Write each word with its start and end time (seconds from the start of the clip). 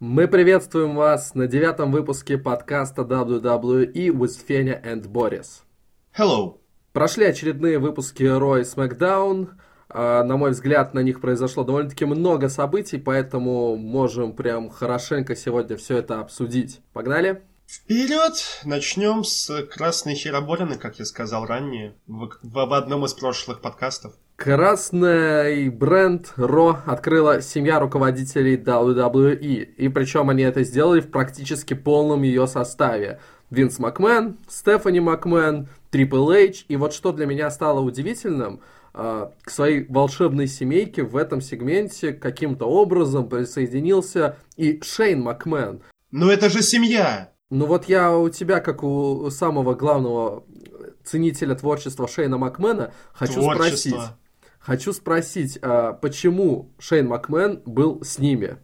Мы 0.00 0.28
приветствуем 0.28 0.96
вас 0.96 1.34
на 1.34 1.46
девятом 1.46 1.92
выпуске 1.92 2.38
подкаста 2.38 3.02
WWE 3.02 4.06
with 4.06 4.32
Феня 4.48 4.80
and 4.82 5.06
Борис. 5.06 5.62
Hello. 6.16 6.56
Прошли 6.94 7.26
очередные 7.26 7.78
выпуски 7.78 8.22
Roy 8.22 8.62
SmackDown. 8.62 9.50
А, 9.90 10.24
на 10.24 10.38
мой 10.38 10.52
взгляд, 10.52 10.94
на 10.94 11.00
них 11.00 11.20
произошло 11.20 11.64
довольно-таки 11.64 12.06
много 12.06 12.48
событий, 12.48 12.96
поэтому 12.96 13.76
можем 13.76 14.32
прям 14.32 14.70
хорошенько 14.70 15.36
сегодня 15.36 15.76
все 15.76 15.98
это 15.98 16.20
обсудить. 16.20 16.80
Погнали? 16.94 17.42
Вперед! 17.66 18.32
Начнем 18.64 19.22
с 19.22 19.66
красной 19.66 20.14
хероборины, 20.14 20.78
как 20.78 20.98
я 20.98 21.04
сказал 21.04 21.44
ранее, 21.44 21.94
в, 22.06 22.30
в 22.42 22.74
одном 22.74 23.04
из 23.04 23.12
прошлых 23.12 23.60
подкастов. 23.60 24.14
Красный 24.40 25.68
бренд 25.68 26.32
Ро 26.38 26.78
открыла 26.86 27.42
семья 27.42 27.78
руководителей 27.78 28.56
WWE, 28.56 29.34
и 29.34 29.88
причем 29.90 30.30
они 30.30 30.42
это 30.44 30.64
сделали 30.64 31.00
в 31.00 31.10
практически 31.10 31.74
полном 31.74 32.22
ее 32.22 32.46
составе. 32.46 33.20
Винс 33.50 33.78
Макмен, 33.78 34.38
Стефани 34.48 35.00
Макмен, 35.00 35.68
Трипл 35.90 36.30
Эйч, 36.30 36.64
и 36.68 36.76
вот 36.76 36.94
что 36.94 37.12
для 37.12 37.26
меня 37.26 37.50
стало 37.50 37.80
удивительным, 37.80 38.62
а, 38.94 39.30
к 39.42 39.50
своей 39.50 39.84
волшебной 39.86 40.46
семейке 40.46 41.02
в 41.02 41.18
этом 41.18 41.42
сегменте 41.42 42.14
каким-то 42.14 42.64
образом 42.64 43.28
присоединился 43.28 44.38
и 44.56 44.80
Шейн 44.82 45.20
Макмен. 45.20 45.82
Но 46.12 46.32
это 46.32 46.48
же 46.48 46.62
семья! 46.62 47.30
Ну 47.50 47.66
вот 47.66 47.90
я 47.90 48.16
у 48.16 48.30
тебя, 48.30 48.60
как 48.60 48.84
у 48.84 49.28
самого 49.30 49.74
главного 49.74 50.44
ценителя 51.04 51.54
творчества 51.54 52.08
Шейна 52.08 52.38
Макмена, 52.38 52.94
хочу 53.12 53.34
Творчество. 53.34 53.64
спросить. 53.64 54.16
Хочу 54.70 54.92
спросить, 54.92 55.58
а 55.62 55.94
почему 55.94 56.72
Шейн 56.78 57.08
Макмен 57.08 57.60
был 57.66 58.04
с 58.04 58.20
ними? 58.20 58.58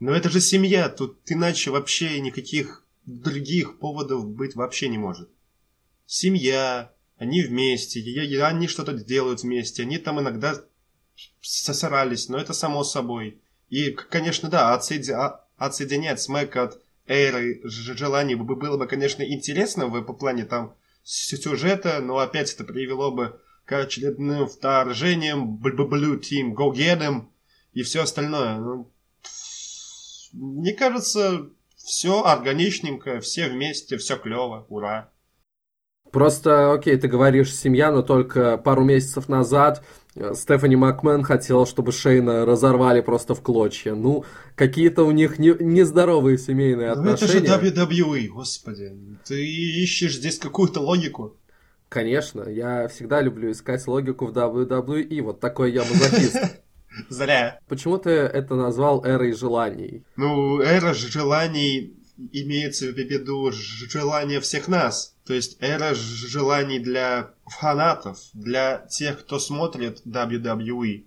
Ну 0.00 0.10
это 0.10 0.28
же 0.28 0.40
семья, 0.40 0.88
тут 0.88 1.20
иначе 1.26 1.70
вообще 1.70 2.18
никаких 2.18 2.84
других 3.04 3.78
поводов 3.78 4.26
быть 4.26 4.56
вообще 4.56 4.88
не 4.88 4.98
может. 4.98 5.30
Семья, 6.04 6.92
они 7.16 7.42
вместе, 7.42 8.00
они 8.42 8.66
что-то 8.66 8.92
делают 8.92 9.44
вместе, 9.44 9.84
они 9.84 9.98
там 9.98 10.18
иногда 10.18 10.64
сосрались, 11.40 12.28
но 12.28 12.38
это 12.38 12.52
само 12.52 12.82
собой. 12.82 13.40
И, 13.68 13.92
конечно, 13.92 14.48
да. 14.48 14.74
А, 14.74 15.46
отсоединять 15.58 16.20
Смэк 16.20 16.56
от 16.56 16.82
Эйры 17.06 17.60
желаний 17.62 18.34
было 18.34 18.76
бы, 18.76 18.88
конечно, 18.88 19.22
интересно 19.22 19.86
в, 19.86 20.02
по 20.02 20.12
плане 20.12 20.44
там 20.44 20.74
сюжета, 21.04 22.00
но 22.02 22.18
опять 22.18 22.52
это 22.52 22.64
привело 22.64 23.12
бы 23.12 23.40
к 23.66 23.72
очередным 23.72 24.46
вторжениям, 24.46 25.60
Blue 25.60 26.20
Team, 26.20 26.54
Go 26.54 26.72
Get 26.72 27.00
Them 27.00 27.26
и 27.72 27.82
все 27.82 28.02
остальное. 28.02 28.58
Ну, 28.58 28.92
мне 30.32 30.72
кажется, 30.72 31.50
все 31.76 32.24
органичненько, 32.24 33.20
все 33.20 33.48
вместе, 33.48 33.96
все 33.98 34.16
клево, 34.16 34.66
ура. 34.68 35.10
Просто, 36.12 36.72
окей, 36.72 36.96
ты 36.96 37.08
говоришь 37.08 37.54
семья, 37.54 37.90
но 37.90 38.02
только 38.02 38.56
пару 38.56 38.84
месяцев 38.84 39.28
назад 39.28 39.84
э, 40.14 40.34
Стефани 40.34 40.76
Макмен 40.76 41.24
хотела, 41.24 41.66
чтобы 41.66 41.90
Шейна 41.90 42.46
разорвали 42.46 43.00
просто 43.00 43.34
в 43.34 43.42
клочья. 43.42 43.94
Ну, 43.94 44.24
какие-то 44.54 45.02
у 45.02 45.10
них 45.10 45.40
не, 45.40 45.54
нездоровые 45.58 46.38
семейные 46.38 46.94
но 46.94 47.12
отношения. 47.12 47.48
это 47.48 47.60
же 47.60 47.72
WWE, 47.72 48.28
господи. 48.28 48.92
Ты 49.24 49.44
ищешь 49.44 50.16
здесь 50.16 50.38
какую-то 50.38 50.80
логику. 50.80 51.36
Конечно, 51.88 52.42
я 52.42 52.88
всегда 52.88 53.20
люблю 53.20 53.50
искать 53.50 53.86
логику 53.86 54.26
в 54.26 54.32
WWE, 54.32 55.22
вот 55.22 55.40
такой 55.40 55.72
я 55.72 55.84
мазохист. 55.84 56.36
Зря. 57.08 57.60
Почему 57.68 57.98
ты 57.98 58.10
это 58.10 58.54
назвал 58.54 59.04
эрой 59.04 59.32
желаний? 59.32 60.02
Ну, 60.16 60.60
эра 60.60 60.94
желаний 60.94 61.94
имеется 62.32 62.86
в 62.86 62.96
виду 62.96 63.52
желание 63.52 64.40
всех 64.40 64.68
нас. 64.68 65.14
То 65.26 65.34
есть 65.34 65.58
эра 65.60 65.94
желаний 65.94 66.78
для 66.78 67.30
фанатов, 67.46 68.18
для 68.32 68.86
тех, 68.88 69.20
кто 69.20 69.38
смотрит 69.38 70.02
WWE. 70.06 71.04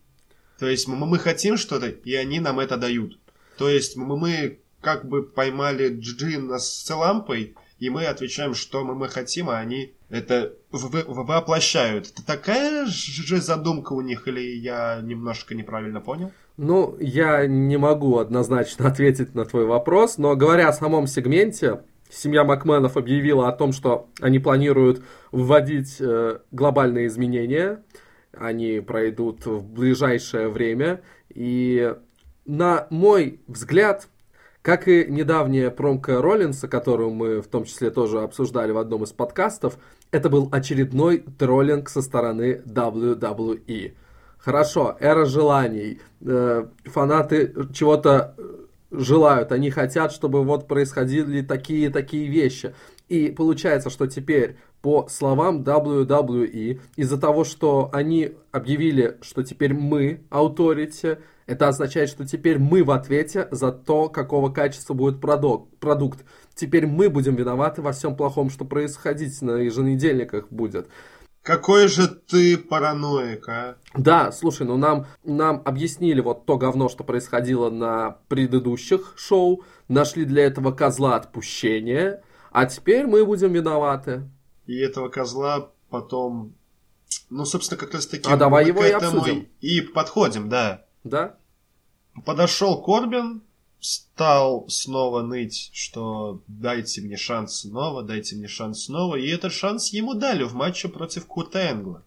То 0.59 0.67
есть 0.67 0.87
мы, 0.87 1.19
хотим 1.19 1.57
что-то, 1.57 1.87
и 1.87 2.13
они 2.15 2.39
нам 2.39 2.59
это 2.59 2.77
дают. 2.77 3.17
То 3.57 3.69
есть 3.69 3.95
мы, 3.95 4.59
как 4.81 5.07
бы 5.07 5.23
поймали 5.23 5.89
Джина 5.89 6.59
с 6.59 6.89
лампой, 6.93 7.55
и 7.79 7.89
мы 7.89 8.05
отвечаем, 8.05 8.53
что 8.53 8.83
мы, 8.83 8.93
мы 8.93 9.07
хотим, 9.07 9.49
а 9.49 9.57
они 9.57 9.93
это 10.09 10.53
воплощают. 10.71 12.11
Это 12.11 12.25
такая 12.25 12.85
же 12.87 13.41
задумка 13.41 13.93
у 13.93 14.01
них, 14.01 14.27
или 14.27 14.39
я 14.39 14.99
немножко 15.01 15.55
неправильно 15.55 16.01
понял? 16.01 16.31
Ну, 16.57 16.97
я 16.99 17.47
не 17.47 17.77
могу 17.77 18.17
однозначно 18.17 18.87
ответить 18.89 19.35
на 19.35 19.45
твой 19.45 19.65
вопрос, 19.65 20.17
но 20.17 20.35
говоря 20.35 20.69
о 20.69 20.73
самом 20.73 21.07
сегменте, 21.07 21.81
семья 22.09 22.43
Макменов 22.43 22.97
объявила 22.97 23.47
о 23.47 23.51
том, 23.51 23.71
что 23.71 24.09
они 24.19 24.39
планируют 24.39 25.03
вводить 25.31 25.97
э, 25.99 26.39
глобальные 26.51 27.07
изменения. 27.07 27.83
Они 28.33 28.79
пройдут 28.79 29.45
в 29.45 29.63
ближайшее 29.63 30.49
время. 30.49 31.01
И 31.29 31.93
на 32.45 32.87
мой 32.89 33.41
взгляд, 33.47 34.07
как 34.69 34.87
и 34.87 35.07
недавняя 35.09 35.71
промка 35.71 36.21
Роллинса, 36.21 36.67
которую 36.67 37.09
мы 37.09 37.41
в 37.41 37.47
том 37.47 37.63
числе 37.63 37.89
тоже 37.89 38.21
обсуждали 38.21 38.71
в 38.71 38.77
одном 38.77 39.03
из 39.03 39.11
подкастов, 39.11 39.79
это 40.11 40.29
был 40.29 40.47
очередной 40.51 41.25
троллинг 41.39 41.89
со 41.89 42.03
стороны 42.03 42.61
WWE. 42.67 43.93
Хорошо, 44.37 44.95
эра 44.99 45.25
желаний. 45.25 46.01
Э, 46.21 46.67
фанаты 46.85 47.51
чего-то 47.73 48.35
желают, 48.91 49.51
они 49.51 49.71
хотят, 49.71 50.11
чтобы 50.11 50.43
вот 50.43 50.67
происходили 50.67 51.41
такие-такие 51.41 52.27
вещи. 52.27 52.75
И 53.07 53.29
получается, 53.31 53.89
что 53.89 54.05
теперь, 54.05 54.57
по 54.83 55.07
словам 55.09 55.63
WWE, 55.63 56.79
из-за 56.95 57.19
того, 57.19 57.43
что 57.43 57.89
они 57.91 58.33
объявили, 58.51 59.17
что 59.21 59.41
теперь 59.41 59.73
мы 59.73 60.21
authority, 60.29 61.17
это 61.49 61.67
означает, 61.67 62.09
что 62.09 62.27
теперь 62.27 62.59
мы 62.59 62.83
в 62.83 62.91
ответе 62.91 63.47
за 63.49 63.71
то, 63.71 64.07
какого 64.07 64.51
качества 64.51 64.93
будет 64.93 65.19
продукт. 65.19 66.23
Теперь 66.53 66.85
мы 66.85 67.09
будем 67.09 67.35
виноваты 67.35 67.81
во 67.81 67.91
всем 67.91 68.15
плохом, 68.15 68.51
что 68.51 68.65
происходить 68.65 69.41
на 69.41 69.53
еженедельниках 69.53 70.51
будет. 70.51 70.89
Какой 71.41 71.87
же 71.87 72.07
ты 72.07 72.55
параноик, 72.55 73.49
а? 73.49 73.77
Да, 73.95 74.31
слушай, 74.31 74.67
ну 74.67 74.77
нам, 74.77 75.07
нам 75.23 75.63
объяснили 75.65 76.21
вот 76.21 76.45
то 76.45 76.59
говно, 76.59 76.87
что 76.87 77.03
происходило 77.03 77.71
на 77.71 78.17
предыдущих 78.27 79.15
шоу, 79.17 79.63
нашли 79.87 80.25
для 80.25 80.45
этого 80.45 80.71
козла 80.71 81.15
отпущения, 81.15 82.21
а 82.51 82.67
теперь 82.67 83.07
мы 83.07 83.25
будем 83.25 83.53
виноваты. 83.53 84.29
И 84.67 84.77
этого 84.77 85.09
козла 85.09 85.71
потом... 85.89 86.53
Ну, 87.31 87.43
собственно, 87.45 87.79
как 87.79 87.95
раз 87.95 88.05
таки... 88.05 88.29
А 88.29 88.37
давай 88.37 88.67
его 88.67 88.85
и 88.85 88.91
обсудим. 88.91 89.47
И 89.61 89.81
подходим, 89.81 90.47
да. 90.47 90.85
Да? 91.03 91.38
Подошел 92.25 92.81
Корбин, 92.81 93.41
стал 93.79 94.65
снова 94.67 95.21
ныть, 95.21 95.69
что 95.73 96.41
дайте 96.47 97.01
мне 97.01 97.17
шанс 97.17 97.61
снова, 97.61 98.03
дайте 98.03 98.35
мне 98.35 98.47
шанс 98.47 98.85
снова. 98.85 99.15
И 99.15 99.27
этот 99.27 99.53
шанс 99.53 99.89
ему 99.89 100.13
дали 100.13 100.43
в 100.43 100.53
матче 100.53 100.89
против 100.89 101.25
Курта 101.25 101.71
Энгла, 101.71 102.03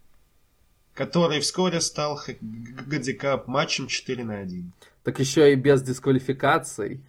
который 0.94 1.40
вскоре 1.40 1.80
стал 1.80 2.20
гадикап 2.40 3.46
матчем 3.46 3.86
4 3.86 4.24
на 4.24 4.38
1. 4.38 4.72
Так 5.04 5.18
еще 5.18 5.52
и 5.52 5.56
без 5.56 5.82
дисквалификаций. 5.82 7.00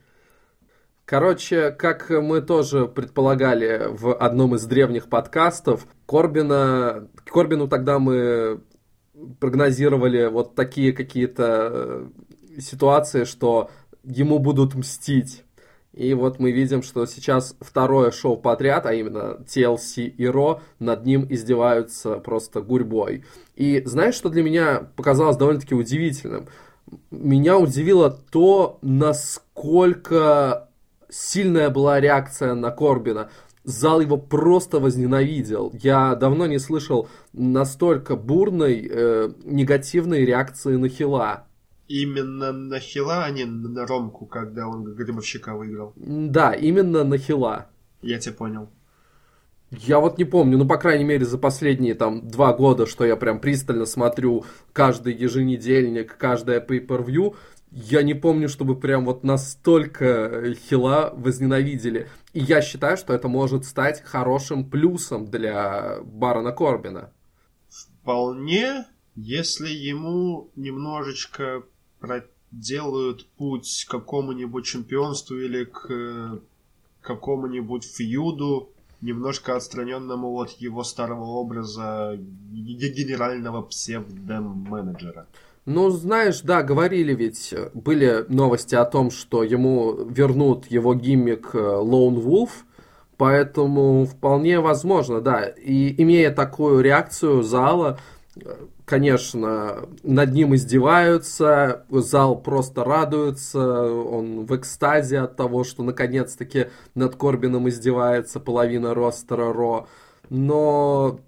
Короче, 1.06 1.72
как 1.72 2.10
мы 2.10 2.42
тоже 2.42 2.88
предполагали 2.88 3.88
в 3.90 4.16
одном 4.16 4.56
из 4.56 4.66
древних 4.66 5.10
подкастов, 5.10 5.86
Корбина, 6.06 7.10
Корбину 7.26 7.68
тогда 7.68 8.00
мы 8.00 8.62
прогнозировали 9.40 10.28
вот 10.28 10.56
такие 10.56 10.94
какие-то 10.94 11.70
э, 11.72 12.08
ситуации, 12.60 13.24
что 13.24 13.70
ему 14.04 14.40
будут 14.40 14.76
мстить. 14.76 15.44
И 15.94 16.16
вот 16.16 16.40
мы 16.40 16.52
видим, 16.52 16.82
что 16.82 17.06
сейчас 17.06 17.56
второе 17.62 18.10
шоу 18.10 18.36
подряд, 18.36 18.88
а 18.88 18.94
именно 18.94 19.38
TLC 19.46 20.08
и 20.08 20.26
Ро, 20.26 20.62
над 20.80 21.06
ним 21.06 21.28
издеваются 21.30 22.16
просто 22.16 22.62
гурьбой. 22.62 23.26
И 23.56 23.84
знаешь, 23.86 24.16
что 24.16 24.30
для 24.30 24.42
меня 24.42 24.88
показалось 24.96 25.38
довольно-таки 25.38 25.76
удивительным? 25.76 26.48
Меня 27.12 27.60
удивило 27.60 28.10
то, 28.32 28.80
насколько 28.82 30.70
сильная 31.10 31.70
была 31.70 32.00
реакция 32.00 32.56
на 32.56 32.72
Корбина. 32.72 33.30
Зал 33.64 34.02
его 34.02 34.18
просто 34.18 34.80
возненавидел. 34.80 35.72
Я 35.82 36.16
давно 36.16 36.48
не 36.48 36.58
слышал 36.58 37.08
настолько 37.32 38.16
бурной 38.16 38.90
э, 38.90 39.32
негативной 39.46 40.26
реакции 40.26 40.76
на 40.76 40.90
Хила. 40.90 41.46
Именно 41.88 42.52
на 42.52 42.80
Хила, 42.80 43.26
а 43.26 43.32
не 43.32 43.46
на 43.46 43.86
Ромку, 43.86 44.26
когда 44.26 44.68
он 44.68 44.84
Грибовщика 44.96 45.54
выиграл. 45.56 45.94
Да, 45.96 46.54
именно 46.54 47.04
на 47.04 47.18
Хила. 47.18 47.68
Я 48.02 48.20
тебя 48.20 48.34
понял. 48.34 48.70
Я 49.72 50.00
вот 50.00 50.18
не 50.20 50.26
помню, 50.26 50.58
ну, 50.58 50.68
по 50.68 50.78
крайней 50.78 51.04
мере, 51.04 51.26
за 51.26 51.38
последние 51.38 51.96
там 51.96 52.28
два 52.28 52.54
года, 52.54 52.86
что 52.86 53.06
я 53.06 53.16
прям 53.16 53.40
пристально 53.40 53.86
смотрю 53.86 54.46
каждый 54.72 55.14
еженедельник, 55.16 56.16
каждое 56.16 56.64
pay-per-view, 56.64 57.36
я 57.72 58.04
не 58.04 58.14
помню, 58.14 58.50
чтобы 58.50 58.80
прям 58.80 59.04
вот 59.04 59.24
настолько 59.24 60.54
Хила 60.54 61.12
возненавидели. 61.16 62.08
И 62.34 62.40
я 62.40 62.62
считаю, 62.62 62.98
что 62.98 63.14
это 63.14 63.28
может 63.28 63.66
стать 63.66 64.04
хорошим 64.04 64.70
плюсом 64.70 65.26
для 65.26 65.98
Барона 66.04 66.52
Корбина. 66.52 67.12
Вполне, 67.70 68.86
если 69.16 69.70
ему 69.70 70.52
немножечко 70.56 71.64
проделают 72.04 73.26
путь 73.38 73.86
к 73.88 73.92
какому-нибудь 73.92 74.66
чемпионству 74.66 75.38
или 75.38 75.64
к 75.64 76.42
какому-нибудь 77.02 77.86
фьюду, 77.86 78.70
немножко 79.02 79.56
отстраненному 79.56 80.34
от 80.36 80.52
его 80.52 80.84
старого 80.84 81.24
образа 81.24 82.18
генерального 82.52 83.62
псевдо-менеджера. 83.62 85.28
Ну, 85.66 85.90
знаешь, 85.92 86.42
да, 86.42 86.62
говорили 86.62 87.14
ведь, 87.14 87.54
были 87.74 88.26
новости 88.28 88.76
о 88.76 88.84
том, 88.84 89.10
что 89.10 89.44
ему 89.44 89.94
вернут 90.04 90.66
его 90.66 90.94
гиммик 90.96 91.56
Lone 91.56 92.22
Wolf, 92.22 92.50
поэтому 93.16 94.06
вполне 94.06 94.60
возможно, 94.60 95.22
да. 95.22 95.46
И 95.46 96.02
имея 96.02 96.32
такую 96.32 96.82
реакцию 96.82 97.44
зала, 97.44 97.98
конечно, 98.86 99.88
над 100.04 100.34
ним 100.34 100.56
издеваются, 100.56 101.86
зал 101.90 102.40
просто 102.42 102.84
радуется, 102.84 103.60
он 103.60 104.46
в 104.46 104.56
экстазе 104.56 105.20
от 105.20 105.36
того, 105.36 105.64
что 105.64 105.84
наконец-таки 105.84 106.68
над 106.96 107.16
Корбином 107.16 107.70
издевается 107.70 108.40
половина 108.40 108.94
ростера 108.94 109.54
Ро. 109.54 109.88
Но 110.30 111.20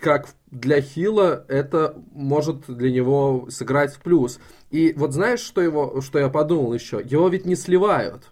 как 0.00 0.28
для 0.50 0.80
Хила 0.80 1.44
это 1.48 1.96
может 2.12 2.66
для 2.66 2.90
него 2.90 3.46
сыграть 3.50 3.94
в 3.94 4.00
плюс. 4.00 4.38
И 4.70 4.92
вот 4.96 5.12
знаешь, 5.12 5.40
что, 5.40 5.60
его, 5.60 6.00
что 6.00 6.18
я 6.18 6.28
подумал 6.28 6.74
еще? 6.74 7.00
Его 7.02 7.28
ведь 7.28 7.46
не 7.46 7.56
сливают. 7.56 8.30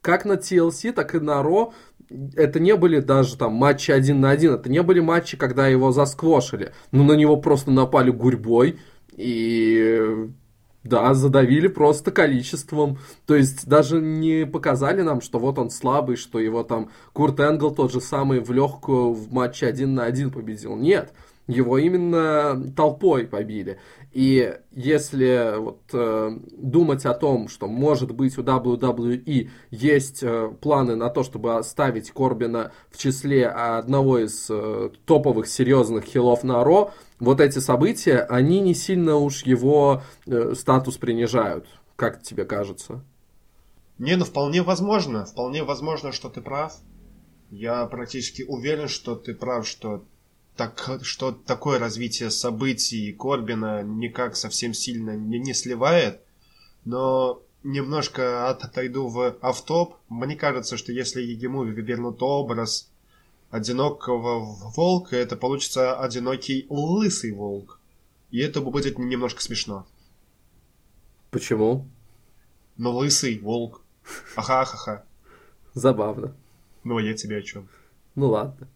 Как 0.00 0.24
на 0.24 0.34
TLC, 0.34 0.92
так 0.92 1.14
и 1.14 1.20
на 1.20 1.42
Ро 1.42 1.72
это 2.36 2.60
не 2.60 2.74
были 2.76 3.00
даже 3.00 3.36
там 3.36 3.54
матчи 3.54 3.90
один 3.90 4.20
на 4.20 4.30
один, 4.30 4.54
это 4.54 4.70
не 4.70 4.82
были 4.82 5.00
матчи, 5.00 5.36
когда 5.36 5.68
его 5.68 5.92
засквошили. 5.92 6.72
Ну, 6.92 7.04
на 7.04 7.12
него 7.12 7.36
просто 7.36 7.70
напали 7.70 8.10
гурьбой 8.10 8.78
и 9.16 10.28
да, 10.84 11.12
задавили 11.14 11.68
просто 11.68 12.10
количеством. 12.10 12.98
То 13.26 13.34
есть 13.34 13.66
даже 13.66 14.00
не 14.00 14.46
показали 14.46 15.02
нам, 15.02 15.20
что 15.20 15.38
вот 15.38 15.58
он 15.58 15.70
слабый, 15.70 16.16
что 16.16 16.38
его 16.38 16.62
там 16.62 16.90
Курт 17.12 17.40
Энгл 17.40 17.74
тот 17.74 17.92
же 17.92 18.00
самый 18.00 18.40
в 18.40 18.50
легкую 18.52 19.12
в 19.12 19.32
матче 19.32 19.66
один 19.66 19.94
на 19.94 20.04
один 20.04 20.30
победил. 20.30 20.76
Нет, 20.76 21.12
его 21.46 21.78
именно 21.78 22.72
толпой 22.76 23.26
побили. 23.26 23.78
И 24.12 24.56
если 24.72 25.58
вот, 25.58 25.82
э, 25.92 26.30
думать 26.52 27.04
о 27.04 27.12
том, 27.12 27.48
что 27.48 27.68
может 27.68 28.12
быть 28.12 28.38
у 28.38 28.42
WWE 28.42 29.50
есть 29.70 30.22
э, 30.22 30.50
планы 30.60 30.96
на 30.96 31.10
то, 31.10 31.22
чтобы 31.22 31.56
оставить 31.56 32.10
Корбина 32.10 32.72
в 32.90 32.96
числе 32.96 33.46
одного 33.46 34.18
из 34.18 34.48
э, 34.48 34.90
топовых 35.04 35.46
серьезных 35.46 36.04
хилов 36.04 36.42
на 36.42 36.64
Ро, 36.64 36.92
вот 37.20 37.40
эти 37.40 37.58
события, 37.58 38.20
они 38.20 38.60
не 38.60 38.74
сильно 38.74 39.16
уж 39.16 39.42
его 39.42 40.02
э, 40.26 40.54
статус 40.54 40.96
принижают. 40.96 41.66
Как 41.96 42.22
тебе 42.22 42.44
кажется? 42.44 43.04
Не, 43.98 44.16
ну 44.16 44.24
вполне 44.24 44.62
возможно. 44.62 45.26
Вполне 45.26 45.64
возможно, 45.64 46.12
что 46.12 46.30
ты 46.30 46.40
прав. 46.40 46.72
Я 47.50 47.84
практически 47.86 48.42
уверен, 48.42 48.88
что 48.88 49.16
ты 49.16 49.34
прав, 49.34 49.66
что 49.66 50.04
так, 50.58 51.00
что 51.02 51.30
такое 51.30 51.78
развитие 51.78 52.30
событий 52.30 53.12
Корбина 53.12 53.84
никак 53.84 54.34
совсем 54.34 54.74
сильно 54.74 55.16
не, 55.16 55.38
не 55.38 55.54
сливает, 55.54 56.20
но 56.84 57.40
немножко 57.62 58.50
отойду 58.50 59.06
в 59.06 59.36
автоп. 59.40 59.94
Мне 60.08 60.34
кажется, 60.34 60.76
что 60.76 60.90
если 60.90 61.22
ему 61.22 61.62
вернут 61.62 62.20
образ 62.22 62.90
одинокого 63.50 64.40
волка, 64.74 65.14
это 65.14 65.36
получится 65.36 65.96
одинокий 65.96 66.66
лысый 66.68 67.30
волк. 67.32 67.78
И 68.32 68.40
это 68.40 68.60
будет 68.60 68.98
немножко 68.98 69.40
смешно. 69.40 69.86
Почему? 71.30 71.86
Ну, 72.76 72.96
лысый 72.96 73.38
волк. 73.38 73.80
Аха-ха-ха. 74.34 75.04
Забавно. 75.72 76.34
Ну, 76.82 76.96
а 76.96 77.02
я 77.02 77.14
тебе 77.14 77.38
о 77.38 77.42
чем? 77.42 77.68
Ну 78.16 78.30
ладно. 78.30 78.66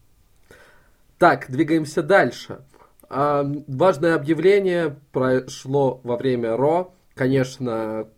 Так, 1.23 1.47
двигаемся 1.49 2.03
дальше. 2.03 2.63
А, 3.09 3.49
важное 3.69 4.17
объявление 4.17 4.97
прошло 5.13 6.01
во 6.03 6.17
время 6.17 6.57
Ро. 6.57 6.95
Конечно, 7.15 8.09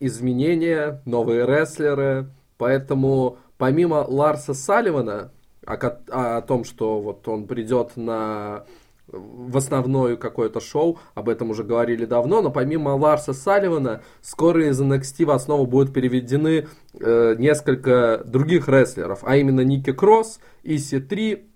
изменения, 0.00 1.00
новые 1.04 1.46
рестлеры. 1.46 2.30
Поэтому 2.56 3.38
помимо 3.58 4.04
Ларса 4.08 4.54
Салливана, 4.54 5.30
о, 5.64 5.74
о 5.76 6.42
том, 6.42 6.64
что 6.64 7.00
вот 7.00 7.28
он 7.28 7.46
придет 7.46 7.92
на 7.94 8.64
в 9.06 9.56
основное 9.56 10.16
какое-то 10.16 10.60
шоу, 10.60 10.98
об 11.14 11.28
этом 11.28 11.50
уже 11.50 11.62
говорили 11.62 12.06
давно, 12.06 12.42
но 12.42 12.50
помимо 12.50 12.90
Ларса 12.90 13.32
Салливана, 13.32 14.02
скоро 14.20 14.68
из 14.68 14.80
NXT 14.82 15.26
в 15.26 15.30
основу 15.30 15.64
будут 15.64 15.94
переведены 15.94 16.66
э, 16.98 17.36
несколько 17.38 18.20
других 18.24 18.68
рестлеров, 18.68 19.20
а 19.22 19.36
именно 19.36 19.60
Ники 19.60 19.92
Кросс, 19.92 20.40
Иси 20.64 20.98
3, 20.98 21.47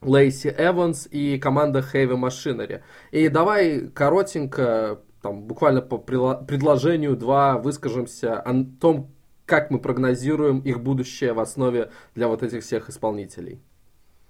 Лейси 0.00 0.54
Эванс 0.56 1.08
и 1.10 1.38
команда 1.38 1.80
Heavy 1.80 2.16
Machinery. 2.16 2.82
И 3.10 3.28
давай 3.28 3.88
коротенько, 3.88 5.00
там, 5.22 5.42
буквально 5.42 5.82
по 5.82 5.98
предложению 5.98 7.16
два 7.16 7.58
выскажемся 7.58 8.40
о 8.40 8.64
том, 8.80 9.10
как 9.44 9.70
мы 9.70 9.78
прогнозируем 9.80 10.60
их 10.60 10.80
будущее 10.80 11.32
в 11.32 11.40
основе 11.40 11.90
для 12.14 12.28
вот 12.28 12.42
этих 12.42 12.62
всех 12.62 12.88
исполнителей. 12.90 13.60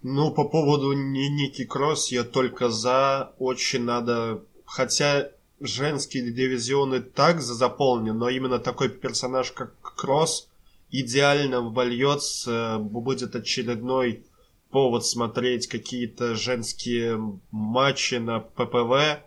Ну, 0.01 0.33
по 0.33 0.45
поводу 0.49 0.93
Ники 0.93 1.65
Кросс 1.65 2.13
я 2.13 2.23
только 2.23 2.69
за. 2.69 3.33
Очень 3.39 3.85
надо... 3.85 4.45
Хотя 4.65 5.31
женские 5.61 6.31
дивизионы 6.31 7.01
так 7.01 7.41
заполнены, 7.41 8.17
но 8.17 8.29
именно 8.29 8.61
такой 8.61 8.91
персонаж, 8.91 9.51
как 9.51 9.75
Кросс, 9.81 10.49
идеально 10.91 11.63
вольется, 11.63 12.79
будет 12.79 13.35
очередной 13.35 14.25
повод 14.71 15.05
смотреть 15.05 15.67
какие-то 15.67 16.35
женские 16.35 17.39
матчи 17.51 18.17
на 18.17 18.41
ППВ 18.41 19.21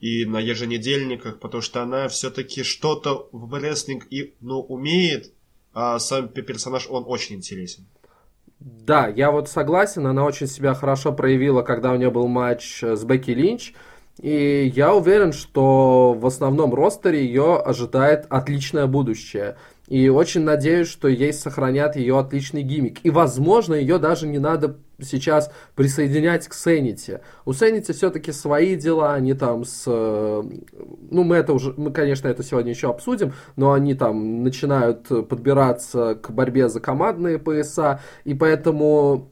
и 0.00 0.24
на 0.24 0.38
еженедельниках, 0.38 1.40
потому 1.40 1.60
что 1.60 1.82
она 1.82 2.08
все-таки 2.08 2.62
что-то 2.62 3.28
в 3.32 3.54
рестлинг 3.54 4.06
и, 4.10 4.34
ну, 4.40 4.60
умеет, 4.60 5.32
а 5.74 5.98
сам 5.98 6.28
персонаж, 6.28 6.86
он 6.88 7.04
очень 7.06 7.36
интересен. 7.36 7.86
Да, 8.60 9.06
я 9.06 9.30
вот 9.30 9.48
согласен, 9.48 10.06
она 10.06 10.24
очень 10.24 10.46
себя 10.46 10.74
хорошо 10.74 11.12
проявила, 11.12 11.62
когда 11.62 11.92
у 11.92 11.96
нее 11.96 12.10
был 12.10 12.26
матч 12.26 12.82
с 12.82 13.04
Бекки 13.04 13.30
Линч, 13.30 13.72
и 14.20 14.72
я 14.74 14.94
уверен, 14.94 15.32
что 15.32 16.12
в 16.14 16.26
основном 16.26 16.74
ростере 16.74 17.24
ее 17.24 17.56
ожидает 17.56 18.26
отличное 18.28 18.86
будущее. 18.86 19.56
И 19.88 20.08
очень 20.08 20.42
надеюсь, 20.42 20.88
что 20.88 21.08
ей 21.08 21.32
сохранят 21.32 21.96
ее 21.96 22.18
отличный 22.18 22.62
гиммик. 22.62 22.98
И, 23.04 23.10
возможно, 23.10 23.74
ее 23.74 23.98
даже 23.98 24.26
не 24.26 24.38
надо 24.38 24.76
сейчас 25.00 25.50
присоединять 25.74 26.46
к 26.46 26.54
Сенити. 26.54 27.20
У 27.44 27.52
Сенити 27.52 27.92
все-таки 27.92 28.32
свои 28.32 28.76
дела, 28.76 29.14
они 29.14 29.32
там 29.32 29.64
с... 29.64 29.84
Э, 29.86 30.42
ну, 31.10 31.24
мы 31.24 31.36
это 31.36 31.52
уже, 31.52 31.72
мы, 31.76 31.90
конечно, 31.90 32.28
это 32.28 32.42
сегодня 32.42 32.72
еще 32.72 32.90
обсудим, 32.90 33.32
но 33.56 33.72
они 33.72 33.94
там 33.94 34.42
начинают 34.42 35.08
подбираться 35.28 36.16
к 36.16 36.30
борьбе 36.30 36.68
за 36.68 36.80
командные 36.80 37.38
пояса, 37.38 38.00
и 38.24 38.34
поэтому 38.34 39.30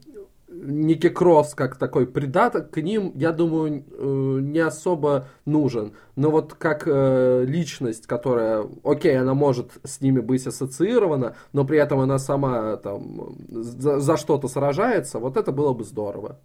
Ники 0.65 1.09
Кросс 1.09 1.53
как 1.53 1.77
такой 1.77 2.07
придаток 2.07 2.71
к 2.71 2.81
ним, 2.81 3.11
я 3.15 3.31
думаю, 3.31 3.85
э, 3.89 4.39
не 4.41 4.59
особо 4.59 5.27
нужен. 5.45 5.93
Но 6.15 6.31
вот 6.31 6.53
как 6.53 6.83
э, 6.87 7.43
личность, 7.45 8.07
которая, 8.07 8.67
окей, 8.83 9.19
она 9.19 9.33
может 9.33 9.71
с 9.83 10.01
ними 10.01 10.19
быть 10.19 10.47
ассоциирована, 10.47 11.35
но 11.53 11.65
при 11.65 11.77
этом 11.77 11.99
она 11.99 12.19
сама 12.19 12.77
там 12.77 13.37
за, 13.49 13.99
за 13.99 14.17
что-то 14.17 14.47
сражается, 14.47 15.19
вот 15.19 15.37
это 15.37 15.51
было 15.51 15.73
бы 15.73 15.83
здорово. 15.83 16.39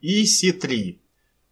И 0.00 0.24
C3. 0.24 0.98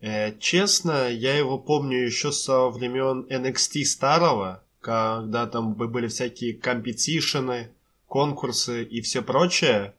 Э, 0.01 0.39
честно, 0.39 1.09
я 1.09 1.39
его 1.39 1.59
помню 1.59 1.99
еще 2.05 2.33
со 2.33 2.69
времен 2.69 3.27
NXT 3.31 3.85
старого, 3.85 4.65
когда 4.81 5.47
там 5.47 5.75
были 5.75 6.09
всякие 6.09 6.55
компетишены, 6.55 7.71
конкурсы 8.07 8.83
и 8.83 9.01
все 9.01 9.23
прочее. 9.23 9.95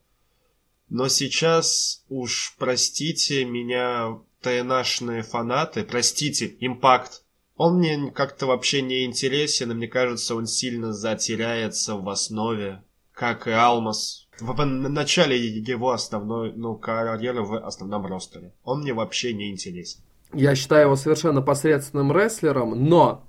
Но 0.94 1.08
сейчас 1.08 2.04
уж 2.08 2.56
простите 2.60 3.46
меня, 3.46 4.20
ТНАшные 4.42 5.24
фанаты, 5.24 5.84
простите, 5.84 6.56
импакт. 6.60 7.24
Он 7.56 7.80
мне 7.80 8.12
как-то 8.12 8.46
вообще 8.46 8.84
не 8.84 9.04
интересен, 9.04 9.72
и 9.72 9.74
мне 9.74 9.88
кажется, 9.88 10.36
он 10.36 10.46
сильно 10.46 10.94
затеряется 10.94 11.96
в 11.96 12.08
основе, 12.08 12.84
как 13.12 13.48
и 13.48 13.52
Алмаз. 13.52 14.28
В 14.40 14.54
начале 14.64 15.36
его 15.36 15.94
основной, 15.94 16.54
ну, 16.56 16.76
карьеры 16.76 17.42
в 17.42 17.66
основном 17.66 18.06
roster 18.06 18.42
е. 18.42 18.54
Он 18.64 18.82
мне 18.82 18.94
вообще 18.94 19.34
не 19.34 19.50
интересен. 19.50 20.00
Я 20.32 20.54
считаю 20.54 20.84
его 20.84 20.96
совершенно 20.96 21.42
посредственным 21.42 22.12
рестлером, 22.16 22.88
но 22.88 23.26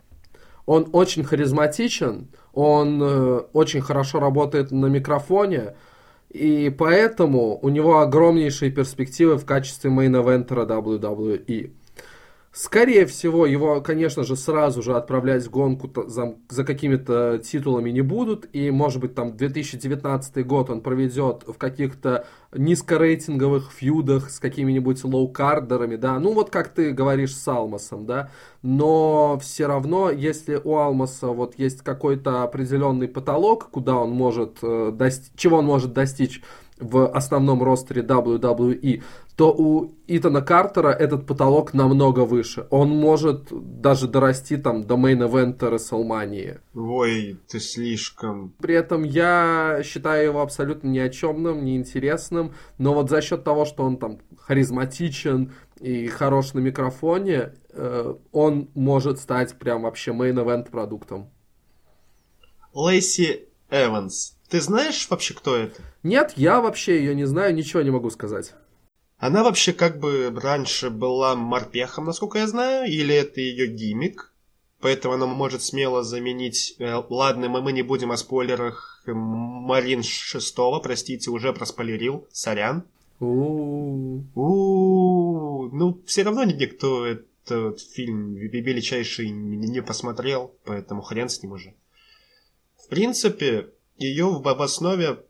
Он 0.67 0.91
очень 0.93 1.25
харизматичен, 1.25 2.29
он 2.53 3.03
э, 3.03 3.39
очень 3.55 3.81
хорошо 3.81 4.21
работает 4.21 4.71
на 4.71 4.87
микрофоне, 4.87 5.75
и 6.35 6.69
поэтому 6.69 7.61
у 7.63 7.69
него 7.69 8.01
огромнейшие 8.01 8.73
перспективы 8.73 9.37
в 9.37 9.47
качестве 9.47 9.89
main-eventer 9.89 10.61
а 10.61 10.67
WWE. 10.67 11.71
Скорее 12.57 13.05
всего, 13.07 13.47
его, 13.47 13.81
конечно 13.81 14.23
же, 14.23 14.37
сразу 14.37 14.81
же 14.81 14.95
отправлять 14.95 15.45
в 15.45 15.51
гонку 15.51 15.91
за, 16.07 16.37
за 16.49 16.63
какими-то 16.63 17.39
титулами 17.39 17.91
не 17.91 18.01
будут. 18.01 18.47
И, 18.53 18.71
может 18.71 19.01
быть, 19.01 19.17
там 19.17 19.37
2019 19.37 20.47
год 20.47 20.71
он 20.71 20.81
проведет 20.81 21.43
в 21.49 21.55
каких-то 21.55 22.29
низкорейтинговых 22.55 23.73
feud 23.73 24.06
ах 24.06 24.31
с 24.31 24.39
какими-нибудь 24.39 25.03
low-carder 25.03 25.70
ами, 25.70 25.97
да. 25.97 26.21
Ну, 26.21 26.33
вот 26.33 26.51
как 26.51 26.69
ты 26.69 26.93
говоришь 26.93 27.35
с 27.35 27.49
Алмасом, 27.49 28.07
да. 28.07 28.31
Но 28.63 29.37
все 29.43 29.67
равно, 29.67 30.13
если 30.13 30.55
у 30.63 30.77
Алмаса 30.77 31.27
вот 31.27 31.59
есть 31.59 31.83
какой-то 31.83 32.45
определенный 32.45 33.09
потолок, 33.09 33.69
куда 33.71 33.97
он 33.97 34.13
может 34.13 34.59
э, 34.63 34.93
достичь, 34.95 35.33
чего 35.35 35.59
он 35.59 35.67
может 35.67 35.93
достичь 35.93 36.41
в 36.85 37.09
основном 37.09 37.63
roster 37.63 37.97
е 37.97 38.03
WWE, 38.03 39.03
то 39.37 39.53
у 39.53 39.93
Итана 40.07 40.43
Картера 40.43 40.91
этот 40.91 41.27
потолок 41.27 41.75
намного 41.75 42.21
выше. 42.21 42.67
Он 42.71 42.91
может 42.91 43.49
даже 43.81 44.07
дорасти 44.07 44.57
там 44.57 44.85
до 44.85 44.95
main 44.95 45.29
event 45.29 45.71
а 45.71 45.78
Рестлмании. 45.78 46.61
Ой, 46.75 47.41
ты 47.49 47.59
слишком... 47.59 48.55
При 48.61 48.75
этом 48.75 49.03
я 49.03 49.81
считаю 49.83 50.25
его 50.25 50.43
абсолютно 50.43 50.89
ни 50.89 50.99
о 50.99 51.09
чемным, 51.09 51.65
неинтересным, 51.65 52.55
но 52.79 52.95
вот 52.95 53.11
за 53.11 53.23
счет 53.23 53.43
того, 53.43 53.65
что 53.65 53.83
он 53.83 53.97
там 53.97 54.21
харизматичен 54.39 55.53
и 55.81 56.07
хорош 56.07 56.53
на 56.53 56.61
микрофоне, 56.61 57.55
э, 57.73 58.15
он 58.31 58.71
может 58.75 59.19
стать 59.19 59.59
прям 59.59 59.83
вообще 59.83 60.13
main 60.13 60.39
event 60.39 60.71
продуктом. 60.71 61.31
Лейси 62.73 63.49
Эванс. 63.71 64.34
Ты 64.49 64.61
знаешь 64.61 65.07
вообще, 65.11 65.35
кто 65.35 65.57
это? 65.57 65.83
Нет, 66.03 66.35
я 66.37 66.61
вообще 66.61 66.99
ее 66.99 67.15
не 67.15 67.25
знаю, 67.25 67.55
ничего 67.55 67.83
не 67.83 67.91
могу 67.91 68.11
сказать. 68.11 68.53
Она 69.19 69.43
вообще 69.43 69.73
как 69.73 69.99
бы 70.01 70.31
раньше 70.37 70.91
была 70.91 71.35
морпехом, 71.35 72.05
насколько 72.05 72.39
я 72.39 72.47
знаю, 72.47 72.91
или 72.91 73.15
это 73.15 73.41
ее 73.41 73.67
gimmick? 73.69 74.35
Поэтому 74.81 75.15
она 75.15 75.27
может 75.27 75.63
смело 75.63 76.03
заменить... 76.03 76.77
Э, 76.79 77.03
ладно, 77.09 77.49
мы, 77.49 77.63
мы 77.63 77.73
не 77.73 77.81
будем 77.83 78.13
о 78.13 78.19
спойлерах 78.19 79.03
Marine 79.07 80.03
шестого, 80.03 80.79
простите, 80.81 81.31
уже 81.31 81.55
проспойлерил, 81.55 82.29
сорян. 82.33 82.85
У-у-у. 83.19 84.25
Ну, 85.73 86.03
все 86.05 86.23
равно 86.23 86.45
никто 86.45 87.07
этот 87.07 87.81
фильм 87.81 88.35
величайший 88.35 89.31
не 89.31 89.81
посмотрел, 89.83 90.55
поэтому 90.65 91.01
хрен 91.01 91.31
с 91.31 91.43
ним 91.43 91.53
уже. 91.53 91.75
В 92.77 92.89
принципе, 92.89 93.71
ее 93.97 94.27
в 94.27 94.63
основе 94.63 95.25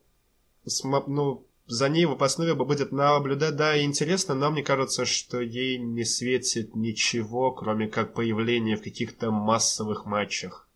ну, 1.07 1.47
за 1.67 1.89
ней 1.89 2.05
в 2.05 2.23
основе 2.23 2.55
будет 2.55 2.93
наблюдать, 2.93 3.57
да, 3.57 3.83
интересно, 3.83 4.35
но 4.35 4.51
мне 4.51 4.63
кажется, 4.63 5.05
что 5.05 5.41
ей 5.41 5.79
не 5.79 6.05
светит 6.05 6.75
ничего, 6.75 7.53
кроме 7.53 7.89
как 7.89 8.15
появления 8.15 8.77
в 8.77 8.83
каких-то 8.83 9.31
массовых 9.31 10.05
матчах. 10.07 10.69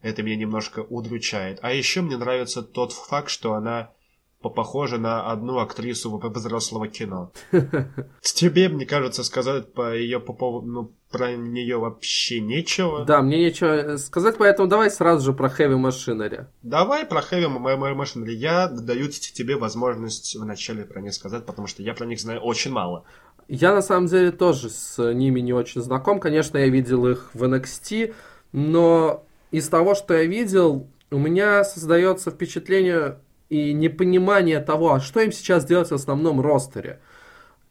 Это 0.00 0.22
меня 0.22 0.36
немножко 0.36 0.80
удручает. 0.80 1.60
А 1.62 1.72
еще 1.72 2.00
мне 2.00 2.16
нравится 2.16 2.62
тот 2.62 2.92
факт, 2.92 3.30
что 3.30 3.54
она 3.54 3.92
похожа 4.40 4.98
на 4.98 5.30
одну 5.30 5.58
актрису 5.58 6.10
взрослого 6.18 6.88
кино. 6.88 7.32
Тебе, 8.20 8.68
мне 8.68 8.84
кажется, 8.84 9.22
сказать 9.22 9.72
по 9.72 9.94
ее 9.94 10.18
по 10.18 10.32
поводу, 10.32 10.66
ну, 10.66 10.92
про 11.12 11.36
нее 11.36 11.76
вообще 11.76 12.40
нечего. 12.40 13.04
Да, 13.04 13.22
мне 13.22 13.38
нечего 13.38 13.96
сказать, 13.98 14.36
поэтому 14.38 14.68
давай 14.68 14.90
сразу 14.90 15.24
же 15.26 15.32
про 15.32 15.48
Heavy 15.48 15.80
Machinery. 15.80 16.46
Давай 16.62 17.04
про 17.06 17.20
Heavy 17.20 17.46
Machinery. 17.94 18.32
Я 18.32 18.68
даю 18.68 19.08
тебе 19.08 19.56
возможность 19.56 20.34
вначале 20.34 20.84
про 20.84 21.00
них 21.00 21.14
сказать, 21.14 21.46
потому 21.46 21.68
что 21.68 21.82
я 21.82 21.94
про 21.94 22.06
них 22.06 22.18
знаю 22.20 22.40
очень 22.40 22.72
мало. 22.72 23.04
Я 23.48 23.74
на 23.74 23.82
самом 23.82 24.06
деле 24.06 24.32
тоже 24.32 24.70
с 24.70 25.12
ними 25.12 25.40
не 25.40 25.52
очень 25.52 25.82
знаком. 25.82 26.18
Конечно, 26.20 26.58
я 26.58 26.68
видел 26.68 27.06
их 27.06 27.30
в 27.34 27.44
NXT, 27.44 28.14
но 28.52 29.24
из 29.50 29.68
того, 29.68 29.94
что 29.94 30.14
я 30.14 30.24
видел, 30.24 30.88
у 31.10 31.18
меня 31.18 31.62
создается 31.62 32.30
впечатление 32.30 33.18
и 33.50 33.74
непонимание 33.74 34.60
того, 34.60 34.94
а 34.94 35.00
что 35.00 35.20
им 35.20 35.30
сейчас 35.30 35.66
делать 35.66 35.90
в 35.90 35.94
основном 35.94 36.40
ростере. 36.40 37.00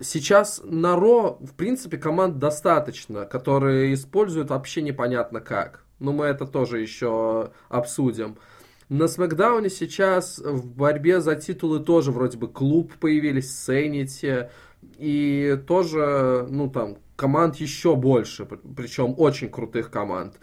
Сейчас 0.02 0.62
на 0.64 0.96
Ро, 0.96 1.38
в 1.40 1.54
принципе, 1.54 1.98
команд 1.98 2.40
достаточно, 2.40 3.26
которые 3.26 3.94
используют 3.94 4.50
вообще 4.50 4.82
непонятно 4.82 5.42
как. 5.42 5.86
Но 6.00 6.12
мы 6.12 6.26
это 6.26 6.48
тоже 6.48 6.80
еще 6.80 7.52
обсудим. 7.70 8.38
На 8.90 9.08
Смакдауне 9.08 9.70
сейчас 9.70 10.40
в 10.40 10.68
борьбе 10.68 11.22
за 11.22 11.36
титулы 11.36 11.80
тоже 11.80 12.12
вроде 12.12 12.38
бы 12.38 12.48
клуб 12.48 12.92
появились, 13.00 13.56
Сенити, 13.66 14.50
и 14.98 15.58
тоже, 15.68 16.48
ну 16.50 16.70
там, 16.70 16.98
команд 17.16 17.58
еще 17.58 17.96
больше, 17.96 18.46
причем 18.46 19.14
очень 19.18 19.50
крутых 19.50 19.92
команд. 19.92 20.40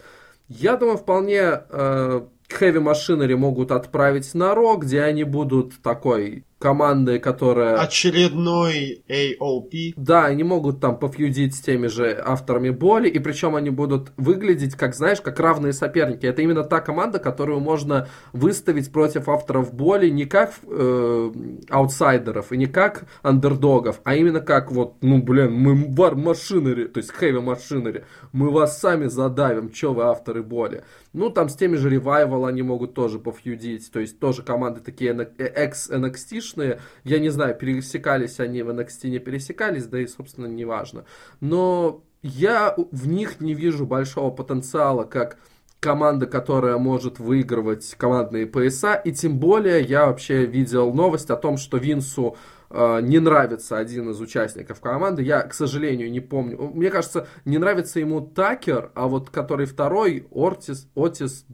Я 0.47 0.77
думаю, 0.77 0.97
вполне 0.97 1.41
э, 1.41 2.21
Heavy 2.49 2.81
Machinery 2.81 3.35
могут 3.35 3.71
отправить 3.71 4.33
на 4.33 4.55
Ро, 4.55 4.77
где 4.77 5.01
они 5.03 5.25
будут 5.25 5.81
такой 5.83 6.45
командой, 6.59 7.19
которая... 7.19 7.77
Очередной 7.77 9.01
AOP. 9.07 9.93
Да, 9.95 10.25
они 10.25 10.43
могут 10.43 10.81
там 10.81 10.99
пофьюдить 10.99 11.55
с 11.55 11.61
теми 11.61 11.87
же 11.87 12.21
авторами 12.23 12.69
боли, 12.69 13.07
и 13.07 13.17
причем 13.19 13.55
они 13.55 13.69
будут 13.69 14.11
выглядеть, 14.17 14.75
как, 14.75 14.93
знаешь, 14.93 15.21
как 15.21 15.39
равные 15.39 15.71
соперники. 15.71 16.25
Это 16.25 16.41
именно 16.41 16.63
та 16.63 16.81
команда, 16.81 17.19
которую 17.19 17.61
можно 17.61 18.09
выставить 18.33 18.91
против 18.91 19.29
авторов 19.29 19.73
боли 19.73 20.09
не 20.09 20.25
как 20.25 20.53
э, 20.63 21.31
аутсайдеров 21.69 22.51
и 22.51 22.57
не 22.57 22.65
как 22.65 23.05
андердогов, 23.21 24.01
а 24.03 24.15
именно 24.15 24.41
как 24.41 24.71
вот, 24.71 24.95
ну, 25.01 25.21
блин, 25.21 25.53
мы 25.53 25.87
вар 25.95 26.15
машинери, 26.15 26.85
то 26.85 26.97
есть 26.99 27.11
хэви 27.11 27.39
машинери, 27.39 28.03
мы 28.33 28.51
вас 28.51 28.79
сами 28.79 29.05
задавим, 29.05 29.73
что 29.73 29.93
вы 29.93 30.03
авторы 30.03 30.43
боли. 30.43 30.83
Ну, 31.13 31.29
там 31.29 31.49
с 31.49 31.55
теми 31.55 31.75
же 31.75 31.89
Revival 31.89 32.47
они 32.47 32.61
могут 32.61 32.93
тоже 32.93 33.17
пофьюдить, 33.17 33.91
то 33.91 33.99
есть 33.99 34.19
тоже 34.19 34.43
команды 34.43 34.81
такие 34.81 35.11
экс-NXT 35.11 36.48
скучные. 36.49 36.79
Я 37.03 37.19
не 37.19 37.29
знаю, 37.29 37.55
пересекались 37.55 38.39
они 38.39 38.61
в 38.63 38.69
NXT, 38.69 39.09
не 39.09 39.19
пересекались, 39.19 39.85
да 39.85 39.99
и, 39.99 40.07
собственно, 40.07 40.47
не 40.47 40.65
важно. 40.65 41.05
Но 41.39 42.03
я 42.21 42.75
в 42.91 43.07
них 43.07 43.39
не 43.39 43.53
вижу 43.53 43.85
большого 43.85 44.31
потенциала, 44.31 45.03
как 45.03 45.37
команда, 45.79 46.25
которая 46.25 46.77
может 46.77 47.19
выигрывать 47.19 47.95
командные 47.97 48.45
пояса. 48.45 48.95
И 48.95 49.13
тем 49.13 49.39
более 49.39 49.81
я 49.81 50.07
вообще 50.07 50.45
видел 50.45 50.93
новость 50.93 51.29
о 51.29 51.37
том, 51.37 51.55
что 51.55 51.77
Винсу 51.77 52.35
э, 52.69 52.99
не 53.01 53.19
нравится 53.19 53.77
один 53.77 54.09
из 54.09 54.19
участников 54.19 54.81
команды. 54.81 55.23
Я, 55.23 55.43
к 55.43 55.53
сожалению, 55.53 56.11
не 56.11 56.19
помню. 56.19 56.57
Мне 56.73 56.89
кажется, 56.89 57.27
не 57.45 57.57
нравится 57.57 58.01
ему 58.01 58.19
Такер, 58.19 58.91
а 58.93 59.07
вот 59.07 59.29
который 59.29 59.65
второй, 59.67 60.27
Ортис, 60.31 60.89
Отис 60.95 61.45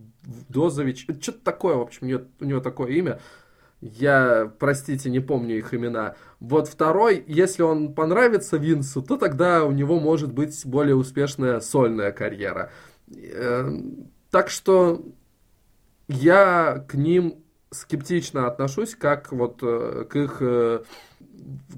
Дозович, 0.50 1.06
что-то 1.22 1.44
такое, 1.44 1.75
в 1.75 1.82
общем, 1.82 2.00
у 2.02 2.06
него, 2.10 2.22
у 2.40 2.46
него 2.46 2.62
такое 2.62 2.90
имя. 2.94 3.20
Я, 3.82 4.51
простите, 4.60 5.10
не 5.10 5.20
помню 5.20 5.58
их 5.58 5.74
имена. 5.74 6.15
Вот 6.39 6.67
второй, 6.67 7.24
если 7.27 7.62
он 7.62 7.94
понравится 7.94 8.58
Винсу, 8.58 9.01
то 9.01 9.17
тогда 9.17 9.65
у 9.65 9.72
него 9.72 10.00
может 10.00 10.34
быть 10.34 10.65
более 10.65 10.96
успешная 10.96 11.60
сольная 11.60 12.12
карьера. 12.12 12.72
Эм, 13.15 14.12
так 14.32 14.50
что 14.50 15.03
я 16.08 16.84
к 16.88 16.96
ним 16.96 17.44
скептично 17.72 18.48
отношусь, 18.48 18.96
как 18.96 19.32
вот 19.32 19.60
э, 19.62 20.05
к 20.10 20.15
их 20.15 20.38
э, 20.41 20.84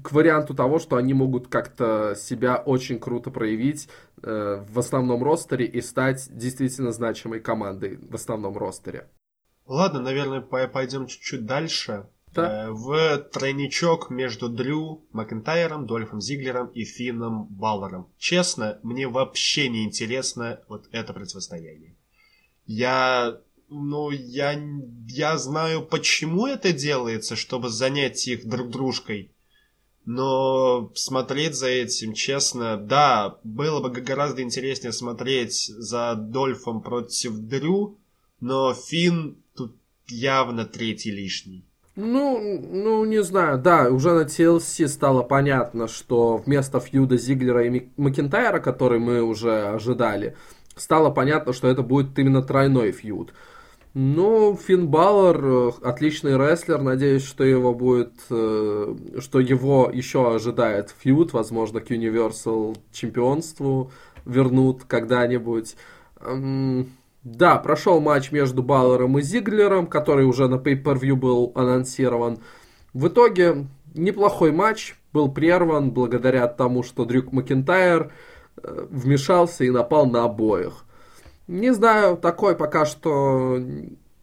к 0.02 0.12
варианту 0.12 0.54
того, 0.54 0.78
что 0.78 0.96
они 0.96 1.14
могут 1.14 1.48
как-то 1.48 2.14
себя 2.16 2.56
очень 2.56 2.98
круто 2.98 3.30
проявить 3.30 3.88
э, 4.22 4.64
в 4.68 4.78
основном 4.78 5.22
ростере 5.22 5.66
и 5.66 5.80
стать 5.80 6.28
действительно 6.30 6.92
значимой 6.92 7.40
командой 7.40 7.98
в 8.00 8.14
основном 8.14 8.56
ростере. 8.56 9.08
Ладно, 9.68 10.00
наверное, 10.00 10.40
пойдем 10.40 11.06
чуть-чуть 11.06 11.44
дальше. 11.44 12.08
Да. 12.32 12.64
Э, 12.64 12.70
в 12.70 13.18
тройничок 13.32 14.10
между 14.10 14.48
Дрю 14.48 15.04
Макентайром, 15.12 15.86
Дольфом 15.86 16.20
Зиглером 16.20 16.68
и 16.68 16.84
Финном 16.84 17.46
Баллером. 17.46 18.08
Честно, 18.18 18.80
мне 18.82 19.06
вообще 19.06 19.68
не 19.68 19.84
интересно 19.84 20.60
вот 20.68 20.88
это 20.92 21.12
противостояние. 21.12 21.94
Я 22.66 23.40
ну, 23.70 24.10
я, 24.10 24.58
я 25.08 25.36
знаю, 25.36 25.82
почему 25.82 26.46
это 26.46 26.72
делается, 26.72 27.36
чтобы 27.36 27.68
занять 27.68 28.26
их 28.26 28.48
друг 28.48 28.70
дружкой. 28.70 29.30
Но 30.06 30.90
смотреть 30.94 31.54
за 31.54 31.68
этим, 31.68 32.14
честно, 32.14 32.78
да, 32.78 33.38
было 33.44 33.80
бы 33.80 33.90
гораздо 33.90 34.40
интереснее 34.40 34.92
смотреть 34.92 35.66
за 35.66 36.14
Дольфом 36.14 36.80
против 36.80 37.34
Дрю, 37.34 37.98
но 38.40 38.72
Финн 38.72 39.36
явно 40.10 40.64
третий 40.64 41.10
лишний. 41.10 41.64
Ну, 41.96 42.60
ну, 42.70 43.04
не 43.04 43.24
знаю, 43.24 43.58
да, 43.58 43.90
уже 43.90 44.12
на 44.12 44.22
TLC 44.22 44.86
стало 44.86 45.22
понятно, 45.22 45.88
что 45.88 46.36
вместо 46.36 46.78
фьюда 46.78 47.16
Зиглера 47.16 47.66
и 47.66 47.88
Макентайра, 47.96 48.60
который 48.60 49.00
мы 49.00 49.20
уже 49.20 49.70
ожидали, 49.70 50.36
стало 50.76 51.10
понятно, 51.10 51.52
что 51.52 51.66
это 51.66 51.82
будет 51.82 52.16
именно 52.16 52.40
тройной 52.40 52.92
фьюд. 52.92 53.32
Ну, 53.94 54.56
Финн 54.56 54.86
Баллар 54.86 55.44
э, 55.44 55.70
отличный 55.82 56.36
рестлер, 56.36 56.80
надеюсь, 56.80 57.24
что 57.24 57.42
его 57.42 57.74
будет, 57.74 58.12
э, 58.30 58.94
что 59.18 59.40
его 59.40 59.90
еще 59.92 60.32
ожидает 60.32 60.94
фьюд, 60.96 61.32
возможно, 61.32 61.80
к 61.80 61.90
Universal 61.90 62.76
чемпионству 62.92 63.90
вернут 64.24 64.84
когда-нибудь. 64.84 65.74
Да, 67.36 67.56
прошел 67.58 68.00
матч 68.00 68.32
между 68.32 68.62
Баллером 68.62 69.18
и 69.18 69.22
Зиглером, 69.22 69.86
который 69.86 70.24
уже 70.24 70.48
на 70.48 70.54
Pay-Per-View 70.54 71.14
был 71.14 71.52
анонсирован. 71.54 72.38
В 72.94 73.08
итоге 73.08 73.66
неплохой 73.94 74.50
матч, 74.50 74.96
был 75.12 75.30
прерван 75.30 75.90
благодаря 75.90 76.46
тому, 76.46 76.82
что 76.82 77.04
Дрюк 77.04 77.32
Макентайр 77.32 78.12
э, 78.56 78.86
вмешался 78.90 79.64
и 79.64 79.70
напал 79.70 80.06
на 80.06 80.24
обоих. 80.24 80.84
Не 81.46 81.72
знаю, 81.72 82.16
такой 82.16 82.56
пока 82.56 82.84
что 82.84 83.58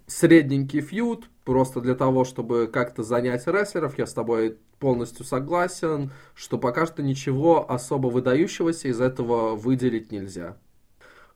средненький 0.08 0.82
фьюд, 0.82 1.30
просто 1.44 1.82
для 1.82 1.96
того, 1.96 2.24
чтобы 2.24 2.68
как-то 2.68 3.04
занять 3.04 3.48
рестлеров, 3.48 3.98
я 3.98 4.06
с 4.06 4.14
тобой 4.14 4.58
полностью 4.80 5.26
согласен, 5.26 6.12
что 6.36 6.58
пока 6.58 6.86
что 6.86 7.02
ничего 7.02 7.70
особо 7.70 8.08
выдающегося 8.08 8.90
из 8.90 9.02
этого 9.02 9.56
выделить 9.56 10.12
нельзя. 10.12 10.58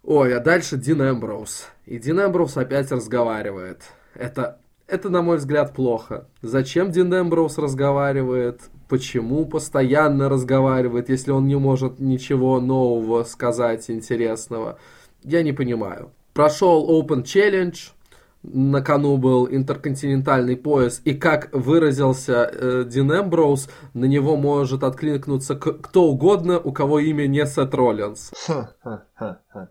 Ой, 0.03 0.36
а 0.36 0.39
дальше 0.39 0.77
Дин 0.77 1.01
Эмброуз. 1.01 1.68
И 1.86 2.00
Дин 2.00 2.20
Эмброуз 2.20 2.58
опять 2.58 2.91
разговаривает. 2.91 3.84
Это, 4.15 4.60
это, 4.88 5.10
на 5.10 5.22
мой 5.22 5.38
взгляд, 5.38 5.74
плохо. 5.74 6.27
Зачем 6.41 6.91
Дин 6.91 7.13
Эмброуз 7.13 7.58
разговаривает? 7.58 8.62
Почему 8.88 9.46
постоянно 9.46 10.29
разговаривает, 10.29 11.10
если 11.10 11.32
он 11.32 11.48
не 11.48 11.58
может 11.58 12.00
ничего 12.00 12.60
нового 12.60 13.24
сказать 13.24 13.89
интересного? 13.89 14.79
я 15.24 15.44
не 15.44 15.53
понимаю. 15.53 16.12
Прошел 16.34 16.89
Open 16.89 17.24
Challenge, 17.24 17.77
на 18.43 18.81
кону 18.81 19.17
был 19.17 19.48
интерконтинентальный 19.48 20.55
пояс, 20.55 21.01
и 21.03 21.13
как 21.13 21.50
выразился 21.51 22.50
э, 22.51 22.84
Дин 22.88 23.12
Эмброуз, 23.12 23.69
на 23.93 24.05
него 24.05 24.38
может 24.38 24.84
откликнуться 24.84 25.55
кто 25.55 26.05
угодно, 26.05 26.60
у 26.60 26.72
кого 26.72 27.00
имя 27.00 27.27
не 27.27 27.46
Сет 27.46 27.74
Роллинс. 27.74 28.31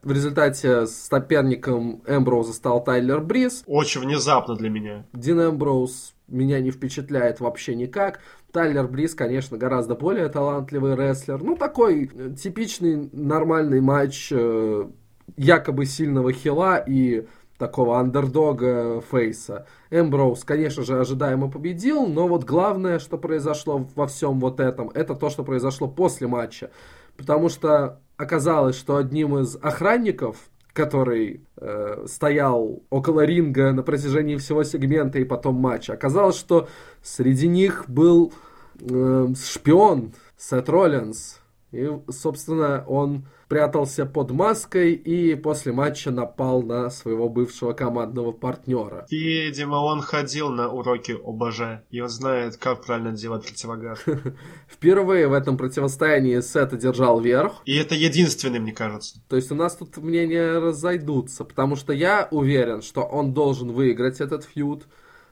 В 0.02 0.12
результате 0.12 0.87
соперником 0.87 2.02
Эмброуза 2.06 2.52
стал 2.52 2.84
Тайлер 2.84 3.20
Бриз. 3.20 3.64
Очень 3.66 4.02
внезапно 4.02 4.54
для 4.54 4.68
меня. 4.68 5.06
Дин 5.12 5.40
Эмброуз 5.40 6.14
меня 6.28 6.60
не 6.60 6.70
впечатляет 6.70 7.40
вообще 7.40 7.75
никак. 7.75 8.20
Тайлер 8.52 8.87
Бриз, 8.87 9.14
конечно, 9.14 9.56
гораздо 9.56 9.94
более 9.94 10.28
талантливый 10.28 10.94
рестлер. 10.94 11.42
Ну, 11.42 11.56
такой 11.56 12.10
э, 12.12 12.34
типичный 12.34 13.08
нормальный 13.12 13.80
матч 13.80 14.28
э, 14.30 14.88
якобы 15.37 15.87
сильного 15.87 16.32
хила 16.32 16.76
и 16.78 17.26
такого 17.58 17.98
андердога 17.98 19.02
фейса. 19.10 19.66
Эмброуз, 19.90 20.44
конечно 20.44 20.84
же, 20.84 20.98
ожидаемо 20.98 21.50
победил, 21.50 22.06
но 22.06 22.28
вот 22.28 22.44
главное, 22.44 22.98
что 22.98 23.18
произошло 23.18 23.86
во 23.94 24.06
всем 24.06 24.40
вот 24.40 24.60
этом, 24.60 24.90
это 24.94 25.14
то, 25.14 25.28
что 25.28 25.42
произошло 25.42 25.88
после 25.88 26.28
матча. 26.28 26.70
Потому 27.16 27.48
что 27.48 28.00
оказалось, 28.16 28.76
что 28.76 28.96
одним 28.96 29.38
из 29.38 29.56
охранников, 29.56 30.36
который 30.72 31.42
э, 31.56 32.04
стоял 32.06 32.82
около 32.90 33.24
ринга 33.24 33.72
на 33.72 33.82
протяжении 33.82 34.36
всего 34.36 34.62
сегмента 34.62 35.18
и 35.18 35.24
потом 35.24 35.56
матча, 35.56 35.94
оказалось, 35.94 36.36
что 36.36 36.68
среди 37.02 37.48
них 37.48 37.84
был 37.88 38.32
э, 38.80 39.26
шпион 39.44 40.12
Сет 40.36 40.68
Роллинс. 40.68 41.40
И, 41.70 41.87
собственно, 42.08 42.82
он 42.87 43.26
прятался 43.48 44.06
под 44.06 44.30
маской 44.30 44.92
и 44.92 45.34
после 45.34 45.72
матча 45.72 46.10
напал 46.10 46.62
на 46.62 46.88
своего 46.90 47.28
бывшего 47.28 47.72
командного 47.72 48.32
партнера. 48.32 49.06
Видимо, 49.10 49.76
он 49.76 50.00
ходил 50.00 50.50
на 50.50 50.70
уроки 50.70 51.12
ОБЖ, 51.12 51.82
и 51.90 52.00
он 52.00 52.08
знает, 52.08 52.56
как 52.56 52.84
правильно 52.84 53.12
делать 53.12 53.46
противогаз. 53.46 54.00
Впервые 54.68 55.28
в 55.28 55.32
этом 55.32 55.56
противостоянии 55.56 56.40
Сет 56.40 56.73
одержал 56.73 57.21
верх. 57.21 57.62
И 57.64 57.76
это 57.76 57.95
единственный, 57.95 58.60
мне 58.60 58.73
кажется. 58.73 59.21
То 59.28 59.36
есть 59.36 59.50
у 59.50 59.54
нас 59.54 59.76
тут 59.76 59.97
мнения 59.99 60.58
разойдутся, 60.58 61.45
потому 61.45 61.76
что 61.76 61.93
я 61.93 62.28
уверен, 62.30 62.80
что 62.80 63.02
он 63.02 63.34
должен 63.34 63.73
выиграть 63.73 64.21
этот 64.21 64.45
фьюд, 64.45 64.86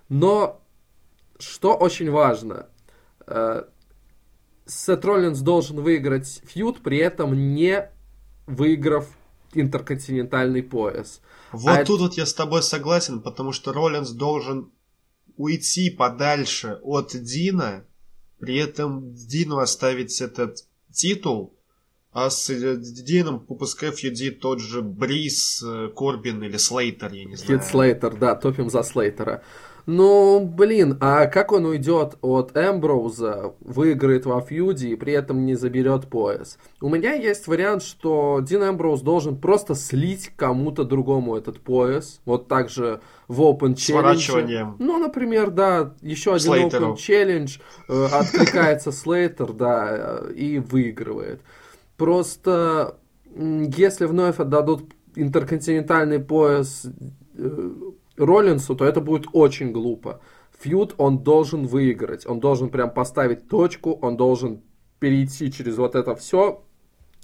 но 0.08 0.60
что 1.38 1.74
очень 1.74 2.10
важно, 2.10 2.66
э, 3.26 3.64
Сет 4.66 5.04
Роллинс 5.04 5.40
должен 5.40 5.80
выиграть 5.80 6.42
фьюд, 6.44 6.82
при 6.82 6.98
этом 6.98 7.54
не 7.54 7.88
выиграв 8.46 9.06
интерконтинентальный 9.54 10.62
пояс. 10.62 11.20
Вот 11.52 11.70
а 11.70 11.84
тут 11.84 11.96
это... 11.96 12.02
вот 12.04 12.14
я 12.14 12.26
с 12.26 12.34
тобой 12.34 12.62
согласен, 12.62 13.20
потому 13.22 13.52
что 13.52 13.72
Роллинс 13.72 14.10
должен 14.10 14.70
уйти 15.36 15.90
подальше 15.90 16.78
от 16.82 17.12
Дина, 17.14 17.84
при 18.38 18.56
этом 18.56 19.14
Дину 19.14 19.58
оставить 19.58 20.20
этот 20.20 20.66
титул, 20.92 21.56
а 22.12 22.30
с 22.30 22.50
Дином 22.78 23.40
пускай 23.40 23.90
фьюдит 23.90 24.40
тот 24.40 24.58
же 24.58 24.80
Брис, 24.80 25.62
э, 25.62 25.88
Корбин 25.94 26.42
или 26.42 26.56
Слейтер, 26.56 27.12
я 27.12 27.26
не 27.26 27.36
знаю. 27.36 27.60
Хит 27.60 27.68
Слейтер, 27.68 28.16
да, 28.16 28.34
топим 28.34 28.70
за 28.70 28.82
Слейтера. 28.82 29.42
Ну, 29.86 30.40
блин, 30.40 30.98
а 31.00 31.26
как 31.26 31.52
он 31.52 31.64
уйдет 31.64 32.16
от 32.20 32.56
Эмброуза, 32.56 33.54
выиграет 33.60 34.26
во 34.26 34.40
фьюде 34.40 34.88
и 34.88 34.96
при 34.96 35.12
этом 35.12 35.46
не 35.46 35.54
заберет 35.54 36.08
пояс? 36.08 36.58
У 36.80 36.88
меня 36.88 37.12
есть 37.12 37.46
вариант, 37.46 37.84
что 37.84 38.40
Дин 38.40 38.64
Эмброуз 38.64 39.00
должен 39.02 39.36
просто 39.36 39.76
слить 39.76 40.32
кому-то 40.36 40.82
другому 40.82 41.36
этот 41.36 41.60
пояс. 41.60 42.20
Вот 42.24 42.48
так 42.48 42.68
же 42.68 43.00
в 43.28 43.40
Open 43.42 43.74
Challenge. 43.74 44.74
Ну, 44.80 44.98
например, 44.98 45.50
да, 45.50 45.94
еще 46.02 46.34
один 46.34 46.52
Слейтеру. 46.52 46.92
Open 46.92 46.96
Challenge, 46.96 47.60
э, 47.88 48.06
откликается 48.12 48.90
Слейтер, 48.90 49.52
да, 49.52 49.86
э, 49.88 50.32
и 50.32 50.58
выигрывает. 50.58 51.40
Просто 51.96 52.96
если 53.36 54.06
вновь 54.06 54.40
отдадут 54.40 54.92
интерконтинентальный 55.14 56.18
пояс 56.18 56.86
э, 57.36 57.70
Роллинсу, 58.16 58.74
то 58.74 58.84
это 58.84 59.00
будет 59.00 59.26
очень 59.32 59.72
глупо. 59.72 60.20
Фьюд 60.58 60.94
он 60.98 61.18
должен 61.18 61.66
выиграть, 61.66 62.26
он 62.26 62.40
должен 62.40 62.70
прям 62.70 62.90
поставить 62.90 63.48
точку, 63.48 63.92
он 63.92 64.16
должен 64.16 64.62
перейти 64.98 65.52
через 65.52 65.76
вот 65.76 65.94
это 65.94 66.14
все, 66.14 66.64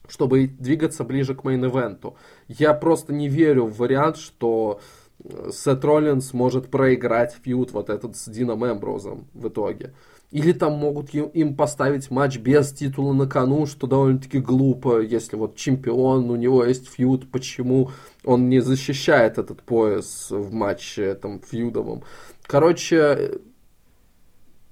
чтобы 0.09 0.47
двигаться 0.47 1.05
ближе 1.05 1.35
к 1.35 1.45
мейн-эвенту. 1.45 2.15
Я 2.49 2.75
просто 2.75 3.13
не 3.13 3.29
верю 3.29 3.67
в 3.67 3.79
вариант, 3.79 4.19
что 4.19 4.81
э, 5.25 5.51
Сет 5.51 5.85
Роллинс 5.85 6.35
может 6.35 6.71
проиграть 6.71 7.37
фьюд 7.43 7.73
вот 7.73 7.89
этот 7.89 8.17
с 8.17 8.29
Дином 8.29 8.67
Эмброзом 8.67 9.29
в 9.33 9.49
итоге. 9.49 9.95
Или 10.33 10.53
там 10.53 10.73
могут 10.73 11.13
им 11.13 11.55
поставить 11.55 12.11
матч 12.11 12.39
без 12.39 12.73
титула 12.73 13.13
на 13.13 13.27
кону, 13.27 13.67
что 13.67 13.87
довольно-таки 13.87 14.39
глупо, 14.39 15.03
если 15.03 15.37
вот 15.37 15.57
чемпион, 15.57 16.31
у 16.31 16.37
него 16.37 16.65
есть 16.65 16.89
фьюд, 16.89 17.31
почему 17.31 17.91
он 18.25 18.49
не 18.49 18.61
защищает 18.61 19.37
этот 19.37 19.63
пояс 19.63 20.29
в 20.31 20.51
матче 20.51 21.15
там 21.17 21.43
фьюдовом. 21.43 22.03
Короче, 22.45 23.41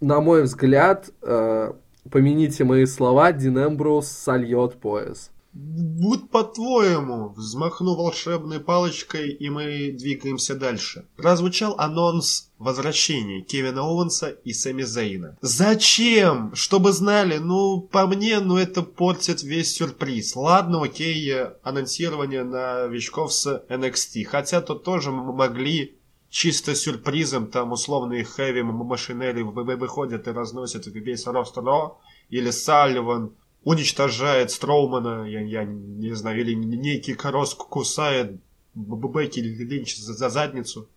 на 0.01 0.23
мой 0.23 0.45
взгляд, 0.45 1.11
э, 1.21 1.73
помяните 2.11 2.65
мои 2.65 2.87
слова, 2.87 3.31
Дин 3.33 3.59
Эмброуз 3.59 4.09
сольет 4.09 4.81
пояс. 4.81 5.31
Будь 5.53 6.31
по-твоему, 6.31 7.35
взмахну 7.37 7.97
волшебной 7.97 8.61
палочкой, 8.61 9.31
и 9.31 9.51
мы 9.51 9.93
двигаемся 9.93 10.55
дальше. 10.55 11.07
Прозвучал 11.17 11.75
анонс 11.77 12.50
возвращения 12.61 13.41
Кевина 13.41 13.83
Оуэнса 13.83 14.29
и 14.45 14.53
Сами 14.53 14.83
Зейна. 14.83 15.37
Зачем? 15.41 16.55
Чтобы 16.55 16.93
знали, 16.93 17.39
ну, 17.39 17.81
по 17.81 18.07
мне, 18.07 18.39
ну, 18.39 18.59
это 18.59 18.83
портит 18.83 19.43
весь 19.43 19.75
сюрприз. 19.75 20.37
Ладно, 20.37 20.85
окей, 20.85 21.35
анонсирование 21.63 22.45
на 22.45 22.87
новичков 22.87 23.33
с 23.33 23.65
NXT, 23.69 24.25
хотя 24.25 24.61
тут 24.61 24.85
тоже 24.85 25.11
могли 25.11 25.97
чисто 26.29 26.75
сюрпризом, 26.75 27.49
там, 27.49 27.73
условные 27.73 28.25
Хэви 28.25 28.63
Машинели 28.63 29.43
выходят 29.43 30.29
и 30.29 30.31
разносят 30.31 30.87
весь 30.87 31.27
рост 31.27 31.57
Ро, 31.57 31.99
или 32.29 32.51
Салливан 32.51 33.33
уничтожает 33.65 34.51
Строумана, 34.51 35.25
я, 35.25 35.41
я 35.41 35.65
не 35.65 36.15
знаю, 36.15 36.41
или 36.41 36.55
некий 36.55 37.15
Корос 37.15 37.55
кусает 37.55 38.41
Бекки 38.75 39.41
Линч 39.41 39.97
за 39.97 40.29
задницу. 40.29 40.89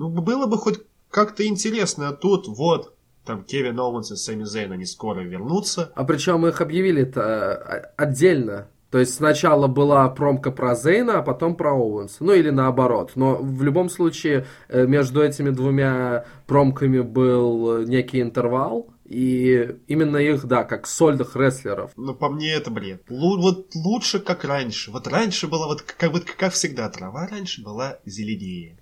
Ну, 0.00 0.08
было 0.08 0.46
бы 0.46 0.56
хоть 0.56 0.80
как-то 1.10 1.46
интересно, 1.46 2.08
а 2.08 2.12
тут 2.12 2.48
вот, 2.48 2.94
там 3.26 3.44
Кевин 3.44 3.78
Оуэнс 3.78 4.12
и 4.12 4.16
Сэмми 4.16 4.44
Зейн, 4.44 4.72
они 4.72 4.86
скоро 4.86 5.20
вернутся. 5.20 5.92
А 5.94 6.04
причем 6.04 6.46
их 6.46 6.62
объявили-то 6.62 7.22
а, 7.22 7.92
отдельно. 7.98 8.68
То 8.90 8.98
есть 8.98 9.12
сначала 9.12 9.66
была 9.66 10.08
промка 10.08 10.52
про 10.52 10.74
Зейна, 10.74 11.18
а 11.18 11.22
потом 11.22 11.54
про 11.54 11.74
Оуэнса. 11.74 12.24
Ну 12.24 12.32
или 12.32 12.48
наоборот. 12.48 13.12
Но 13.14 13.36
в 13.36 13.62
любом 13.62 13.90
случае 13.90 14.46
э, 14.68 14.86
между 14.86 15.22
этими 15.22 15.50
двумя 15.50 16.24
промками 16.46 17.00
был 17.00 17.84
некий 17.84 18.22
интервал. 18.22 18.88
И 19.04 19.76
именно 19.86 20.16
их, 20.16 20.46
да, 20.46 20.64
как 20.64 20.86
сольных 20.86 21.36
рестлеров. 21.36 21.90
Ну, 21.96 22.14
по 22.14 22.30
мне 22.30 22.54
это 22.54 22.70
бред. 22.70 23.02
Лу- 23.10 23.38
вот 23.38 23.74
лучше, 23.74 24.18
как 24.18 24.44
раньше. 24.44 24.92
Вот 24.92 25.06
раньше 25.06 25.46
было, 25.46 25.66
вот 25.66 25.82
как, 25.82 26.10
вот 26.10 26.24
как 26.24 26.54
всегда, 26.54 26.88
трава 26.88 27.26
раньше 27.26 27.62
была 27.62 27.98
зеленее. 28.06 28.79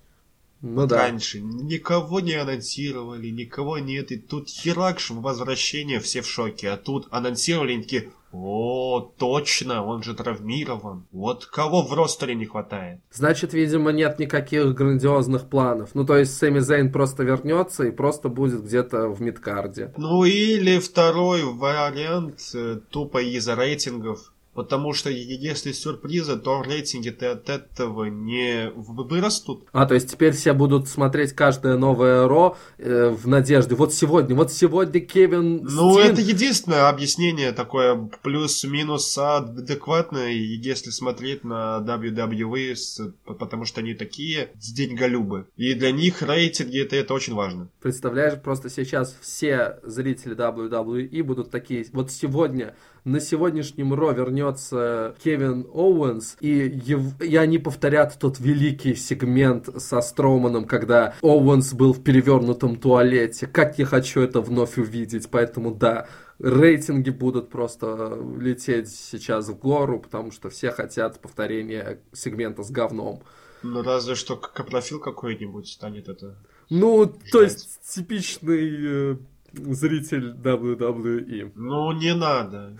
Ну 0.61 0.87
да. 0.87 0.97
раньше 0.97 1.39
никого 1.39 2.19
не 2.19 2.33
анонсировали, 2.33 3.29
никого 3.29 3.77
нет, 3.79 4.11
и 4.11 4.17
тут 4.17 4.49
херакш 4.49 5.09
возвращение, 5.11 5.99
все 5.99 6.21
в 6.21 6.27
шоке, 6.27 6.69
а 6.69 6.77
тут 6.77 7.07
анонсировали, 7.11 7.73
и 7.73 7.81
такие, 7.81 8.11
о, 8.31 9.11
точно, 9.17 9.83
он 9.83 10.03
же 10.03 10.13
травмирован. 10.13 11.07
Вот 11.11 11.45
кого 11.45 11.81
в 11.81 11.93
ростере 11.93 12.35
не 12.35 12.45
хватает? 12.45 12.99
Значит, 13.11 13.53
видимо, 13.53 13.91
нет 13.91 14.19
никаких 14.19 14.75
грандиозных 14.75 15.49
планов. 15.49 15.91
Ну, 15.95 16.05
то 16.05 16.15
есть 16.15 16.37
Сэмми 16.37 16.59
Зейн 16.59 16.91
просто 16.91 17.23
вернется 17.23 17.85
и 17.85 17.91
просто 17.91 18.29
будет 18.29 18.63
где-то 18.63 19.07
в 19.09 19.21
мидкарде. 19.21 19.93
Ну 19.97 20.25
или 20.25 20.77
второй 20.79 21.43
вариант 21.43 22.39
э, 22.53 22.79
тупо 22.91 23.19
из-за 23.23 23.55
рейтингов. 23.55 24.31
Потому 24.59 24.91
что 24.91 25.09
если 25.09 25.71
сюрпризы, 25.71 26.37
то 26.37 26.61
рейтинги-то 26.61 27.31
от 27.31 27.49
этого 27.49 28.03
не 28.07 28.69
вырастут. 28.75 29.63
А, 29.71 29.85
то 29.85 29.93
есть 29.93 30.11
теперь 30.11 30.33
все 30.33 30.51
будут 30.51 30.89
смотреть 30.89 31.31
каждое 31.31 31.77
новое 31.77 32.27
Ро 32.27 32.57
э, 32.77 33.07
в 33.07 33.25
надежде. 33.25 33.75
Вот 33.75 33.93
сегодня, 33.93 34.35
вот 34.35 34.51
сегодня 34.51 34.99
Кевин 34.99 35.61
Ну, 35.63 35.93
Стин- 35.93 36.11
это 36.11 36.19
единственное 36.19 36.89
объяснение 36.89 37.53
такое 37.53 38.09
плюс-минус 38.21 39.17
адекватное, 39.17 40.31
если 40.31 40.89
смотреть 40.89 41.45
на 41.45 41.77
WWE, 41.79 42.75
с- 42.75 43.13
потому 43.25 43.63
что 43.63 43.79
они 43.79 43.93
такие 43.93 44.49
деньголюбы. 44.55 45.47
И 45.55 45.73
для 45.73 45.91
них 45.93 46.21
рейтинги 46.21 46.81
это, 46.83 46.97
это 46.97 47.13
очень 47.13 47.33
важно. 47.33 47.69
Представляешь, 47.81 48.41
просто 48.41 48.69
сейчас 48.69 49.15
все 49.21 49.79
зрители 49.83 50.35
WWE 50.35 51.23
будут 51.23 51.49
такие, 51.49 51.85
вот 51.93 52.11
сегодня, 52.11 52.75
на 53.05 53.19
сегодняшнем 53.19 53.93
Raw 53.93 54.11
вернется 54.11 55.15
Кевин 55.23 55.65
Оуэнс, 55.73 56.37
и, 56.41 56.49
ев- 56.85 57.21
и 57.21 57.35
они 57.35 57.57
повторят 57.57 58.17
тот 58.19 58.39
великий 58.39 58.95
сегмент 58.95 59.69
со 59.81 60.01
Строуманом, 60.01 60.65
когда 60.65 61.15
Оуэнс 61.21 61.73
был 61.73 61.93
в 61.93 62.03
перевернутом 62.03 62.75
туалете. 62.75 63.47
Как 63.47 63.79
я 63.79 63.85
хочу 63.85 64.21
это 64.21 64.41
вновь 64.41 64.77
увидеть, 64.77 65.29
поэтому 65.29 65.73
да, 65.73 66.07
рейтинги 66.39 67.09
будут 67.09 67.49
просто 67.49 68.17
лететь 68.39 68.89
сейчас 68.89 69.49
в 69.49 69.57
гору, 69.57 69.99
потому 69.99 70.31
что 70.31 70.49
все 70.49 70.71
хотят 70.71 71.19
повторения 71.19 71.99
сегмента 72.13 72.63
с 72.63 72.71
говном. 72.71 73.23
Ну, 73.61 73.83
разве 73.83 74.15
что 74.15 74.37
капрофил 74.37 74.99
какой-нибудь 74.99 75.67
станет 75.67 76.07
это. 76.07 76.37
Ну, 76.69 77.05
то 77.07 77.39
Ждать. 77.39 77.43
есть 77.51 77.79
типичный 77.93 79.11
э, 79.11 79.17
зритель 79.53 80.31
WWE. 80.31 81.51
Ну, 81.55 81.91
не 81.93 82.13
надо. 82.15 82.77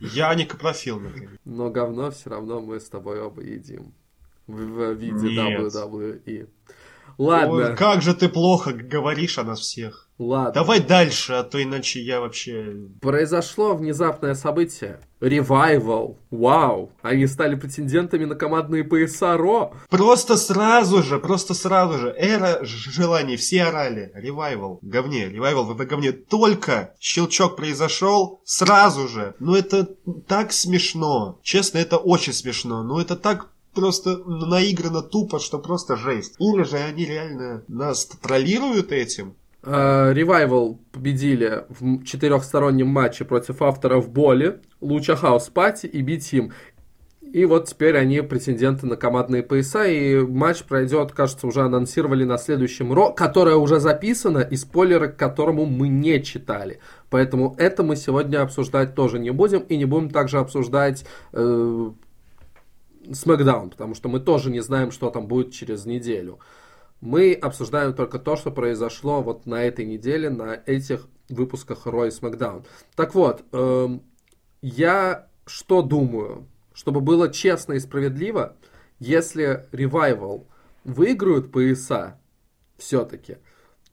Я 0.00 0.34
не 0.34 0.44
капрофил, 0.44 1.00
например. 1.00 1.38
Но 1.44 1.70
говно 1.70 2.10
все 2.10 2.30
равно 2.30 2.60
мы 2.60 2.80
с 2.80 2.88
тобой 2.88 3.20
оба 3.20 3.42
едим. 3.42 3.94
В, 4.46 4.56
в 4.56 4.94
виде 4.94 5.28
Нет. 5.28 5.60
WWE. 5.60 6.48
Ладно, 7.18 7.54
Ой, 7.70 7.76
как 7.76 8.02
же 8.02 8.14
ты 8.14 8.28
плохо 8.28 8.72
говоришь 8.72 9.38
о 9.38 9.44
нас 9.44 9.60
всех. 9.60 10.08
ладно. 10.18 10.52
Давай 10.52 10.80
дальше, 10.80 11.34
а 11.34 11.42
то 11.42 11.62
иначе 11.62 12.00
я 12.00 12.20
вообще... 12.20 12.74
Произошло 13.00 13.74
внезапное 13.74 14.34
событие. 14.34 14.98
Ревайвал. 15.20 16.18
Вау. 16.30 16.90
Они 17.02 17.26
стали 17.26 17.54
претендентами 17.54 18.24
на 18.24 18.34
командные 18.34 18.82
пояса 18.82 19.36
Ро. 19.36 19.72
Просто 19.88 20.36
сразу 20.36 21.02
же, 21.02 21.18
просто 21.18 21.54
сразу 21.54 21.98
же. 21.98 22.08
Эра 22.18 22.58
желаний, 22.64 23.36
все 23.36 23.64
орали. 23.64 24.10
Ревайвал. 24.14 24.78
Говне, 24.82 25.28
ревайвал 25.28 25.64
в 25.64 25.76
говне. 25.76 26.12
Только 26.12 26.94
щелчок 26.98 27.56
произошел, 27.56 28.40
сразу 28.44 29.06
же. 29.06 29.34
Ну 29.38 29.54
это 29.54 29.84
так 30.26 30.52
смешно. 30.52 31.38
Честно, 31.42 31.78
это 31.78 31.98
очень 31.98 32.32
смешно. 32.32 32.82
Ну 32.82 32.98
это 32.98 33.14
так 33.16 33.48
просто 33.74 34.18
наиграно 34.24 35.02
тупо, 35.02 35.38
что 35.38 35.58
просто 35.58 35.96
жесть. 35.96 36.34
Или 36.38 36.62
же 36.62 36.76
они 36.76 37.04
реально 37.04 37.64
нас 37.68 38.06
троллируют 38.06 38.92
этим. 38.92 39.34
Ревайвал 39.64 40.80
победили 40.90 41.64
в 41.68 42.02
четырехстороннем 42.04 42.88
матче 42.88 43.24
против 43.24 43.62
авторов 43.62 44.10
Боли, 44.10 44.60
Луча 44.80 45.14
Хаус 45.14 45.50
Пати 45.50 45.86
и 45.86 46.02
Би-Тим. 46.02 46.52
И 47.32 47.44
вот 47.46 47.68
теперь 47.68 47.96
они 47.96 48.20
претенденты 48.20 48.86
на 48.86 48.96
командные 48.96 49.42
пояса, 49.42 49.84
и 49.84 50.18
матч 50.18 50.64
пройдет, 50.64 51.12
кажется, 51.12 51.46
уже 51.46 51.62
анонсировали 51.62 52.24
на 52.24 52.36
следующем 52.36 52.92
Ро, 52.92 53.10
которое 53.12 53.56
уже 53.56 53.80
записано, 53.80 54.40
и 54.40 54.56
спойлеры 54.56 55.08
к 55.08 55.16
которому 55.16 55.64
мы 55.64 55.88
не 55.88 56.22
читали. 56.22 56.80
Поэтому 57.08 57.54
это 57.56 57.84
мы 57.84 57.96
сегодня 57.96 58.42
обсуждать 58.42 58.94
тоже 58.94 59.18
не 59.18 59.30
будем, 59.30 59.60
и 59.60 59.76
не 59.76 59.86
будем 59.86 60.10
также 60.10 60.40
обсуждать 60.40 61.06
э, 61.32 61.90
Смакдаун, 63.12 63.70
потому 63.70 63.94
что 63.94 64.08
мы 64.08 64.20
тоже 64.20 64.50
не 64.50 64.60
знаем, 64.60 64.90
что 64.90 65.10
там 65.10 65.26
будет 65.26 65.52
через 65.52 65.86
неделю. 65.86 66.38
Мы 67.00 67.32
обсуждаем 67.34 67.94
только 67.94 68.18
то, 68.18 68.36
что 68.36 68.50
произошло 68.50 69.22
вот 69.22 69.46
на 69.46 69.64
этой 69.64 69.84
неделе, 69.84 70.30
на 70.30 70.62
этих 70.66 71.08
выпусках 71.28 71.86
Рой 71.86 72.12
Смакдаун. 72.12 72.64
Так 72.94 73.14
вот, 73.14 73.44
эм, 73.52 74.02
я 74.60 75.26
что 75.46 75.82
думаю? 75.82 76.46
Чтобы 76.72 77.00
было 77.00 77.30
честно 77.30 77.74
и 77.74 77.80
справедливо, 77.80 78.56
если 78.98 79.66
Ревайвал 79.72 80.46
выиграют 80.84 81.52
пояса 81.52 82.18
все-таки, 82.78 83.38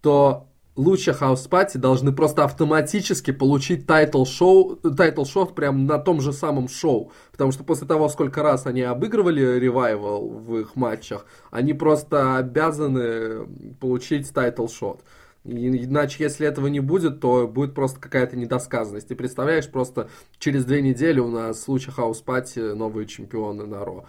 то 0.02 0.49
Lucha 0.80 1.12
House 1.12 1.46
Party 1.48 1.78
должны 1.78 2.14
просто 2.14 2.46
автоматически 2.46 3.32
получить 3.32 3.86
title 3.86 4.24
show, 4.24 4.78
title 4.78 5.26
shot 5.26 5.54
прям 5.54 5.86
на 5.86 6.00
том 6.00 6.22
же 6.22 6.32
самом 6.32 6.70
шоу. 6.70 7.12
Потому 7.34 7.52
что 7.52 7.66
после 7.66 7.86
того, 7.86 8.08
сколько 8.08 8.42
раз 8.44 8.66
они 8.66 8.84
обыгрывали 8.84 9.60
Revival 9.60 10.30
в 10.30 10.58
их 10.58 10.78
матчах, 10.78 11.26
они 11.52 11.74
просто 11.74 12.38
обязаны 12.38 13.46
получить 13.82 14.34
title 14.34 14.68
shot. 14.68 15.04
Иначе, 15.44 16.24
если 16.24 16.48
этого 16.48 16.68
не 16.68 16.80
будет, 16.80 17.20
то 17.20 17.46
будет 17.46 17.76
просто 17.76 18.00
какая-то 18.00 18.38
недосказанность. 18.38 19.10
Ты 19.10 19.16
представляешь, 19.16 19.70
просто 19.70 20.10
через 20.38 20.64
две 20.64 20.82
недели 20.82 21.20
у 21.20 21.28
нас 21.28 21.66
в 21.66 21.68
Lucha 21.68 21.92
House 21.92 22.22
Party 22.22 22.74
новые 22.74 23.06
чемпионы 23.06 23.66
на 23.66 23.84
Raw. 23.84 24.06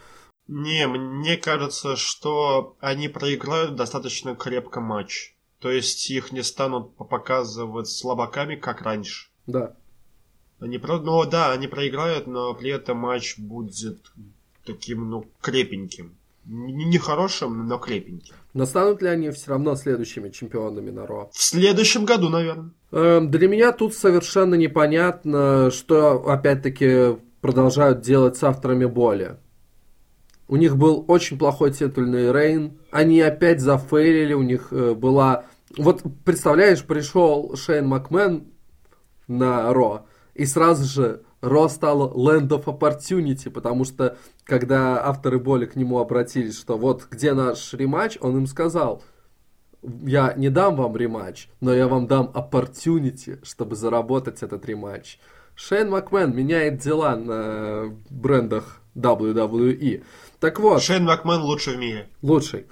Не, 0.46 0.86
мне 0.86 1.36
кажется, 1.36 1.96
что 1.96 2.76
они 2.78 3.08
проиграют 3.08 3.74
достаточно 3.74 4.36
крепко 4.36 4.80
матч. 4.80 5.34
То 5.60 5.70
есть 5.70 6.10
их 6.10 6.32
не 6.32 6.42
станут 6.42 6.96
показывать 6.96 7.88
слабаками, 7.88 8.56
как 8.56 8.82
раньше. 8.82 9.28
Да. 9.46 9.76
Они 10.58 10.78
про... 10.78 10.98
Ну 10.98 11.24
да, 11.24 11.52
они 11.52 11.68
проиграют, 11.68 12.26
но 12.26 12.54
при 12.54 12.70
этом 12.70 12.98
матч 12.98 13.38
будет 13.38 13.98
таким, 14.64 15.10
ну, 15.10 15.26
крепеньким. 15.40 16.16
Не 16.46 16.98
хорошим, 16.98 17.68
но 17.68 17.78
крепеньким. 17.78 18.34
Но 18.54 18.64
станут 18.64 19.02
ли 19.02 19.08
они 19.08 19.30
все 19.30 19.50
равно 19.50 19.76
следующими 19.76 20.30
чемпионами 20.30 20.90
на 20.90 21.06
Ро? 21.06 21.30
В 21.32 21.42
следующем 21.42 22.04
году, 22.04 22.30
наверное. 22.30 22.70
Эм, 22.90 23.30
Для 23.30 23.46
меня 23.46 23.72
тут 23.72 23.94
совершенно 23.94 24.54
непонятно, 24.54 25.70
что 25.70 26.26
опять-таки 26.26 27.18
продолжают 27.40 28.00
делать 28.00 28.36
с 28.36 28.42
авторами 28.42 28.86
боли. 28.86 29.36
У 30.48 30.56
них 30.56 30.76
был 30.76 31.04
очень 31.06 31.38
плохой 31.38 31.72
титульный 31.72 32.32
рейн. 32.32 32.78
Они 32.90 33.20
опять 33.20 33.60
зафейлили, 33.60 34.32
у 34.32 34.42
них 34.42 34.68
э, 34.72 34.94
была... 34.94 35.44
Вот 35.76 36.02
представляешь, 36.24 36.84
пришел 36.84 37.54
Шейн 37.56 37.86
Макмен 37.86 38.52
на 39.28 39.72
Ро, 39.72 40.06
и 40.34 40.44
сразу 40.44 40.84
же 40.84 41.22
Ро 41.40 41.68
стало 41.68 42.12
Land 42.12 42.48
of 42.48 42.64
Opportunity, 42.64 43.50
потому 43.50 43.84
что 43.84 44.18
когда 44.44 45.04
авторы 45.04 45.38
боли 45.38 45.66
к 45.66 45.76
нему 45.76 45.98
обратились, 45.98 46.58
что 46.58 46.76
вот 46.76 47.06
где 47.10 47.34
наш 47.34 47.72
рематч, 47.72 48.18
он 48.20 48.36
им 48.38 48.46
сказал, 48.46 49.02
я 49.82 50.34
не 50.36 50.50
дам 50.50 50.76
вам 50.76 50.96
рематч, 50.96 51.48
но 51.60 51.72
я 51.72 51.88
вам 51.88 52.06
дам 52.06 52.30
opportunity, 52.34 53.38
чтобы 53.44 53.76
заработать 53.76 54.42
этот 54.42 54.66
рематч. 54.66 55.18
Шейн 55.54 55.90
Макмен 55.90 56.34
меняет 56.34 56.78
дела 56.78 57.16
на 57.16 57.94
брендах 58.10 58.80
WWE. 58.94 60.02
Так 60.38 60.58
вот, 60.58 60.82
Шейн 60.82 61.04
Макмен 61.04 61.40
лучший 61.40 61.76
в 61.76 61.78
мире. 61.78 62.08
лучший. 62.22 62.66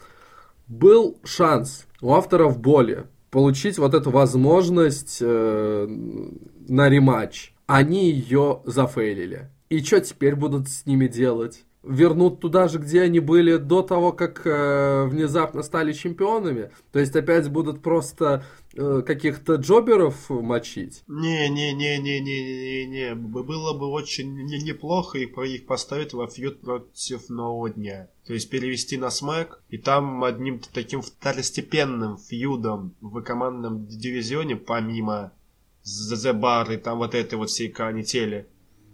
Был 0.68 1.18
шанс 1.24 1.86
у 2.00 2.12
авторов 2.12 2.60
боли 2.60 3.06
получить 3.30 3.78
вот 3.78 3.94
эту 3.94 4.10
возможность 4.10 5.18
э, 5.20 5.86
на 5.86 6.88
рематч. 6.88 7.52
Они 7.66 8.10
ее 8.10 8.62
зафейлили. 8.64 9.50
И 9.70 9.82
что 9.82 10.00
теперь 10.00 10.34
будут 10.34 10.68
с 10.68 10.86
ними 10.86 11.06
делать? 11.06 11.64
Вернут 11.88 12.40
туда 12.40 12.68
же, 12.68 12.78
где 12.78 13.00
они 13.02 13.18
были 13.18 13.56
до 13.56 13.82
того, 13.82 14.12
как 14.12 14.46
э, 14.46 15.06
внезапно 15.06 15.62
стали 15.62 15.94
чемпионами? 15.94 16.70
То 16.92 16.98
есть 16.98 17.16
опять 17.16 17.50
будут 17.50 17.80
просто 17.82 18.44
э, 18.74 19.02
каких-то 19.06 19.54
джоберов 19.54 20.28
мочить? 20.28 21.02
Не-не-не-не-не-не-не. 21.06 23.14
Было 23.14 23.72
бы 23.72 23.86
очень 23.86 24.34
не- 24.44 24.62
неплохо 24.62 25.16
их, 25.18 25.38
их 25.38 25.64
поставить 25.66 26.12
во 26.12 26.26
фьюд 26.26 26.60
против 26.60 27.30
Нового 27.30 27.70
Дня. 27.70 28.10
То 28.26 28.34
есть 28.34 28.50
перевести 28.50 28.98
на 28.98 29.08
смэк, 29.08 29.62
и 29.70 29.78
там 29.78 30.22
одним 30.24 30.60
таким 30.72 31.00
второстепенным 31.00 32.18
фьюдом 32.18 32.94
в 33.00 33.22
командном 33.22 33.86
дивизионе, 33.86 34.56
помимо 34.56 35.32
The 35.86 36.38
Bar 36.38 36.74
и 36.74 36.76
там 36.76 36.98
вот 36.98 37.14
этой 37.14 37.36
вот 37.36 37.48
всей 37.48 37.70
канители 37.70 38.46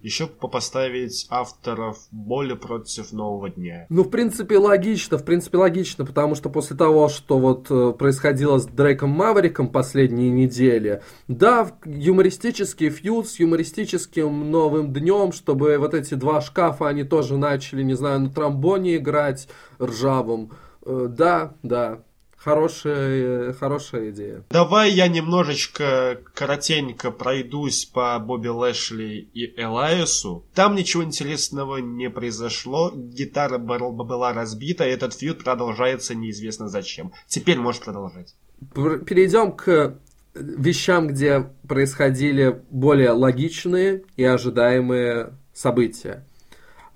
еще 0.05 0.27
поставить 0.27 1.25
авторов 1.31 1.97
боли 2.11 2.53
против 2.53 3.11
нового 3.11 3.49
дня. 3.49 3.87
Ну, 3.89 4.03
в 4.03 4.11
принципе, 4.11 4.59
логично, 4.59 5.17
в 5.17 5.25
принципе, 5.25 5.57
логично, 5.57 6.05
потому 6.05 6.35
что 6.35 6.51
после 6.51 6.77
того, 6.77 7.09
что 7.09 7.39
вот 7.39 7.71
э, 7.71 7.91
происходило 7.97 8.59
с 8.59 8.67
Дрейком 8.67 9.09
Мавериком 9.09 9.67
последние 9.67 10.29
недели, 10.29 11.01
да, 11.27 11.71
юмористический 11.85 12.91
фьюз 12.91 13.31
с 13.31 13.39
юмористическим 13.39 14.51
новым 14.51 14.93
днем, 14.93 15.31
чтобы 15.31 15.79
вот 15.79 15.95
эти 15.95 16.13
два 16.13 16.39
шкафа, 16.39 16.87
они 16.87 17.03
тоже 17.03 17.35
начали, 17.37 17.81
не 17.81 17.95
знаю, 17.95 18.19
на 18.19 18.29
тромбоне 18.29 18.97
играть 18.97 19.47
ржавым. 19.81 20.51
Э, 20.85 21.07
да, 21.09 21.55
да, 21.63 22.03
Хорошая, 22.45 23.53
хорошая 23.53 24.11
идея. 24.11 24.43
Давай 24.51 24.91
я 24.91 25.07
немножечко 25.07 26.21
коротенько 26.35 27.09
пройдусь 27.09 27.85
по 27.85 28.19
Бобби 28.19 28.49
Лэшли 28.49 29.27
и 29.33 29.59
Элайсу. 29.59 30.45
Там 30.53 30.75
ничего 30.75 31.03
интересного 31.03 31.77
не 31.77 32.07
произошло. 32.11 32.91
Гитара 32.93 33.57
была 33.57 34.31
разбита, 34.31 34.87
и 34.87 34.91
этот 34.91 35.15
фьюд 35.15 35.43
продолжается 35.43 36.13
неизвестно 36.13 36.69
зачем. 36.69 37.13
Теперь 37.27 37.57
можешь 37.57 37.81
продолжать. 37.81 38.35
Перейдем 38.75 39.51
к 39.51 39.95
вещам, 40.35 41.07
где 41.07 41.49
происходили 41.67 42.61
более 42.69 43.09
логичные 43.09 44.03
и 44.17 44.23
ожидаемые 44.23 45.33
события. 45.51 46.23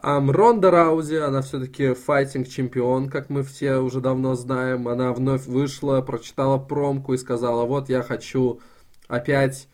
Um, 0.01 0.31
Ронда 0.31 0.71
Раузи, 0.71 1.15
она 1.15 1.41
все-таки 1.41 1.93
файтинг-чемпион, 1.93 3.09
как 3.09 3.29
мы 3.29 3.43
все 3.43 3.77
уже 3.79 3.99
давно 3.99 4.35
знаем. 4.35 4.87
Она 4.87 5.11
вновь 5.11 5.45
вышла, 5.45 5.99
прочитала 5.99 6.57
промку 6.57 7.13
и 7.13 7.17
сказала, 7.17 7.65
вот 7.65 7.89
я 7.89 8.01
хочу 8.01 8.61
опять, 9.09 9.67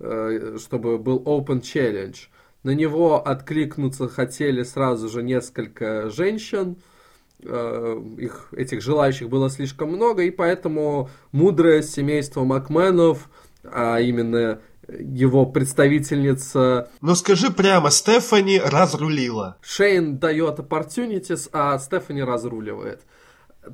э, 0.00 0.58
чтобы 0.60 0.98
был 0.98 1.22
Open 1.24 1.62
Challenge. 1.62 2.16
На 2.62 2.70
него 2.70 3.26
откликнуться 3.26 4.08
хотели 4.08 4.64
сразу 4.64 5.08
же 5.08 5.22
несколько 5.22 6.10
женщин. 6.10 6.76
Э, 7.42 7.98
их, 8.18 8.48
этих 8.52 8.82
желающих 8.82 9.30
было 9.30 9.48
слишком 9.48 9.90
много, 9.90 10.24
и 10.24 10.30
поэтому 10.30 11.08
мудрое 11.32 11.80
семейство 11.80 12.44
Макменов, 12.44 13.30
а 13.62 13.98
именно 13.98 14.60
его 14.88 15.46
представительница... 15.46 16.90
Ну 17.00 17.14
скажи 17.14 17.50
прямо, 17.50 17.90
Стефани 17.90 18.58
разрулила. 18.58 19.56
Шейн 19.62 20.18
дает 20.18 20.58
opportunities, 20.58 21.48
а 21.52 21.78
Стефани 21.78 22.22
разруливает. 22.22 23.02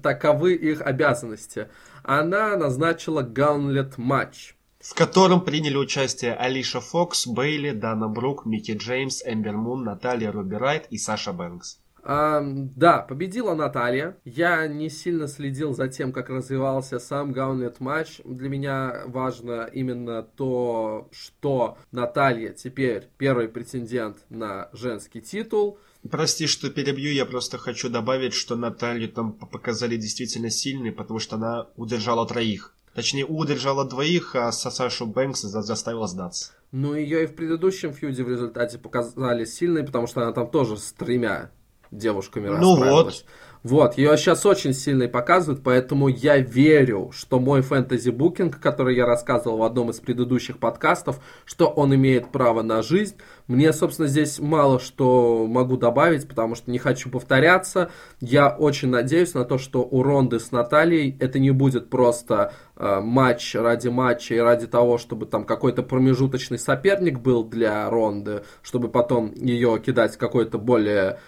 Таковы 0.03 0.55
их 0.55 0.83
обязанности. 0.83 1.69
Она 2.03 2.57
назначила 2.57 3.23
Гаунлет 3.23 3.99
матч. 3.99 4.55
В 4.81 4.95
котором 4.95 5.43
приняли 5.43 5.77
участие 5.77 6.35
Алиша 6.35 6.81
Фокс, 6.81 7.27
Бейли, 7.27 7.73
Дана 7.73 8.09
Брук, 8.09 8.47
Микки 8.47 8.73
Джеймс, 8.73 9.23
Эмбер 9.27 9.57
Мун, 9.57 9.85
Наталья 9.85 10.33
Руби 10.33 10.57
Райт 10.57 10.87
и 10.91 10.97
Саша 10.97 11.33
Бэнкс. 11.33 11.81
А, 12.03 12.41
да, 12.43 12.99
победила 12.99 13.55
Наталья. 13.55 14.17
Я 14.25 14.67
не 14.67 14.89
сильно 14.89 15.29
следил 15.29 15.75
за 15.75 15.89
тем, 15.89 16.13
как 16.13 16.31
развивался 16.31 16.99
сам 16.99 17.33
Гаунлет 17.33 17.81
матч. 17.81 18.21
Для 18.25 18.49
меня 18.49 19.03
важно 19.07 19.69
именно 19.73 20.23
то, 20.23 21.09
что 21.13 21.79
Наталья 21.93 22.53
теперь 22.53 23.09
первый 23.19 23.49
претендент 23.49 24.19
на 24.31 24.71
женский 24.73 25.21
титул. 25.21 25.79
Прости, 26.09 26.47
что 26.47 26.71
перебью, 26.71 27.13
я 27.13 27.27
просто 27.27 27.59
хочу 27.59 27.91
добавить, 27.91 28.33
что 28.33 28.57
Наталью 28.57 29.11
там 29.11 29.33
показали 29.33 29.97
действительно 29.97 30.49
сильной, 30.49 30.93
потому 30.93 31.19
что 31.19 31.37
она 31.37 31.69
удержала 31.77 32.27
троих. 32.27 32.75
Точнее, 32.95 33.25
удержала 33.25 33.85
двоих, 33.85 34.35
а 34.35 34.51
Сашу 34.51 35.07
Бэнкс 35.07 35.43
заставила 35.43 36.07
сдаться. 36.07 36.53
Ну, 36.73 36.95
ее 36.95 37.25
и 37.25 37.27
в 37.27 37.35
предыдущем 37.35 37.93
фьюде 37.93 38.25
в 38.25 38.29
результате 38.29 38.79
показали 38.79 39.45
сильной, 39.45 39.85
потому 39.85 40.07
что 40.07 40.23
она 40.23 40.33
там 40.33 40.51
тоже 40.51 40.77
с 40.77 40.93
тремя 40.93 41.51
девушками 41.91 42.49
ну 42.49 42.77
расправилась. 42.77 43.25
Вот. 43.25 43.31
Вот, 43.63 43.99
ее 43.99 44.17
сейчас 44.17 44.47
очень 44.47 44.73
сильно 44.73 45.07
показывают, 45.07 45.63
поэтому 45.63 46.09
я 46.09 46.39
верю, 46.39 47.11
что 47.13 47.39
мой 47.39 47.61
фэнтези-букинг, 47.61 48.59
который 48.59 48.97
я 48.97 49.05
рассказывал 49.05 49.59
в 49.59 49.63
одном 49.65 49.91
из 49.91 50.01
предыдущих 50.01 50.59
подкастов, 50.59 51.21
что 51.45 51.67
он 51.67 51.95
имеет 51.95 52.33
право 52.33 52.63
на 52.63 52.81
жизнь. 52.83 53.17
Мне, 53.49 53.75
собственно, 53.75 54.09
здесь 54.09 54.39
мало 54.39 54.81
что 54.81 55.47
могу 55.47 55.77
добавить, 55.77 56.27
потому 56.27 56.55
что 56.55 56.71
не 56.71 56.79
хочу 56.79 57.11
повторяться. 57.11 57.91
Я 58.21 58.49
очень 58.49 58.89
надеюсь 58.89 59.35
на 59.35 59.45
то, 59.45 59.59
что 59.59 59.83
у 59.83 60.03
Ронды 60.03 60.41
с 60.41 60.53
Натальей 60.53 61.17
это 61.21 61.39
не 61.39 61.51
будет 61.51 61.91
просто 61.91 62.55
э, 62.77 63.01
матч 63.01 63.55
ради 63.55 63.89
матча 63.89 64.35
и 64.35 64.39
ради 64.39 64.69
того, 64.69 64.97
чтобы 64.97 65.27
там 65.27 65.45
какой-то 65.45 65.83
промежуточный 65.83 66.59
соперник 66.59 67.21
был 67.21 67.45
для 67.45 67.91
Ронды, 67.91 68.43
чтобы 68.63 68.89
потом 68.89 69.35
ее 69.35 69.79
кидать 69.85 70.17
какой-то 70.17 70.57
более 70.57 71.19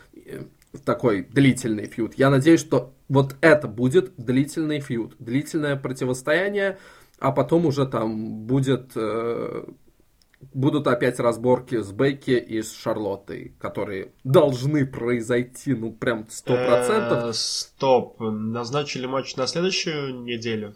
такой 0.85 1.23
длительный 1.23 1.87
фьюд. 1.87 2.15
Я 2.17 2.31
надеюсь, 2.31 2.61
что 2.61 2.95
вот 3.09 3.37
это 3.41 3.69
будет 3.69 4.15
длительный 4.17 4.81
фьюд, 4.81 5.15
длительное 5.19 5.77
противостояние, 5.77 6.79
а 7.19 7.31
потом 7.33 7.67
уже 7.67 7.87
там 7.87 8.47
будет, 8.47 8.93
э, 8.97 9.65
будут 10.55 10.87
опять 10.87 11.21
разборки 11.21 11.83
с 11.83 11.93
Бейки 11.93 12.31
и 12.31 12.63
с 12.63 12.73
Шарлоттой, 12.73 13.55
которые 13.59 14.13
должны 14.25 14.87
произойти, 14.87 15.75
ну, 15.75 15.93
прям 15.93 16.27
сто 16.31 16.55
процентов. 16.55 17.25
Э, 17.25 17.33
стоп, 17.35 18.19
назначили 18.21 19.07
матч 19.07 19.37
на 19.37 19.47
следующую 19.47 20.23
неделю? 20.23 20.75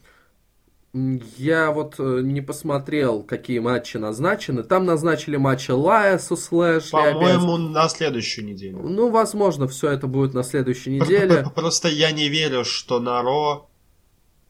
Я 1.37 1.73
вот 1.73 1.97
э, 1.99 2.21
не 2.23 2.41
посмотрел, 2.41 3.23
какие 3.23 3.59
матчи 3.59 3.99
назначены. 3.99 4.63
Там 4.63 4.87
назначили 4.87 5.37
матчи 5.37 5.71
Лайасу 5.71 6.37
Слэш. 6.37 6.91
По-моему, 6.91 7.59
на 7.59 7.89
следующую 7.89 8.47
неделю. 8.47 8.79
Ну, 8.79 9.11
возможно, 9.11 9.69
все 9.69 9.91
это 9.91 10.07
будет 10.07 10.33
на 10.33 10.43
следующей 10.43 10.99
неделе. 10.99 11.47
Просто 11.55 11.89
я 11.89 12.13
не 12.13 12.31
верю, 12.31 12.65
что 12.65 12.99
на 12.99 13.21
Ро 13.21 13.69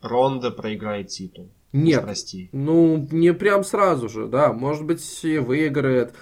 Ронда 0.01 0.53
проиграет 0.53 1.09
титул. 1.09 1.51
Нет, 1.73 2.03
прости. 2.03 2.49
ну, 2.53 3.09
не 3.11 3.35
прям 3.35 3.65
сразу 3.65 4.09
же, 4.09 4.29
да. 4.29 4.53
Может 4.53 4.85
быть, 4.85 5.25
и 5.25 5.39
выиграет. 5.39 6.15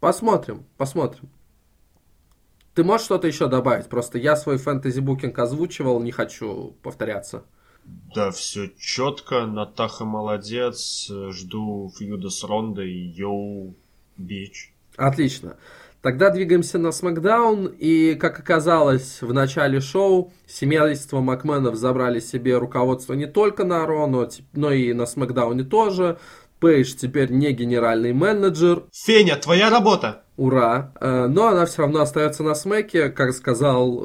Посмотрим, 0.00 0.64
посмотрим. 0.78 1.28
Ты 2.74 2.82
можешь 2.82 3.04
что-то 3.04 3.26
еще 3.26 3.46
добавить? 3.48 3.88
Просто 3.88 4.18
я 4.18 4.36
свой 4.36 4.56
фэнтези-букинг 4.56 5.38
озвучивал, 5.38 6.00
не 6.00 6.12
хочу 6.12 6.76
повторяться. 6.82 7.44
Да, 8.14 8.30
все 8.30 8.70
четко. 8.78 9.46
Натаха 9.46 10.04
молодец. 10.04 11.10
Жду 11.30 11.92
фьюда 11.96 12.30
с 12.30 12.42
Рондой. 12.44 12.90
Йоу, 12.90 13.74
бич. 14.16 14.72
Отлично. 14.96 15.56
Тогда 16.06 16.30
двигаемся 16.30 16.78
на 16.78 16.92
Смакдаун, 16.92 17.66
и, 17.66 18.14
как 18.14 18.38
оказалось 18.38 19.22
в 19.22 19.32
начале 19.32 19.80
шоу, 19.80 20.32
семейство 20.46 21.20
Макменов 21.20 21.74
забрали 21.74 22.20
себе 22.20 22.58
руководство 22.58 23.14
не 23.14 23.26
только 23.26 23.64
на 23.64 23.84
Ро, 23.84 24.06
но, 24.06 24.28
но 24.52 24.70
и 24.70 24.92
на 24.92 25.06
Смакдауне 25.06 25.64
тоже. 25.64 26.18
Пейдж 26.60 26.94
теперь 26.94 27.32
не 27.32 27.50
генеральный 27.52 28.12
менеджер. 28.12 28.84
Феня, 28.92 29.36
твоя 29.36 29.68
работа! 29.68 30.22
Ура! 30.36 30.92
Э, 31.00 31.26
но 31.26 31.48
она 31.48 31.66
все 31.66 31.82
равно 31.82 32.02
остается 32.02 32.42
на 32.42 32.54
Смеке, 32.54 33.08
как 33.08 33.32
сказал 33.32 34.04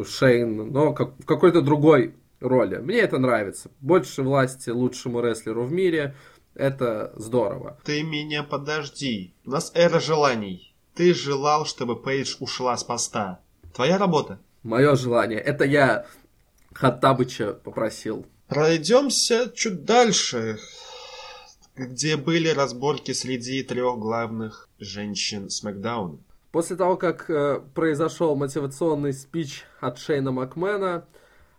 э, 0.00 0.04
Шейн, 0.04 0.72
но 0.72 0.92
в 0.92 1.24
какой-то 1.24 1.62
другой 1.62 2.14
роли. 2.40 2.76
Мне 2.76 2.98
это 2.98 3.18
нравится. 3.18 3.70
Больше 3.80 4.22
власти 4.22 4.70
лучшему 4.70 5.20
рестлеру 5.20 5.64
в 5.64 5.72
мире. 5.72 6.14
Это 6.54 7.12
здорово. 7.16 7.78
Ты 7.84 8.02
меня 8.02 8.42
подожди. 8.42 9.34
У 9.44 9.50
нас 9.50 9.70
эра 9.74 10.00
желаний. 10.00 10.74
Ты 10.94 11.12
желал, 11.12 11.66
чтобы 11.66 12.00
Пейдж 12.00 12.36
ушла 12.40 12.76
с 12.76 12.84
поста. 12.84 13.40
Твоя 13.74 13.98
работа. 13.98 14.38
Мое 14.62 14.96
желание. 14.96 15.38
Это 15.38 15.64
я 15.64 16.06
Хаттабыча 16.72 17.52
попросил. 17.52 18.26
Пройдемся 18.48 19.50
чуть 19.54 19.84
дальше, 19.84 20.58
где 21.74 22.16
были 22.16 22.48
разборки 22.48 23.12
среди 23.12 23.62
трех 23.62 23.98
главных 23.98 24.68
женщин 24.78 25.50
Смакдауна. 25.50 26.18
После 26.52 26.76
того, 26.76 26.96
как 26.96 27.28
э, 27.28 27.60
произошел 27.74 28.34
мотивационный 28.34 29.12
спич 29.12 29.64
от 29.80 29.98
Шейна 29.98 30.32
Макмена, 30.32 31.06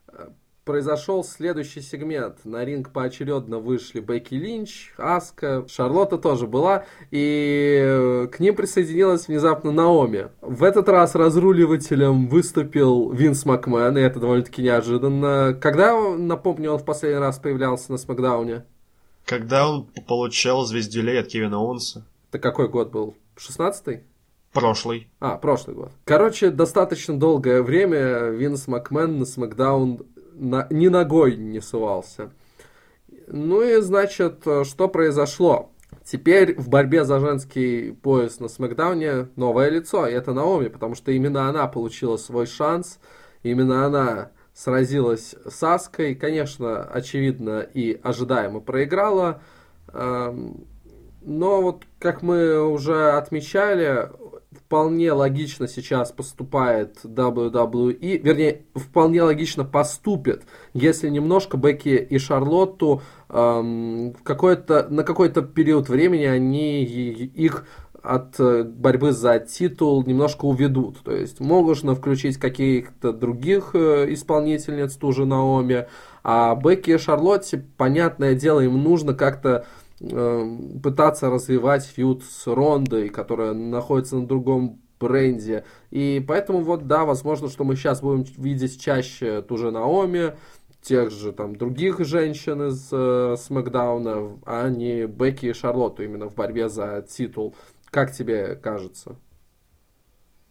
э, 0.08 0.30
произошел 0.67 1.23
следующий 1.23 1.82
сегмент. 1.82 2.43
На 2.43 2.65
ринг 2.65 2.91
поочередно 2.91 3.58
вышли 3.58 4.01
Бекки 4.01 4.36
Линч, 4.36 4.91
Аска, 4.97 5.65
Шарлотта 5.67 6.17
тоже 6.17 6.45
была, 6.45 6.86
и 7.10 7.80
э, 7.82 8.27
к 8.27 8.39
ним 8.41 8.53
присоединилась 8.53 9.30
внезапно 9.30 9.71
Наоми. 9.71 10.27
В 10.41 10.63
этот 10.63 10.89
раз 10.89 11.15
разруливателем 11.15 12.27
выступил 12.27 13.10
Винс 13.12 13.45
Макмен, 13.45 13.97
и 13.97 14.01
это 14.01 14.19
довольно-таки 14.19 14.62
неожиданно. 14.62 15.58
Когда, 15.60 15.97
напомню, 16.17 16.73
он 16.73 16.80
в 16.80 16.86
последний 16.86 17.19
раз 17.19 17.39
появлялся 17.39 17.93
на 17.93 17.97
Смакдауне? 17.97 18.65
Когда 19.25 19.69
он 19.69 19.88
получал 20.06 20.65
звездюлей 20.65 21.21
от 21.21 21.27
Кевина 21.27 21.58
Оунса. 21.58 22.06
Это 22.30 22.39
какой 22.39 22.67
год 22.67 22.91
был? 22.91 23.15
16-й? 23.38 24.03
Прошлый. 24.51 25.08
А, 25.19 25.38
прошлый 25.38 25.75
год. 25.75 25.91
Короче, 26.03 26.49
достаточно 26.49 27.17
долгое 27.17 27.62
время 27.62 28.30
Винс 28.30 28.67
Макмен 28.67 29.19
на 29.19 29.25
Смакдаун 29.25 30.01
на, 30.38 30.67
ни 30.69 30.88
ногой 30.88 31.36
не 31.36 31.62
сувался. 31.62 32.32
Ну 33.28 33.62
и, 33.62 33.82
значит, 33.82 34.43
что 34.63 34.88
произошло? 34.88 35.71
Теперь 36.04 36.56
в 36.58 36.69
борьбе 36.69 37.04
за 37.04 37.19
женский 37.19 37.91
пояс 37.91 38.39
на 38.39 38.47
Смакдауне 38.47 39.28
новое 39.36 39.69
лицо, 39.69 40.08
и 40.08 40.13
это 40.13 40.34
Наоми, 40.34 40.67
потому 40.67 40.95
что 40.95 41.12
именно 41.12 41.50
она 41.50 41.67
получила 41.67 42.17
свой 42.17 42.45
шанс, 42.45 43.00
именно 43.43 43.86
она 43.86 44.32
сразилась 44.54 45.36
с 45.45 45.62
Аской, 45.63 46.15
конечно, 46.15 46.84
очевидно 46.84 47.60
и 47.60 48.00
ожидаемо 48.02 48.60
проиграла, 48.60 49.41
эм, 49.93 50.65
но 51.21 51.62
вот, 51.62 51.84
как 52.00 52.21
мы 52.21 52.65
уже 52.65 53.12
отмечали, 53.12 54.10
вполне 54.67 55.13
логично 55.13 55.65
сейчас 55.65 56.12
поступает 56.12 56.97
WWE, 57.06 58.17
вернее, 58.17 58.63
вполне 58.75 59.23
логично 59.23 59.63
поступит, 59.63 60.43
если 60.73 61.08
немножко 61.08 61.56
Бекки 61.56 61.88
и 61.88 62.17
Шарлотту 62.17 63.01
эм, 63.30 64.13
какой-то, 64.23 64.88
на 64.89 65.03
какой-то 65.03 65.41
период 65.41 65.88
времени 65.88 66.25
они 66.25 66.84
их 66.84 67.65
от 68.03 68.38
э, 68.39 68.63
борьбы 68.63 69.13
за 69.13 69.39
титул 69.39 70.03
немножко 70.06 70.43
уведут. 70.43 70.99
То 71.01 71.13
есть 71.13 71.39
можно 71.39 71.95
включить 71.95 72.36
каких-то 72.36 73.13
других 73.13 73.69
э, 73.73 74.13
исполнительниц, 74.13 74.97
ту 74.97 75.13
же 75.13 75.25
Наоми, 75.25 75.88
а 76.25 76.56
Бекки 76.56 76.91
и 76.91 76.97
Шарлотте, 76.97 77.63
понятное 77.77 78.36
дело, 78.36 78.60
им 78.60 78.84
нужно 78.84 79.13
как-то 79.13 79.65
пытаться 80.00 81.30
развивать 81.30 81.86
фьюд 81.86 82.24
с 82.24 82.48
Рондой, 82.48 83.10
которая 83.10 83.54
находится 83.54 84.18
на 84.18 84.28
другом 84.28 84.82
бренде. 85.00 85.64
И 85.92 86.24
поэтому 86.28 86.62
вот, 86.62 86.88
да, 86.88 87.06
возможно, 87.06 87.50
что 87.50 87.64
мы 87.64 87.76
сейчас 87.76 88.02
будем 88.02 88.24
видеть 88.38 88.82
чаще 88.82 89.42
ту 89.42 89.58
же 89.58 89.72
Наоми, 89.72 90.34
тех 90.82 91.12
же 91.12 91.34
там 91.34 91.56
других 91.56 92.00
женщин 92.06 92.68
из 92.70 92.90
э, 92.92 93.36
Смакдауна, 93.38 94.40
а 94.46 94.70
не 94.70 95.06
Бекки 95.06 95.48
и 95.48 95.54
Шарлотту 95.54 96.04
именно 96.04 96.30
в 96.30 96.36
борьбе 96.36 96.70
за 96.70 97.06
титул. 97.08 97.56
Как 97.90 98.14
тебе 98.14 98.56
кажется? 98.56 99.18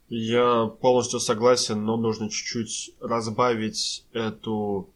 Я 0.09 0.67
полностью 0.67 1.19
согласен, 1.19 1.83
но 1.83 1.97
нужно 1.97 2.29
чуть-чуть 2.29 2.95
разбавить 3.01 4.05
эту 4.13 4.89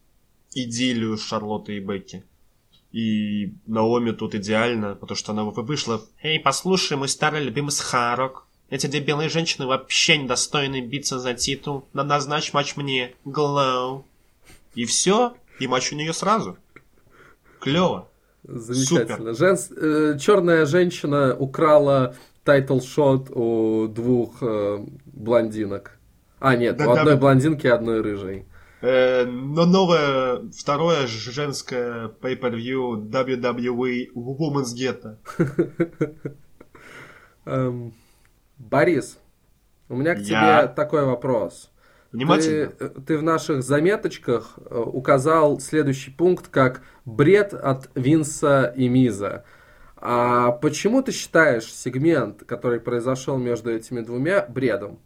идиллию 0.54 1.18
Шарлотты 1.18 1.78
и 1.78 1.80
Бекки. 1.80 2.24
И 2.92 3.54
Наоми 3.68 4.12
тут 4.12 4.36
идеально, 4.36 4.96
потому 4.96 5.16
что 5.16 5.32
она 5.32 5.44
вышла. 5.44 6.02
«Эй, 6.22 6.40
послушай, 6.40 6.98
мой 6.98 7.08
старый 7.08 7.44
любимый 7.44 7.72
сахарок. 7.72 8.46
Эти 8.70 8.88
две 8.88 9.00
белые 9.00 9.30
женщины 9.30 9.66
вообще 9.66 10.18
недостойны 10.18 10.82
биться 10.82 11.20
за 11.20 11.34
титул. 11.34 11.88
На 11.94 12.04
назначь 12.04 12.54
матч 12.54 12.76
мне. 12.76 13.16
Glow». 13.24 14.06
И 14.76 14.86
все, 14.86 15.34
и 15.60 15.68
матч 15.68 15.92
у 15.92 15.96
нее 15.96 16.14
сразу. 16.14 16.58
Клево. 17.60 18.10
Замечательно. 18.44 19.34
Женс... 19.34 19.70
Э, 19.72 20.18
черная 20.20 20.66
женщина 20.66 21.36
украла 21.36 22.16
title 22.44 22.92
shot 22.92 23.30
у 23.32 23.88
двух 23.88 24.42
э, 24.42 24.86
блондинок. 25.06 25.98
А, 26.40 26.56
нет, 26.56 26.78
да, 26.78 26.88
у 26.88 26.92
одной 26.92 27.14
да, 27.14 27.20
блондинки 27.20 27.68
и 27.68 27.70
одной 27.70 28.02
рыжей. 28.02 28.46
Э, 28.82 29.26
но 29.26 29.66
новое, 29.66 30.50
второе 30.52 31.06
женское 31.06 32.08
pay-per-view 32.08 33.10
WWE 33.10 34.08
Women's 34.16 34.74
Ghetto. 34.76 35.18
Эм, 37.46 37.94
Борис, 38.58 39.20
у 39.88 39.96
меня 39.96 40.16
к 40.16 40.24
тебе 40.24 40.68
такой 40.76 41.06
вопрос. 41.06 41.72
Внимательно. 42.12 42.72
Ты, 42.72 42.90
ты 42.90 43.18
в 43.18 43.24
наших 43.24 43.64
заметочках 43.64 44.58
э, 44.58 44.78
указал 44.78 45.60
следующий 45.60 46.12
пункт 46.12 46.48
как 46.48 46.82
бред 47.06 47.54
от 47.54 47.90
Винса 47.96 48.74
и 48.76 48.90
Миза. 48.90 49.46
А 49.96 50.52
почему 50.52 51.04
ты 51.04 51.12
считаешь 51.12 51.72
сегмент, 51.72 52.44
который 52.46 52.80
произошел 52.80 53.38
между 53.38 53.72
этими 53.72 54.02
двумя, 54.02 54.46
бредом? 54.48 55.00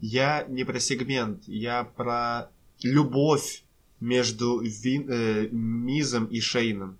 Я 0.00 0.44
не 0.48 0.64
про 0.64 0.78
сегмент, 0.78 1.42
я 1.46 1.84
про 1.84 2.50
любовь 2.82 3.62
между 4.00 4.60
Вин, 4.60 5.06
э, 5.08 5.48
Мизом 5.50 6.26
и 6.26 6.40
Шейном. 6.40 6.98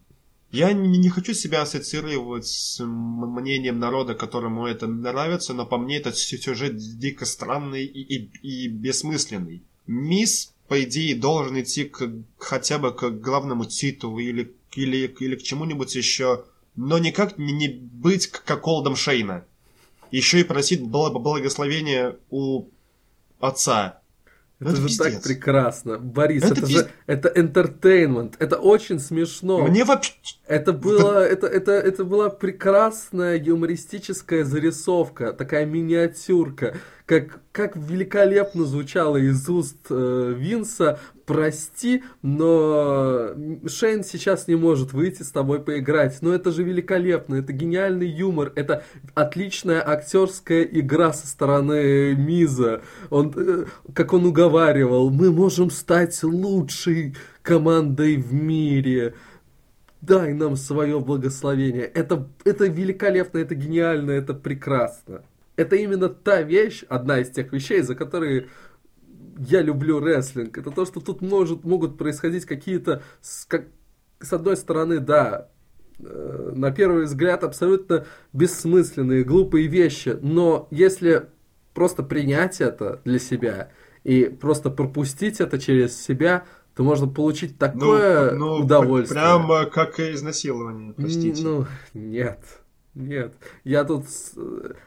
Я 0.53 0.73
не, 0.73 0.99
не 0.99 1.09
хочу 1.09 1.33
себя 1.33 1.63
ассоциировать 1.63 2.47
с 2.47 2.85
мнением 2.85 3.79
народа, 3.79 4.15
которому 4.15 4.67
это 4.67 4.89
нравится, 4.89 5.55
но 5.55 5.65
по 5.65 5.79
мне 5.79 5.99
этот 5.99 6.17
сюжет 6.17 6.77
дико 6.77 7.25
странный 7.25 7.85
и, 7.85 8.17
и, 8.17 8.65
и 8.65 8.69
бессмысленный. 8.69 9.63
Мисс, 9.87 10.53
по 10.67 10.83
идее, 10.83 11.15
должен 11.15 11.61
идти 11.61 11.85
к, 11.85 12.11
хотя 12.39 12.79
бы 12.79 12.93
к 12.93 13.11
главному 13.11 13.65
титулу 13.65 14.19
или, 14.19 14.53
или, 14.75 15.15
или 15.21 15.37
к 15.37 15.43
чему-нибудь 15.43 15.95
еще, 15.95 16.45
но 16.75 16.99
никак 16.99 17.39
не, 17.39 17.53
не 17.53 17.69
быть 17.69 18.27
как 18.27 18.67
Олдом 18.67 18.97
Шейна. 18.97 19.45
Еще 20.11 20.41
и 20.41 20.45
просить 20.45 20.83
благословения 20.83 22.17
у 22.31 22.67
отца. 23.39 24.00
Это 24.61 24.77
же 24.77 24.99
так 24.99 25.23
прекрасно. 25.23 25.99
Борис, 25.99 26.45
это, 26.45 26.61
это 26.61 26.67
же 26.67 26.91
это 27.07 27.29
entertainment. 27.29 28.35
Это 28.39 28.57
очень 28.57 29.01
смешно. 29.01 29.67
Мне 29.67 29.85
вообще... 29.85 30.13
Это 30.47 30.73
было, 30.73 31.25
это, 31.27 31.47
это, 31.47 31.73
это 31.73 32.05
была 32.05 32.29
прекрасная 32.29 33.39
юмористическая 33.39 34.45
зарисовка, 34.45 35.33
такая 35.33 35.65
миниатюрка 35.65 36.75
как, 37.11 37.41
как 37.51 37.77
великолепно 37.77 38.65
звучало 38.65 39.17
из 39.17 39.49
уст 39.49 39.79
э, 39.91 40.35
Винса 40.39 41.01
«Прости, 41.31 42.03
но 42.23 43.37
Шейн 43.65 44.03
сейчас 44.03 44.49
не 44.49 44.57
может 44.57 44.93
выйти 44.93 45.23
с 45.23 45.31
тобой 45.31 45.61
поиграть». 45.61 46.19
Но 46.23 46.35
это 46.35 46.51
же 46.51 46.65
великолепно, 46.65 47.37
это 47.37 47.53
гениальный 47.53 48.09
юмор, 48.09 48.53
это 48.57 48.83
отличная 49.15 49.81
актерская 49.89 50.65
игра 50.65 51.13
со 51.13 51.29
стороны 51.29 52.17
Миза. 52.17 52.83
Он, 53.11 53.33
э, 53.37 53.67
как 53.95 54.13
он 54.13 54.27
уговаривал, 54.27 55.11
мы 55.11 55.31
можем 55.31 55.71
стать 55.71 56.21
лучшей 56.25 57.15
командой 57.43 58.17
в 58.17 58.33
мире 58.33 59.15
дай 60.01 60.35
нам 60.35 60.57
свое 60.57 60.99
благословение. 60.99 61.85
Это, 61.85 62.27
это 62.45 62.65
великолепно, 62.67 63.39
это 63.39 63.55
гениально, 63.55 64.11
это 64.11 64.35
прекрасно 64.35 65.23
это 65.61 65.77
именно 65.77 66.09
та 66.09 66.43
вещь, 66.43 66.85
одна 66.89 67.21
из 67.21 67.31
тех 67.31 67.53
вещей, 67.53 67.83
за 67.83 67.95
которые 67.95 68.49
я 69.49 69.63
люблю 69.63 70.01
рестлинг. 70.01 70.59
Это 70.59 70.71
то, 70.71 70.85
что 70.85 71.01
тут 71.01 71.23
может, 71.23 71.65
могут 71.65 71.97
происходить 71.97 72.45
какие-то, 72.45 73.03
как, 73.49 73.67
с 74.21 74.33
одной 74.33 74.57
стороны, 74.57 74.99
да, 74.99 75.49
э, 75.99 76.53
на 76.55 76.71
первый 76.71 77.05
взгляд 77.05 77.43
абсолютно 77.43 78.07
бессмысленные, 78.33 79.25
глупые 79.25 79.67
вещи, 79.67 80.19
но 80.21 80.69
если 80.71 81.29
просто 81.73 82.03
принять 82.03 82.61
это 82.61 83.01
для 83.05 83.19
себя 83.19 83.71
и 84.05 84.25
просто 84.25 84.71
пропустить 84.71 85.41
это 85.41 85.59
через 85.59 86.01
себя, 86.01 86.45
то 86.75 86.83
можно 86.83 87.09
получить 87.09 87.59
такое 87.59 88.33
ну, 88.33 88.59
ну, 88.59 88.65
удовольствие. 88.65 89.21
Прямо 89.21 89.67
как 89.67 89.99
изнасилование, 90.01 90.93
простите. 90.93 91.43
Ну, 91.43 91.67
нет. 91.95 92.41
Нет, 92.95 93.35
я 93.63 93.85
тут... 93.85 94.07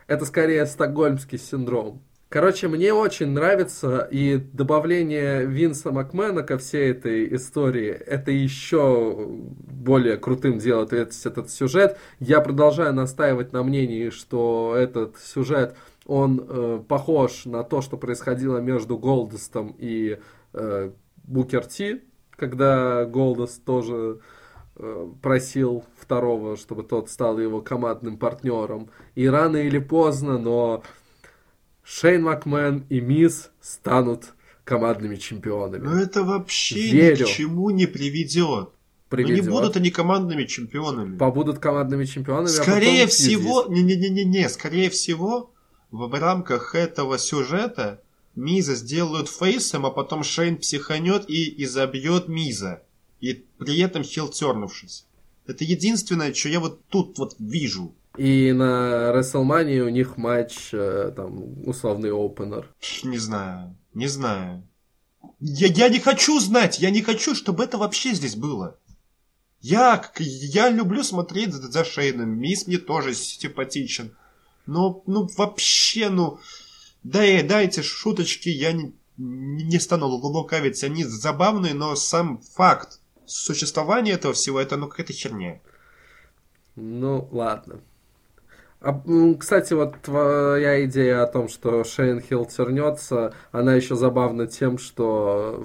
Это 0.08 0.26
скорее 0.26 0.66
стокгольмский 0.66 1.38
синдром. 1.38 2.04
Короче, 2.34 2.68
мне 2.68 2.92
очень 2.92 3.30
нравится, 3.30 4.08
и 4.10 4.38
добавление 4.38 5.46
Винса 5.46 5.92
Макмена 5.92 6.42
ко 6.42 6.58
всей 6.58 6.90
этой 6.90 7.36
истории, 7.36 7.90
это 7.92 8.32
еще 8.32 9.28
более 9.30 10.18
крутым 10.18 10.58
делает 10.58 10.94
весь 10.94 11.28
этот 11.28 11.52
сюжет. 11.52 11.96
Я 12.20 12.42
продолжаю 12.42 12.92
настаивать 12.92 13.54
на 13.54 13.62
мнении, 13.62 14.10
что 14.10 14.74
этот 14.76 15.20
сюжет, 15.20 15.76
он 16.08 16.44
э, 16.50 16.82
похож 16.88 17.46
на 17.46 17.64
то, 17.64 17.84
что 17.84 17.98
происходило 17.98 18.58
между 18.58 18.98
Голдестом 18.98 19.76
и 19.78 20.18
э, 20.54 20.90
Букер 21.26 21.66
Ти, 21.66 22.02
когда 22.36 23.06
Голдест 23.06 23.64
тоже 23.64 24.22
Э, 24.76 25.08
просил 25.22 25.84
второго, 26.00 26.58
чтобы 26.58 26.82
тот 26.82 27.08
стал 27.08 27.38
его 27.38 27.62
командным 27.62 28.18
партнером. 28.18 28.90
И 29.14 29.28
рано 29.28 29.58
или 29.58 29.78
поздно, 29.78 30.40
но 30.40 30.82
Шейн 31.84 32.24
Макмен 32.24 32.86
и 32.90 33.00
Мисс 33.00 33.52
станут 33.62 34.34
командными 34.64 35.18
чемпионами. 35.18 35.84
Но 35.84 36.00
это 36.00 36.24
вообще 36.24 36.82
Верю. 36.82 37.18
ни 37.18 37.24
к 37.24 37.28
чему 37.28 37.70
не 37.70 37.86
приведет. 37.86 38.70
приведет. 39.10 39.38
Но 39.38 39.44
не 39.44 39.50
будут 39.50 39.76
они 39.76 39.92
командными 39.92 40.46
чемпионами. 40.46 41.18
Побудут 41.18 41.60
командными 41.60 42.06
чемпионами. 42.06 42.46
А 42.48 42.64
скорее 42.64 43.04
а 43.04 43.08
всего, 43.08 43.66
не-не-не-не, 43.68 44.50
скорее 44.50 44.90
всего, 44.90 45.52
в 45.92 46.20
рамках 46.20 46.76
этого 46.76 47.18
сюжета 47.18 48.02
Миза 48.36 48.74
сделают 48.76 49.30
фейсом, 49.30 49.86
а 49.86 49.92
потом 49.92 50.24
Шейн 50.24 50.58
психанет 50.58 51.30
и 51.30 51.64
изобьет 51.64 52.28
Миза 52.28 52.82
и 53.24 53.46
при 53.58 53.80
этом 53.80 54.04
хилтернувшись. 54.04 55.06
Это 55.46 55.64
единственное, 55.64 56.34
что 56.34 56.50
я 56.50 56.60
вот 56.60 56.86
тут 56.88 57.18
вот 57.18 57.36
вижу. 57.40 57.96
И 58.18 58.52
на 58.52 59.12
WrestleMania 59.12 59.82
у 59.82 59.90
них 59.90 60.18
матч, 60.18 60.70
э, 60.72 61.12
там, 61.16 61.68
условный 61.68 62.12
опенер. 62.12 62.70
Не 63.04 63.18
знаю, 63.18 63.76
не 63.94 64.08
знаю. 64.08 64.68
Я, 65.40 65.68
я 65.68 65.90
не 65.90 66.00
хочу 66.00 66.40
знать, 66.40 66.80
я 66.80 66.92
не 66.92 67.02
хочу, 67.02 67.34
чтобы 67.34 67.64
это 67.64 67.78
вообще 67.78 68.14
здесь 68.14 68.36
было. 68.36 68.78
Я, 69.62 70.12
я 70.20 70.70
люблю 70.70 71.04
смотреть 71.04 71.54
за 71.54 71.84
Шейном. 71.84 72.30
Мисс 72.38 72.68
мне 72.68 72.78
тоже 72.78 73.16
симпатичен. 73.16 74.16
Но, 74.66 75.02
ну, 75.08 75.28
вообще, 75.38 76.10
ну, 76.10 76.40
дай, 77.04 77.42
дайте 77.44 77.82
шуточки, 77.82 78.50
я 78.50 78.74
не, 78.74 78.94
не 79.18 79.80
стану 79.80 80.08
лукавить. 80.08 80.84
Они 80.84 81.04
забавные, 81.04 81.74
но 81.74 81.96
сам 81.96 82.42
факт 82.42 83.00
существования 83.26 84.12
этого 84.12 84.34
всего, 84.34 84.60
это, 84.60 84.78
ну, 84.78 84.88
какая-то 84.88 85.14
херня. 85.14 85.62
Ну, 86.76 87.28
ладно. 87.32 87.82
А, 88.84 89.02
кстати, 89.40 89.74
вот 89.74 89.96
твоя 90.02 90.84
идея 90.84 91.24
о 91.24 91.28
том, 91.28 91.48
что 91.48 91.86
Шейн 91.86 92.20
Хилл 92.20 92.46
тернется, 92.46 93.34
она 93.54 93.76
еще 93.76 93.96
забавна 93.96 94.46
тем, 94.46 94.78
что 94.78 95.64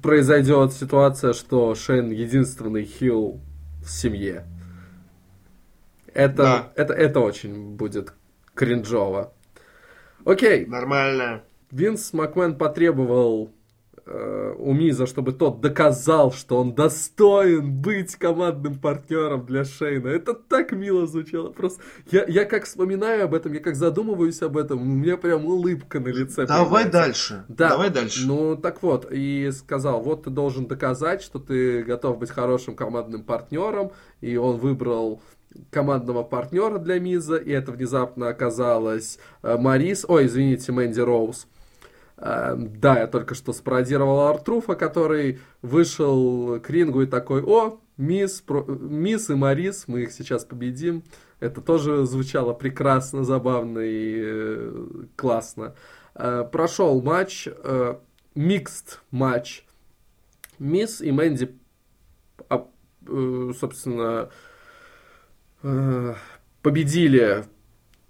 произойдет 0.00 0.72
ситуация, 0.72 1.32
что 1.32 1.74
Шейн 1.74 2.10
единственный 2.10 2.84
хил 2.84 3.40
в 3.82 3.90
семье. 3.90 4.46
Это, 6.14 6.36
да. 6.36 6.72
это, 6.76 6.92
это 6.92 7.18
очень 7.18 7.74
будет 7.74 8.12
кринжово. 8.54 9.32
Окей. 10.24 10.66
Нормально. 10.66 11.42
Винс 11.72 12.12
Макмен 12.12 12.56
потребовал 12.56 13.50
у 14.58 14.72
Миза, 14.72 15.06
чтобы 15.06 15.32
тот 15.32 15.60
доказал, 15.60 16.32
что 16.32 16.60
он 16.60 16.74
достоин 16.74 17.72
быть 17.80 18.16
командным 18.16 18.78
партнером 18.78 19.46
для 19.46 19.64
Шейна. 19.64 20.08
Это 20.08 20.34
так 20.34 20.72
мило 20.72 21.06
звучало. 21.06 21.50
Просто 21.50 21.82
я, 22.10 22.24
я 22.26 22.44
как 22.44 22.64
вспоминаю 22.64 23.24
об 23.24 23.34
этом, 23.34 23.52
я 23.52 23.60
как 23.60 23.76
задумываюсь 23.76 24.42
об 24.42 24.56
этом, 24.56 24.82
у 24.82 24.84
меня 24.84 25.16
прям 25.16 25.46
улыбка 25.46 26.00
на 26.00 26.08
лице. 26.08 26.46
Давай 26.46 26.84
появляется. 26.84 26.92
дальше. 26.92 27.44
Да. 27.48 27.68
Давай 27.70 27.90
дальше. 27.90 28.26
Ну, 28.26 28.56
так 28.56 28.82
вот, 28.82 29.06
и 29.10 29.50
сказал, 29.52 30.00
вот 30.00 30.24
ты 30.24 30.30
должен 30.30 30.66
доказать, 30.66 31.22
что 31.22 31.38
ты 31.38 31.82
готов 31.82 32.18
быть 32.18 32.30
хорошим 32.30 32.74
командным 32.74 33.22
партнером, 33.22 33.92
и 34.20 34.36
он 34.36 34.58
выбрал 34.58 35.22
командного 35.70 36.22
партнера 36.22 36.78
для 36.78 36.98
Миза, 37.00 37.36
и 37.36 37.50
это 37.50 37.72
внезапно 37.72 38.28
оказалось 38.28 39.18
э, 39.42 39.56
Марис, 39.56 40.04
ой, 40.06 40.26
извините, 40.26 40.72
Мэнди 40.72 41.00
Роуз. 41.00 41.46
Да, 42.20 42.98
я 42.98 43.06
только 43.06 43.34
что 43.34 43.52
спародировал 43.52 44.28
Артруфа, 44.28 44.74
который 44.74 45.40
вышел 45.62 46.60
к 46.60 46.68
рингу 46.68 47.02
и 47.02 47.06
такой, 47.06 47.42
о, 47.42 47.80
мисс, 47.96 48.40
про... 48.40 48.62
мисс 48.64 49.30
и 49.30 49.34
Марис, 49.34 49.84
мы 49.86 50.02
их 50.02 50.12
сейчас 50.12 50.44
победим. 50.44 51.02
Это 51.38 51.60
тоже 51.60 52.04
звучало 52.04 52.52
прекрасно, 52.52 53.24
забавно 53.24 53.78
и 53.78 54.20
э, 54.22 54.86
классно. 55.16 55.74
Э, 56.14 56.46
прошел 56.50 57.00
матч, 57.00 57.48
э, 57.48 57.94
микст 58.34 59.00
матч. 59.10 59.64
Мисс 60.58 61.00
и 61.00 61.10
Мэнди, 61.10 61.56
э, 62.50 63.52
собственно, 63.58 64.28
э, 65.62 66.14
победили 66.60 67.44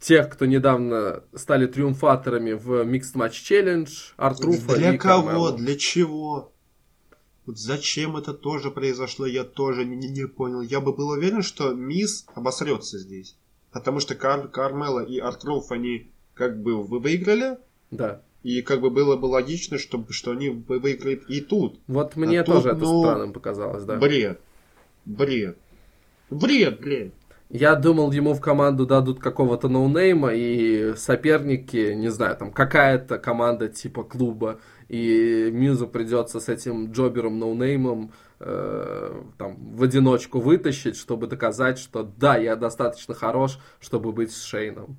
тех, 0.00 0.30
кто 0.30 0.46
недавно 0.46 1.22
стали 1.34 1.66
триумфаторами 1.66 2.52
в 2.52 2.82
Mixed 2.82 3.14
Match 3.14 3.42
Challenge, 3.48 3.90
Артруфа 4.16 4.76
Для 4.76 4.94
и 4.94 4.98
кого? 4.98 5.26
Кармело. 5.26 5.56
Для 5.56 5.76
чего? 5.76 6.52
Вот 7.46 7.58
зачем 7.58 8.16
это 8.16 8.32
тоже 8.32 8.70
произошло, 8.70 9.26
я 9.26 9.44
тоже 9.44 9.84
не, 9.84 10.08
не 10.08 10.26
понял. 10.26 10.62
Я 10.62 10.80
бы 10.80 10.92
был 10.92 11.10
уверен, 11.10 11.42
что 11.42 11.72
Мисс 11.72 12.26
обосрется 12.34 12.98
здесь. 12.98 13.36
Потому 13.72 14.00
что 14.00 14.14
Кар 14.14 14.48
Кармела 14.48 15.00
и 15.00 15.18
Артруф, 15.18 15.70
они 15.70 16.10
как 16.34 16.60
бы 16.62 16.82
вы 16.82 16.98
выиграли. 16.98 17.58
Да. 17.90 18.22
И 18.42 18.62
как 18.62 18.80
бы 18.80 18.90
было 18.90 19.16
бы 19.16 19.26
логично, 19.26 19.78
чтобы, 19.78 20.12
что 20.12 20.32
они 20.32 20.48
выиграли 20.48 21.20
и 21.28 21.40
тут. 21.40 21.78
Вот 21.86 22.16
мне 22.16 22.40
а 22.40 22.44
тоже 22.44 22.70
тут, 22.70 22.72
это 22.72 22.80
ну, 22.80 23.02
странным 23.02 23.32
показалось, 23.32 23.84
да. 23.84 23.96
Бред. 23.96 24.40
Бред. 25.04 25.58
Бред, 26.30 26.80
блядь. 26.80 27.12
Я 27.50 27.74
думал, 27.74 28.12
ему 28.12 28.32
в 28.34 28.40
команду 28.40 28.86
дадут 28.86 29.18
какого-то 29.18 29.68
no-name 29.68 30.16
а, 30.16 30.30
и 30.32 30.94
соперники, 30.96 31.94
не 31.94 32.08
знаю, 32.08 32.36
там 32.36 32.52
какая-то 32.52 33.18
команда 33.18 33.68
типа 33.68 34.04
клуба, 34.04 34.60
и 34.88 35.50
Мизу 35.52 35.88
придется 35.88 36.38
с 36.38 36.48
этим 36.48 36.92
jobber 36.92 37.28
ом 37.28 37.40
no-name 37.40 37.96
ом 37.96 38.12
э, 38.38 39.22
там, 39.36 39.56
в 39.74 39.82
одиночку 39.82 40.38
вытащить, 40.38 40.96
чтобы 40.96 41.26
доказать, 41.26 41.80
что 41.80 42.04
да, 42.04 42.36
я 42.36 42.54
достаточно 42.54 43.14
хорош, 43.14 43.58
чтобы 43.80 44.12
быть 44.12 44.30
с 44.30 44.44
Шейном. 44.44 44.98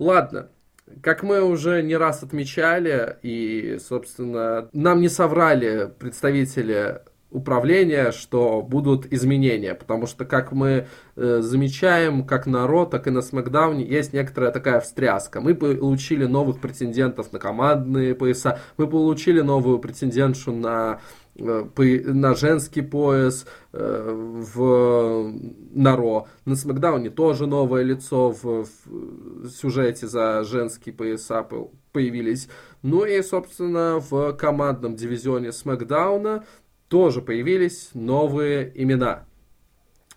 Ладно, 0.00 0.48
как 1.00 1.22
мы 1.22 1.42
уже 1.42 1.80
не 1.84 1.96
раз 1.96 2.24
отмечали, 2.24 3.18
и, 3.22 3.78
собственно, 3.78 4.68
нам 4.72 5.00
не 5.00 5.08
соврали 5.08 5.92
представители 5.96 7.02
управления, 7.32 8.12
что 8.12 8.62
будут 8.62 9.12
изменения, 9.12 9.74
потому 9.74 10.06
что, 10.06 10.24
как 10.24 10.52
мы 10.52 10.86
э, 11.16 11.40
замечаем, 11.40 12.24
как 12.24 12.46
на 12.46 12.66
Ро, 12.66 12.84
так 12.84 13.06
и 13.06 13.10
на 13.10 13.22
Смакдауне 13.22 13.84
есть 13.84 14.12
некоторая 14.12 14.52
такая 14.52 14.80
встряска. 14.80 15.40
Мы 15.40 15.54
получили 15.54 16.26
новых 16.26 16.60
претендентов 16.60 17.32
на 17.32 17.38
командные 17.38 18.14
пояса, 18.14 18.60
мы 18.76 18.86
получили 18.86 19.40
новую 19.40 19.78
претендентшу 19.78 20.52
на 20.52 21.00
э, 21.36 21.64
на 22.04 22.34
женский 22.34 22.82
пояс 22.82 23.46
э, 23.72 24.12
в 24.54 25.32
на 25.74 25.96
Ро. 25.96 26.28
На 26.44 26.54
Смакдауне 26.54 27.08
тоже 27.08 27.46
новое 27.46 27.82
лицо 27.82 28.30
в, 28.30 28.66
в 28.84 29.48
сюжете 29.48 30.06
за 30.06 30.44
женские 30.44 30.94
пояса 30.94 31.46
появились. 31.92 32.48
Ну 32.82 33.04
и, 33.04 33.22
собственно, 33.22 34.00
в 34.00 34.32
командном 34.34 34.96
дивизионе 34.96 35.52
Смакдауна 35.52 36.44
тоже 36.92 37.22
появились 37.22 37.88
новые 37.94 38.70
имена. 38.74 39.24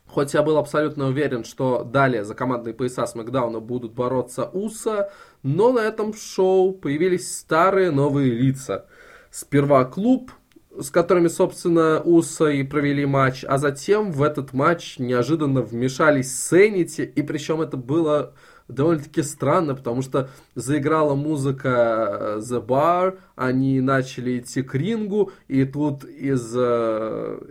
Хоть 0.07 0.33
я 0.33 0.43
был 0.43 0.57
абсолютно 0.57 1.07
уверен, 1.07 1.45
что 1.45 1.85
далее 1.85 2.25
за 2.25 2.35
командные 2.35 2.73
пояса 2.73 3.05
Смакдауна 3.05 3.61
будут 3.61 3.93
бороться 3.93 4.43
Уса, 4.43 5.09
но 5.41 5.71
на 5.71 5.79
этом 5.79 6.13
шоу 6.13 6.73
появились 6.73 7.33
старые 7.33 7.91
новые 7.91 8.29
лица. 8.29 8.87
Сперва 9.31 9.85
клуб, 9.85 10.33
с 10.77 10.89
которыми, 10.91 11.29
собственно, 11.29 12.01
Уса 12.01 12.47
и 12.47 12.61
провели 12.63 13.05
матч, 13.05 13.45
а 13.47 13.57
затем 13.57 14.11
в 14.11 14.21
этот 14.21 14.51
матч 14.51 14.99
неожиданно 14.99 15.61
вмешались 15.61 16.37
Сенити, 16.37 17.03
и 17.03 17.21
причем 17.21 17.61
это 17.61 17.77
было 17.77 18.33
довольно-таки 18.67 19.21
странно, 19.23 19.75
потому 19.75 20.01
что 20.01 20.29
заиграла 20.55 21.15
музыка 21.15 22.37
э, 22.37 22.39
The 22.39 22.65
Bar, 22.65 23.19
они 23.35 23.81
начали 23.81 24.39
идти 24.39 24.63
к 24.63 24.75
рингу, 24.75 25.31
и 25.47 25.65
тут 25.65 26.03
из 26.03 26.55
uh, 26.55 27.47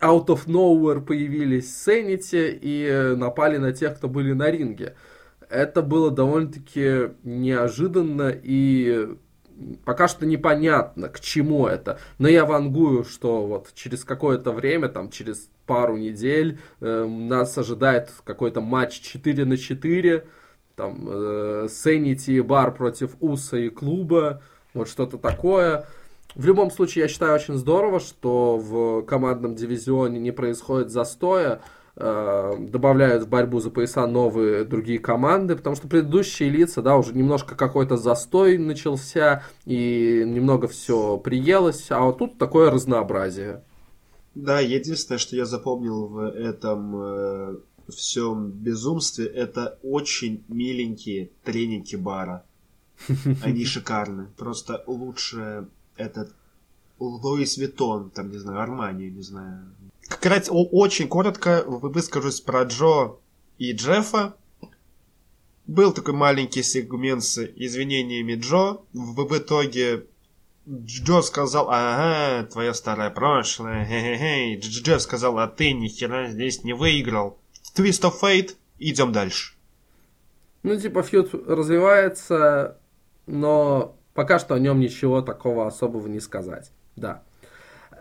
Out 0.00 0.26
of 0.26 0.46
Nowhere 0.46 1.00
появились 1.00 1.66
Sanity 1.86 2.58
и 2.60 3.14
напали 3.16 3.58
на 3.58 3.72
тех, 3.72 3.96
кто 3.96 4.08
были 4.08 4.32
на 4.32 4.50
ринге. 4.50 4.94
Это 5.50 5.82
было 5.82 6.10
довольно-таки 6.10 7.10
неожиданно 7.24 8.30
и 8.30 9.08
пока 9.84 10.08
что 10.08 10.26
непонятно, 10.26 11.08
к 11.08 11.20
чему 11.20 11.66
это. 11.66 11.98
Но 12.18 12.28
я 12.28 12.44
вангую, 12.44 13.04
что 13.04 13.46
вот 13.46 13.72
через 13.74 14.04
какое-то 14.04 14.52
время, 14.52 14.88
там 14.88 15.10
через 15.10 15.50
пару 15.66 15.96
недель, 15.96 16.58
э, 16.80 17.04
нас 17.04 17.56
ожидает 17.58 18.10
какой-то 18.24 18.60
матч 18.60 19.00
4 19.00 19.44
на 19.44 19.56
4 19.56 20.24
там 20.78 21.06
э, 21.06 21.66
Sanity 21.68 22.42
бар 22.42 22.72
против 22.72 23.16
Уса 23.20 23.58
и 23.58 23.68
клуба, 23.68 24.42
вот 24.72 24.88
что-то 24.88 25.18
такое. 25.18 25.84
В 26.34 26.46
любом 26.46 26.70
случае, 26.70 27.02
я 27.02 27.08
считаю 27.08 27.34
очень 27.34 27.54
здорово, 27.54 28.00
что 28.00 28.56
в 28.56 29.02
командном 29.02 29.56
дивизионе 29.56 30.20
не 30.20 30.30
происходит 30.30 30.90
застоя, 30.90 31.60
э, 31.96 32.54
добавляют 32.58 33.24
в 33.24 33.28
борьбу 33.28 33.58
за 33.58 33.70
пояса 33.70 34.06
новые 34.06 34.64
другие 34.64 35.00
команды, 35.00 35.56
потому 35.56 35.74
что 35.74 35.88
предыдущие 35.88 36.48
лица, 36.48 36.80
да, 36.80 36.96
уже 36.96 37.12
немножко 37.12 37.56
какой-то 37.56 37.96
застой 37.96 38.56
начался, 38.56 39.42
и 39.64 40.22
немного 40.24 40.68
все 40.68 41.18
приелось, 41.18 41.90
а 41.90 42.02
вот 42.02 42.18
тут 42.18 42.38
такое 42.38 42.70
разнообразие. 42.70 43.64
Да, 44.36 44.60
единственное, 44.60 45.18
что 45.18 45.34
я 45.34 45.44
запомнил 45.44 46.06
в 46.06 46.20
этом 46.20 46.94
э, 46.96 47.56
всем 47.92 48.50
безумстве, 48.50 49.26
это 49.26 49.78
очень 49.82 50.44
миленькие 50.48 51.30
треники 51.44 51.96
бара. 51.96 52.44
Они 53.42 53.64
шикарны. 53.64 54.28
Просто 54.36 54.82
лучше 54.86 55.68
этот 55.96 56.34
Луис 56.98 57.56
Виттон, 57.56 58.10
там, 58.10 58.30
не 58.30 58.38
знаю, 58.38 58.60
Армани, 58.60 59.10
не 59.10 59.22
знаю. 59.22 59.72
Кстати, 60.08 60.50
очень 60.50 61.08
коротко 61.08 61.64
выскажусь 61.66 62.40
про 62.40 62.64
Джо 62.64 63.16
и 63.58 63.72
Джеффа. 63.72 64.34
Был 65.66 65.92
такой 65.92 66.14
маленький 66.14 66.62
сегмент 66.62 67.22
с 67.22 67.44
извинениями 67.44 68.34
Джо. 68.34 68.78
В, 68.92 69.36
итоге 69.36 70.06
Джо 70.66 71.20
сказал, 71.20 71.68
ага, 71.70 72.46
твое 72.46 72.72
старое 72.74 73.10
прошлое, 73.10 73.84
хе-хе-хе. 73.88 74.58
Джефф 74.58 75.02
сказал, 75.02 75.38
а 75.38 75.46
ты 75.46 75.72
ни 75.72 75.88
хера 75.88 76.30
здесь 76.30 76.64
не 76.64 76.72
выиграл. 76.72 77.38
Twist 77.76 78.02
of 78.02 78.14
Fate, 78.20 78.56
идем 78.78 79.12
дальше. 79.12 79.54
Ну, 80.62 80.78
типа, 80.78 81.02
фьюд 81.02 81.32
развивается, 81.46 82.78
но 83.26 83.96
пока 84.14 84.38
что 84.38 84.54
о 84.54 84.58
нем 84.58 84.80
ничего 84.80 85.22
такого 85.22 85.66
особого 85.66 86.06
не 86.08 86.20
сказать. 86.20 86.72
Да. 86.96 87.22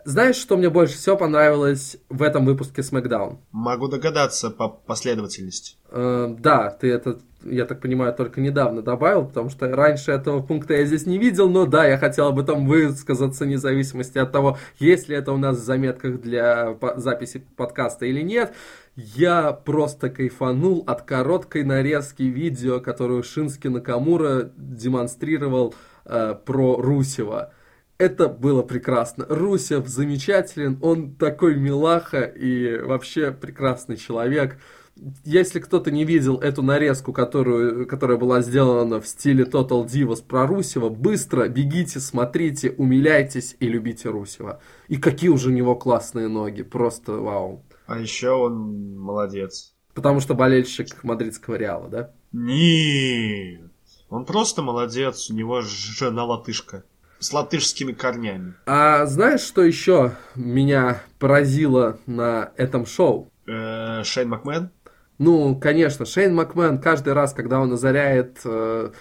Знаешь, 0.07 0.37
что 0.37 0.55
мне 0.55 0.69
больше 0.69 0.95
всего 0.95 1.17
понравилось 1.17 1.97
в 2.07 2.23
этом 2.23 2.45
выпуске 2.45 2.81
SmackDown? 2.81 3.39
Могу 3.51 3.89
догадаться 3.89 4.49
по 4.49 4.69
последовательности. 4.69 5.75
Э, 5.89 6.33
да, 6.39 6.69
ты 6.69 6.89
это, 6.89 7.19
я 7.43 7.65
так 7.65 7.81
понимаю, 7.81 8.13
только 8.13 8.39
недавно 8.39 8.81
добавил, 8.81 9.25
потому 9.25 9.49
что 9.49 9.67
раньше 9.67 10.13
этого 10.13 10.41
пункта 10.41 10.75
я 10.75 10.85
здесь 10.85 11.05
не 11.07 11.17
видел, 11.17 11.49
но 11.49 11.65
да, 11.65 11.85
я 11.85 11.97
хотел 11.97 12.27
об 12.27 12.39
этом 12.39 12.67
высказаться, 12.67 13.43
вне 13.43 13.57
зависимости 13.57 14.17
от 14.17 14.31
того, 14.31 14.57
есть 14.79 15.09
ли 15.09 15.17
это 15.17 15.33
у 15.33 15.37
нас 15.37 15.57
в 15.57 15.65
заметках 15.65 16.21
для 16.21 16.77
записи 16.95 17.45
подкаста 17.57 18.05
или 18.05 18.21
нет. 18.21 18.53
Я 18.95 19.51
просто 19.51 20.09
кайфанул 20.09 20.85
от 20.87 21.01
короткой 21.01 21.65
нарезки 21.65 22.23
видео, 22.23 22.79
которую 22.79 23.23
Шински 23.23 23.67
Накамура 23.67 24.51
демонстрировал 24.55 25.75
э, 26.05 26.33
про 26.45 26.77
Русева. 26.77 27.51
Это 27.97 28.29
было 28.29 28.61
прекрасно. 28.61 29.25
Русев 29.27 29.87
замечателен, 29.87 30.77
он 30.81 31.15
такой 31.15 31.55
милаха 31.55 32.21
и 32.21 32.79
вообще 32.79 33.31
прекрасный 33.31 33.97
человек. 33.97 34.59
Если 35.23 35.59
кто-то 35.59 35.89
не 35.89 36.05
видел 36.05 36.37
эту 36.37 36.61
нарезку, 36.61 37.11
которую, 37.11 37.87
которая 37.87 38.17
была 38.17 38.41
сделана 38.41 38.99
в 38.99 39.07
стиле 39.07 39.45
Total 39.45 39.85
Divas 39.85 40.23
про 40.23 40.45
Русева, 40.45 40.89
быстро 40.89 41.47
бегите, 41.47 41.99
смотрите, 41.99 42.71
умиляйтесь 42.71 43.55
и 43.59 43.67
любите 43.67 44.09
Русева. 44.09 44.59
И 44.87 44.97
какие 44.97 45.29
уже 45.29 45.49
у 45.49 45.53
него 45.53 45.75
классные 45.75 46.27
ноги, 46.27 46.61
просто 46.61 47.13
вау. 47.13 47.63
А 47.87 47.99
еще 47.99 48.31
он 48.31 48.97
молодец. 48.99 49.73
Потому 49.93 50.19
что 50.19 50.35
болельщик 50.35 51.03
мадридского 51.03 51.55
Реала, 51.55 51.89
да? 51.89 52.13
Нет, 52.31 53.71
он 54.09 54.25
просто 54.25 54.61
молодец, 54.61 55.31
у 55.31 55.33
него 55.33 55.61
жена 55.61 56.25
латышка 56.25 56.83
с 57.19 57.33
латышскими 57.33 57.93
корнями. 57.93 58.53
А 58.65 59.05
знаешь, 59.05 59.41
что 59.41 59.63
еще 59.63 60.13
меня 60.35 61.01
поразило 61.19 61.99
на 62.05 62.51
этом 62.57 62.85
шоу? 62.85 63.31
Э, 63.47 64.03
Шейн 64.03 64.29
Макмен? 64.29 64.69
Ну, 65.17 65.55
конечно, 65.55 66.05
Шейн 66.05 66.35
Макмен 66.35 66.79
каждый 66.79 67.13
раз, 67.13 67.33
когда 67.33 67.59
он 67.59 67.73
озаряет 67.73 68.39
э, 68.45 68.91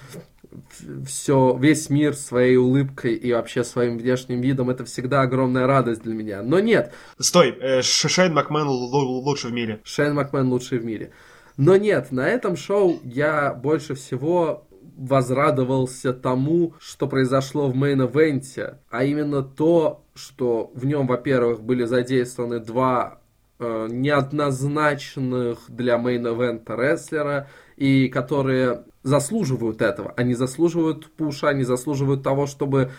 все, 1.07 1.57
весь 1.59 1.91
мир 1.91 2.15
своей 2.15 2.57
улыбкой 2.57 3.15
и 3.15 3.33
вообще 3.33 3.65
своим 3.65 3.99
внешним 3.99 4.41
видом, 4.41 4.71
это 4.71 4.85
всегда 4.85 5.23
огромная 5.23 5.67
радость 5.67 6.03
для 6.03 6.15
меня. 6.15 6.43
Но 6.43 6.61
нет. 6.61 6.93
Стой, 7.19 7.51
э, 7.61 7.83
Шейн 7.83 8.33
Макмен 8.33 8.67
лучший 8.67 9.51
в 9.51 9.53
мире. 9.53 9.81
Шейн 9.85 10.15
Макмен 10.15 10.49
лучший 10.49 10.79
в 10.79 10.85
мире. 10.85 11.13
Но 11.57 11.77
нет, 11.77 12.13
на 12.13 12.29
этом 12.29 12.57
шоу 12.57 13.01
я 13.03 13.55
больше 13.55 13.95
всего 13.95 14.66
возрадовался 14.97 16.13
тому, 16.13 16.75
что 16.79 17.07
произошло 17.07 17.69
в 17.69 17.77
main 17.77 18.14
event 18.14 18.60
е, 18.60 18.79
а 18.91 19.05
именно 19.05 19.43
то, 19.43 20.05
что 20.15 20.71
в 20.75 20.85
нем, 20.87 21.07
во-первых, 21.07 21.63
были 21.63 21.85
задействованы 21.85 22.61
два 22.61 23.21
э, 23.59 23.89
неоднозначных 23.91 25.59
для 25.69 25.99
main 25.99 26.30
event 26.30 26.69
а 26.69 26.77
рестлера, 26.77 27.49
и 27.77 28.09
которые 28.09 28.85
заслуживают 29.03 29.83
этого. 29.83 30.13
Они 30.17 30.35
заслуживают 30.35 31.11
пуша, 31.13 31.49
они 31.49 31.63
заслуживают 31.63 32.23
того, 32.23 32.47
чтобы 32.47 32.91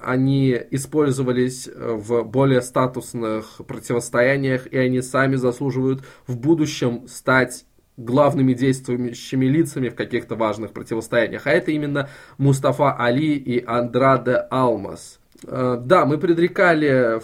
они 0.00 0.58
использовались 0.70 1.68
в 1.68 2.22
более 2.22 2.62
статусных 2.62 3.60
противостояниях, 3.66 4.66
и 4.66 4.76
они 4.76 5.02
сами 5.02 5.36
заслуживают 5.36 6.02
в 6.26 6.36
будущем 6.36 7.06
стать 7.08 7.64
главными 8.04 8.52
действующими 8.52 9.46
лицами 9.46 9.88
в 9.88 9.94
каких-то 9.94 10.36
важных 10.36 10.72
противостояниях. 10.72 11.46
А 11.46 11.50
это 11.50 11.70
именно 11.70 12.08
Мустафа 12.38 12.96
Али 12.96 13.36
и 13.36 13.64
Андраде 13.64 14.36
Алмас. 14.50 15.20
Э, 15.46 15.78
да, 15.80 16.06
мы 16.06 16.18
предрекали 16.18 17.20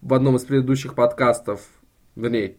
в 0.00 0.14
одном 0.14 0.36
из 0.36 0.44
предыдущих 0.44 0.94
подкастов, 0.94 1.60
вернее, 2.16 2.56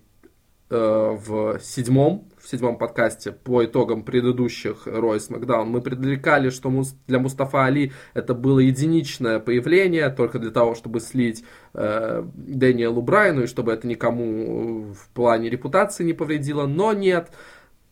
э, 0.70 1.18
в 1.26 1.59
седьмом, 1.59 2.30
в 2.45 2.47
седьмом 2.47 2.78
подкасте 2.78 3.32
по 3.32 3.66
итогам 3.66 4.03
предыдущих 4.03 4.88
Roy 4.88 5.18
SmackDown 5.18 5.66
мы 5.66 5.82
предрекали, 5.82 6.49
что 6.49 6.72
для 7.07 7.20
Мустафа 7.20 7.66
Али 7.66 7.91
это 8.13 8.34
было 8.34 8.59
единичное 8.59 9.39
появление, 9.39 10.09
только 10.09 10.38
для 10.38 10.51
того, 10.51 10.76
чтобы 10.76 10.99
слить 10.99 11.43
э, 11.74 12.24
Дэниелу 12.36 13.01
Брайну, 13.01 13.43
и 13.43 13.47
чтобы 13.47 13.74
это 13.74 13.88
никому 13.88 14.93
в 14.93 15.09
плане 15.09 15.49
репутации 15.49 16.03
не 16.03 16.13
повредило, 16.13 16.68
но 16.68 16.93
нет. 16.93 17.32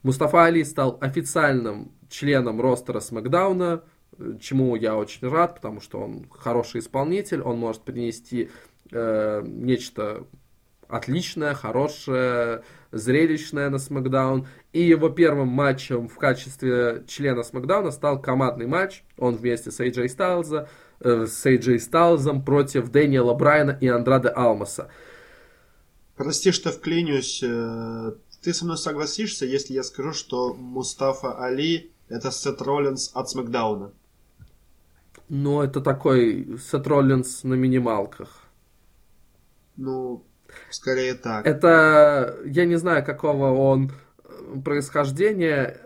Мустафа 0.03 0.45
Али 0.45 0.63
стал 0.63 0.97
официальным 1.01 1.93
членом 2.09 2.61
ростера 2.61 2.99
Смакдауна, 2.99 3.83
чему 4.39 4.75
я 4.75 4.95
очень 4.95 5.27
рад, 5.27 5.55
потому 5.55 5.81
что 5.81 5.99
он 5.99 6.27
хороший 6.29 6.81
исполнитель, 6.81 7.41
он 7.41 7.57
может 7.57 7.83
принести 7.83 8.51
э, 8.91 9.41
нечто 9.45 10.27
отличное, 10.87 11.53
хорошее, 11.53 12.63
зрелищное 12.91 13.69
на 13.69 13.79
Смакдаун. 13.79 14.47
И 14.73 14.81
его 14.81 15.09
первым 15.09 15.47
матчем 15.47 16.07
в 16.07 16.15
качестве 16.17 17.03
члена 17.07 17.43
Смакдауна 17.43 17.91
стал 17.91 18.21
командный 18.21 18.67
матч. 18.67 19.03
Он 19.17 19.35
вместе 19.35 19.71
с 19.71 19.79
AJ 19.79 20.09
Стайлза, 20.09 20.69
э, 20.99 21.25
с 21.25 21.45
AJ 21.45 21.79
Стайлзом 21.79 22.43
против 22.43 22.89
Дэниела 22.89 23.33
Брайана 23.33 23.77
и 23.79 23.87
Андрада 23.87 24.29
Алмаса. 24.29 24.89
Прости, 26.15 26.51
что 26.51 26.71
вклинюсь. 26.71 27.43
Ты 28.43 28.53
со 28.53 28.65
мной 28.65 28.77
согласишься, 28.77 29.45
если 29.45 29.73
я 29.73 29.83
скажу, 29.83 30.11
что 30.11 30.53
Мустафа 30.53 31.41
Али 31.41 31.91
это 32.09 32.29
Сет 32.29 32.61
Роллинс 32.61 33.09
от 33.13 33.29
Смакдауна? 33.29 33.91
Ну, 35.29 35.61
это 35.61 35.79
такой 35.79 36.59
Сет 36.59 36.85
Роллинс 36.85 37.45
на 37.45 37.53
минималках. 37.53 38.43
Ну, 39.77 40.25
скорее 40.69 41.13
так. 41.13 41.47
Это, 41.47 42.37
я 42.45 42.65
не 42.65 42.75
знаю, 42.75 43.05
какого 43.05 43.51
он 43.53 43.91
э, 44.25 44.59
происхождения. 44.63 45.79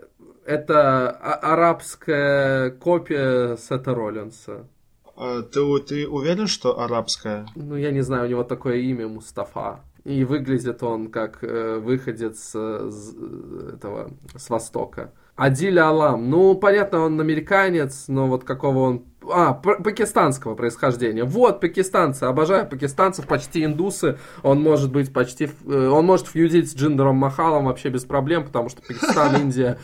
Это 0.44 1.10
арабская 1.10 2.70
копия 2.70 3.56
Сета 3.56 3.94
Роллинса. 3.94 4.66
А, 5.14 5.42
ты, 5.42 5.60
ты 5.80 6.08
уверен, 6.08 6.48
что 6.48 6.80
арабская? 6.80 7.46
Ну, 7.54 7.76
я 7.76 7.92
не 7.92 8.00
знаю, 8.00 8.26
у 8.26 8.28
него 8.28 8.42
такое 8.42 8.78
имя 8.78 9.06
Мустафа. 9.06 9.80
И 10.08 10.24
выглядит 10.24 10.82
он 10.82 11.10
как 11.10 11.40
э, 11.42 11.78
выходец 11.78 12.52
э, 12.54 12.90
с, 12.90 13.14
этого, 13.74 14.10
с 14.34 14.48
Востока. 14.48 15.12
Адиль 15.36 15.78
Алам. 15.78 16.30
Ну, 16.30 16.54
понятно, 16.54 17.00
он 17.00 17.20
американец, 17.20 18.06
но 18.08 18.26
вот 18.26 18.44
какого 18.44 18.78
он... 18.78 19.04
А, 19.30 19.52
пакистанского 19.52 20.54
происхождения. 20.54 21.24
Вот, 21.24 21.60
пакистанцы. 21.60 22.24
Обожаю 22.24 22.66
пакистанцев, 22.66 23.26
почти 23.26 23.66
индусы. 23.66 24.16
Он 24.42 24.62
может 24.62 24.90
быть 24.90 25.12
почти... 25.12 25.50
Э, 25.66 25.88
он 25.88 26.06
может 26.06 26.28
фьюдить 26.28 26.70
с 26.70 26.74
Джиндером 26.74 27.16
Махалом 27.16 27.66
вообще 27.66 27.90
без 27.90 28.06
проблем, 28.06 28.46
потому 28.46 28.70
что 28.70 28.80
Пакистан, 28.80 29.36
Индия... 29.42 29.78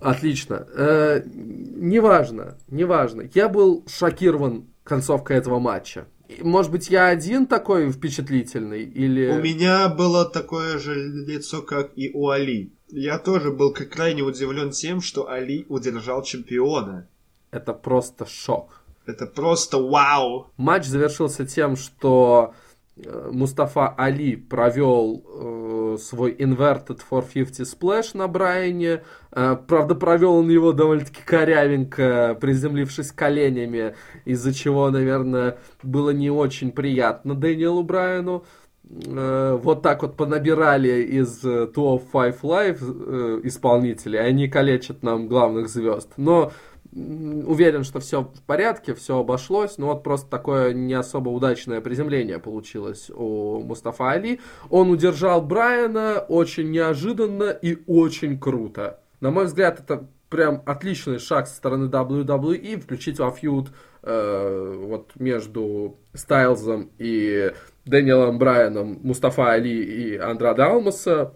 Отлично. 0.00 0.64
Э, 0.76 1.22
неважно, 1.26 2.56
неважно. 2.68 3.28
Я 3.34 3.48
был 3.48 3.84
шокирован 3.88 4.66
концовкой 4.84 5.38
этого 5.38 5.58
матча. 5.58 6.06
Может 6.40 6.70
быть, 6.72 6.88
я 6.88 7.08
один 7.08 7.46
такой 7.46 7.90
впечатлительный? 7.90 8.84
Или... 8.84 9.28
У 9.28 9.42
меня 9.42 9.88
было 9.88 10.24
такое 10.24 10.78
же 10.78 10.94
лицо, 10.94 11.62
как 11.62 11.90
и 11.96 12.10
у 12.12 12.28
Али. 12.28 12.72
Я 12.88 13.18
тоже 13.18 13.50
был 13.50 13.72
крайне 13.72 14.22
удивлен 14.22 14.70
тем, 14.70 15.00
что 15.00 15.28
Али 15.28 15.66
удержал 15.68 16.22
чемпиона. 16.22 17.08
Это 17.50 17.72
просто 17.72 18.26
шок. 18.26 18.82
Это 19.06 19.26
просто 19.26 19.78
вау. 19.78 20.48
Матч 20.56 20.86
завершился 20.86 21.46
тем, 21.46 21.76
что 21.76 22.54
Мустафа 22.96 23.88
Али 23.88 24.36
провел 24.36 25.24
э, 25.26 25.96
свой 26.00 26.32
Inverted 26.32 27.00
450 27.08 27.66
Splash 27.66 28.16
на 28.16 28.28
Брайане. 28.28 29.02
Э, 29.32 29.56
правда, 29.66 29.96
провел 29.96 30.34
он 30.34 30.48
его 30.48 30.72
довольно-таки 30.72 31.22
корявенько, 31.24 32.38
приземлившись 32.40 33.10
коленями, 33.10 33.96
из-за 34.24 34.54
чего, 34.54 34.90
наверное, 34.90 35.58
было 35.82 36.10
не 36.10 36.30
очень 36.30 36.70
приятно 36.70 37.34
Дэниелу 37.34 37.82
Брайану. 37.82 38.44
Э, 38.88 39.58
вот 39.60 39.82
так 39.82 40.02
вот 40.02 40.16
понабирали 40.16 41.02
из 41.02 41.40
205 41.40 42.40
Live 42.42 42.78
э, 42.80 43.40
исполнителей, 43.42 44.20
они 44.20 44.46
калечат 44.46 45.02
нам 45.02 45.26
главных 45.26 45.68
звезд. 45.68 46.12
Но 46.16 46.52
уверен, 46.94 47.84
что 47.84 48.00
все 48.00 48.22
в 48.22 48.42
порядке, 48.42 48.94
все 48.94 49.18
обошлось, 49.18 49.78
но 49.78 49.88
вот 49.88 50.02
просто 50.02 50.30
такое 50.30 50.72
не 50.72 50.94
особо 50.94 51.30
удачное 51.30 51.80
приземление 51.80 52.38
получилось 52.38 53.10
у 53.14 53.60
Мустафа 53.60 54.10
Али. 54.10 54.40
Он 54.70 54.90
удержал 54.90 55.42
Брайана 55.42 56.24
очень 56.28 56.70
неожиданно 56.70 57.50
и 57.50 57.78
очень 57.86 58.38
круто. 58.38 59.00
На 59.20 59.30
мой 59.30 59.46
взгляд, 59.46 59.80
это 59.80 60.06
прям 60.28 60.62
отличный 60.66 61.18
шаг 61.18 61.46
со 61.46 61.56
стороны 61.56 61.88
WWE 61.88 62.80
включить 62.80 63.18
во 63.18 63.30
фьюд 63.30 63.70
э, 64.02 64.74
вот 64.76 65.12
между 65.16 65.98
Стайлзом 66.12 66.90
и 66.98 67.52
Дэниелом 67.84 68.38
Брайаном, 68.38 69.00
Мустафа 69.02 69.52
Али 69.52 69.82
и 69.82 70.16
Андрада 70.16 70.66
Алмаса 70.66 71.34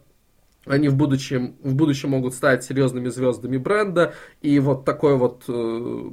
они 0.69 0.89
в 0.89 0.97
будущем, 0.97 1.57
в 1.63 1.75
будущем 1.75 2.11
могут 2.11 2.35
стать 2.35 2.65
серьезными 2.65 3.09
звездами 3.09 3.57
бренда, 3.57 4.15
и 4.41 4.59
вот 4.61 4.85
такой 4.85 5.17
вот 5.17 5.45
э, 5.49 6.11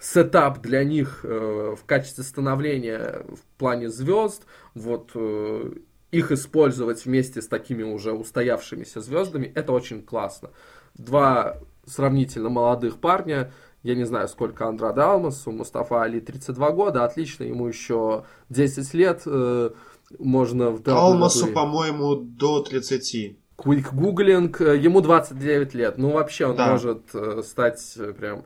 сетап 0.00 0.60
для 0.60 0.84
них 0.84 1.20
э, 1.24 1.74
в 1.78 1.84
качестве 1.84 2.24
становления 2.24 3.24
в 3.28 3.58
плане 3.58 3.88
звезд, 3.90 4.44
вот 4.74 5.10
э, 5.14 5.72
их 6.10 6.32
использовать 6.32 7.04
вместе 7.04 7.42
с 7.42 7.48
такими 7.48 7.82
уже 7.82 8.12
устоявшимися 8.12 9.00
звездами, 9.00 9.50
это 9.54 9.72
очень 9.72 10.02
классно. 10.02 10.50
Два 10.94 11.58
сравнительно 11.86 12.48
молодых 12.48 13.00
парня, 13.00 13.52
я 13.82 13.94
не 13.94 14.04
знаю, 14.04 14.28
сколько 14.28 14.66
Андрада 14.66 15.12
Алмасу, 15.12 15.52
Мустафа 15.52 16.02
Али 16.02 16.20
32 16.20 16.70
года, 16.70 17.04
отлично, 17.04 17.44
ему 17.44 17.66
еще 17.66 18.24
10 18.48 18.94
лет, 18.94 19.22
э, 19.26 19.70
можно 20.18 20.70
в 20.70 20.82
Алмасу, 20.88 21.48
по-моему, 21.48 22.14
до 22.14 22.62
30. 22.62 23.36
Quick 23.64 23.94
гуглинг, 23.94 24.60
э, 24.60 24.76
ему 24.76 25.00
29 25.00 25.74
лет, 25.74 25.96
ну 25.96 26.10
вообще 26.10 26.46
он 26.46 26.56
да. 26.56 26.70
может 26.70 27.14
э, 27.14 27.42
стать 27.42 27.94
э, 27.96 28.12
прям 28.12 28.44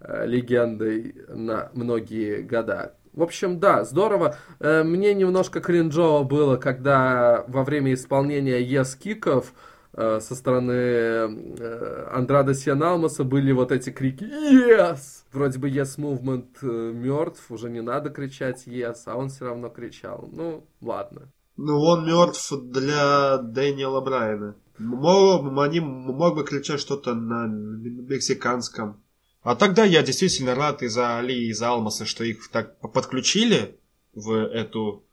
легендой 0.00 1.14
на 1.28 1.70
многие 1.74 2.40
года. 2.40 2.94
В 3.12 3.22
общем, 3.22 3.60
да, 3.60 3.84
здорово. 3.84 4.34
Мне 4.58 5.12
немножко 5.12 5.60
кринжово 5.60 6.24
было, 6.24 6.56
когда 6.56 7.44
во 7.48 7.64
время 7.64 7.92
исполнения 7.92 8.62
ес-киков 8.62 9.52
со 9.92 10.20
стороны 10.20 11.58
Андрада 12.10 12.54
Сианалмаса 12.54 13.24
были 13.24 13.52
вот 13.52 13.72
эти 13.72 13.90
крики 13.90 14.24
«Yes!». 14.24 15.24
Вроде 15.32 15.58
бы 15.58 15.68
Yes 15.68 15.98
Movement 15.98 16.62
мертв, 16.94 17.50
уже 17.50 17.68
не 17.68 17.82
надо 17.82 18.08
кричать 18.08 18.66
Yes, 18.66 19.00
а 19.04 19.16
он 19.16 19.28
все 19.28 19.48
равно 19.48 19.68
кричал. 19.68 20.30
Ну, 20.32 20.64
ладно. 20.80 21.28
Ну, 21.62 21.78
он 21.82 22.06
мертв 22.06 22.54
для 22.58 23.36
Дэниела 23.36 24.00
Брайана. 24.00 24.56
Мог, 24.78 25.58
они 25.58 25.80
мог 25.80 26.34
бы 26.34 26.42
кричать 26.42 26.80
что-то 26.80 27.12
на 27.14 27.46
мексиканском. 27.46 29.02
А 29.42 29.54
тогда 29.54 29.84
я 29.84 30.02
действительно 30.02 30.54
рад 30.54 30.82
из-за 30.82 31.18
Али 31.18 31.34
и 31.34 31.50
из-за 31.50 31.68
Алмаса, 31.68 32.06
что 32.06 32.24
их 32.24 32.48
так 32.48 32.80
подключили 32.80 33.78
в 34.14 34.32
эту 34.32 35.04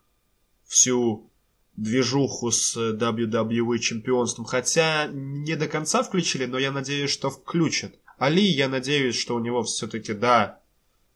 всю 0.65 1.29
движуху 1.75 2.51
с 2.51 2.77
WWE 2.77 3.77
чемпионством. 3.79 4.45
Хотя 4.45 5.07
не 5.07 5.57
до 5.57 5.67
конца 5.67 6.01
включили, 6.01 6.45
но 6.45 6.57
я 6.57 6.71
надеюсь, 6.71 7.11
что 7.11 7.29
включат. 7.29 7.91
Али, 8.17 8.45
я 8.45 8.69
надеюсь, 8.69 9.19
что 9.19 9.35
у 9.35 9.39
него 9.39 9.63
все-таки, 9.63 10.13
да, 10.13 10.61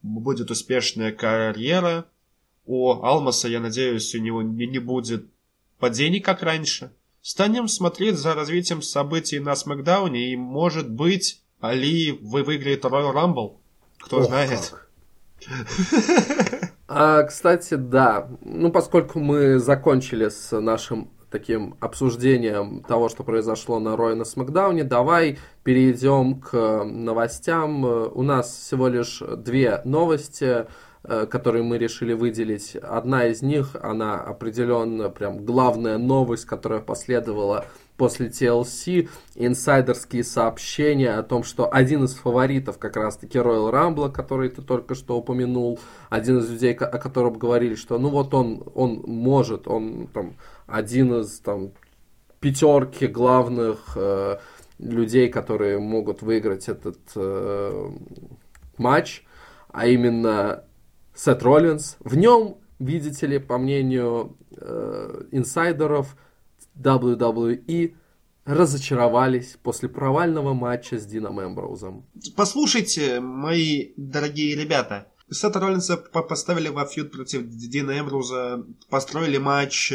будет 0.02 0.52
успешная 0.52 1.14
карьера 1.14 2.06
у 2.72 3.04
Алмаса, 3.04 3.50
я 3.50 3.60
надеюсь, 3.60 4.16
у 4.16 4.20
него 4.20 4.42
не, 4.42 4.66
не 4.66 4.80
будет 4.80 5.26
падений, 5.78 6.22
как 6.22 6.42
раньше. 6.42 6.94
Станем 7.22 7.68
смотреть 7.68 8.16
за 8.16 8.34
развитием 8.34 8.82
событий 8.82 9.40
на 9.40 9.56
Смакдауне, 9.56 10.32
и, 10.32 10.38
может 10.38 10.90
быть, 10.90 11.42
Али 11.60 12.14
вы 12.14 12.44
выиграет 12.44 12.86
Royal 12.86 13.14
Rumble. 13.14 13.58
Кто 14.00 14.20
Ох, 14.20 14.26
знает. 14.26 14.74
А, 16.88 17.24
кстати, 17.24 17.74
да. 17.74 18.30
Ну, 18.42 18.72
поскольку 18.72 19.20
мы 19.20 19.60
закончили 19.60 20.30
с 20.30 20.58
нашим 20.60 21.10
таким 21.30 21.76
обсуждением 21.80 22.84
того, 22.84 23.10
что 23.10 23.24
произошло 23.24 23.80
на 23.80 23.96
Рой 23.96 24.16
на 24.16 24.26
Смакдауне, 24.26 24.84
давай 24.84 25.40
перейдем 25.64 26.40
к 26.40 26.84
новостям. 26.84 27.84
У 27.84 28.24
нас 28.24 28.54
всего 28.54 28.88
лишь 28.88 29.22
две 29.38 29.82
новости. 29.86 30.68
Э, 31.04 31.26
которые 31.26 31.64
мы 31.64 31.80
решили 31.80 32.14
выделить. 32.14 32.76
Одна 32.76 33.26
из 33.26 33.42
них, 33.42 33.76
она 33.82 34.22
определенно 34.22 35.10
прям 35.10 35.44
главная 35.44 35.98
новость, 35.98 36.46
которая 36.46 36.80
последовала 36.80 37.66
после 37.98 38.28
TLC, 38.28 39.10
инсайдерские 39.34 40.24
сообщения 40.24 41.14
о 41.14 41.24
том, 41.24 41.44
что 41.44 41.74
один 41.74 42.04
из 42.04 42.14
фаворитов 42.14 42.78
как 42.78 42.98
раз-таки 42.98 43.40
Royal 43.40 43.72
Rumble, 43.72 44.12
который 44.12 44.50
ты 44.50 44.62
только 44.62 44.94
что 44.94 45.18
упомянул, 45.18 45.80
один 46.12 46.38
из 46.38 46.52
людей, 46.52 46.76
о 46.76 47.00
котором 47.00 47.34
говорили, 47.34 47.74
что 47.74 47.98
ну 47.98 48.10
вот 48.10 48.36
он, 48.36 48.62
он 48.76 49.02
может, 49.08 49.68
он 49.68 50.06
там 50.06 50.36
один 50.68 51.16
из 51.22 51.40
там 51.40 51.72
пятерки 52.40 53.08
главных 53.08 53.94
э, 53.96 54.38
людей, 54.78 55.30
которые 55.30 55.80
могут 55.80 56.22
выиграть 56.22 56.70
этот 56.70 57.00
э, 57.16 57.90
матч, 58.78 59.26
а 59.72 59.88
именно 59.88 60.64
Сет 61.24 61.44
Роллинс. 61.44 61.98
В 62.00 62.16
нем, 62.16 62.58
видите 62.80 63.28
ли, 63.28 63.38
по 63.38 63.60
мнению 63.60 64.40
э, 64.58 65.26
инсайдеров 65.32 66.16
WWE, 66.76 67.94
разочаровались 68.46 69.56
после 69.62 69.88
провального 69.88 70.56
матча 70.56 70.98
с 70.98 71.06
Дином 71.06 71.40
Эмброузом. 71.40 72.08
Послушайте, 72.36 73.20
мои 73.20 73.92
дорогие 73.98 74.56
ребята, 74.56 75.10
Сета 75.30 75.60
Роллинса 75.60 75.98
поставили 75.98 76.70
во 76.70 76.86
фьюд 76.86 77.12
против 77.12 77.48
Дина 77.48 78.00
Эмброуза, 78.00 78.66
построили 78.90 79.38
матч, 79.38 79.94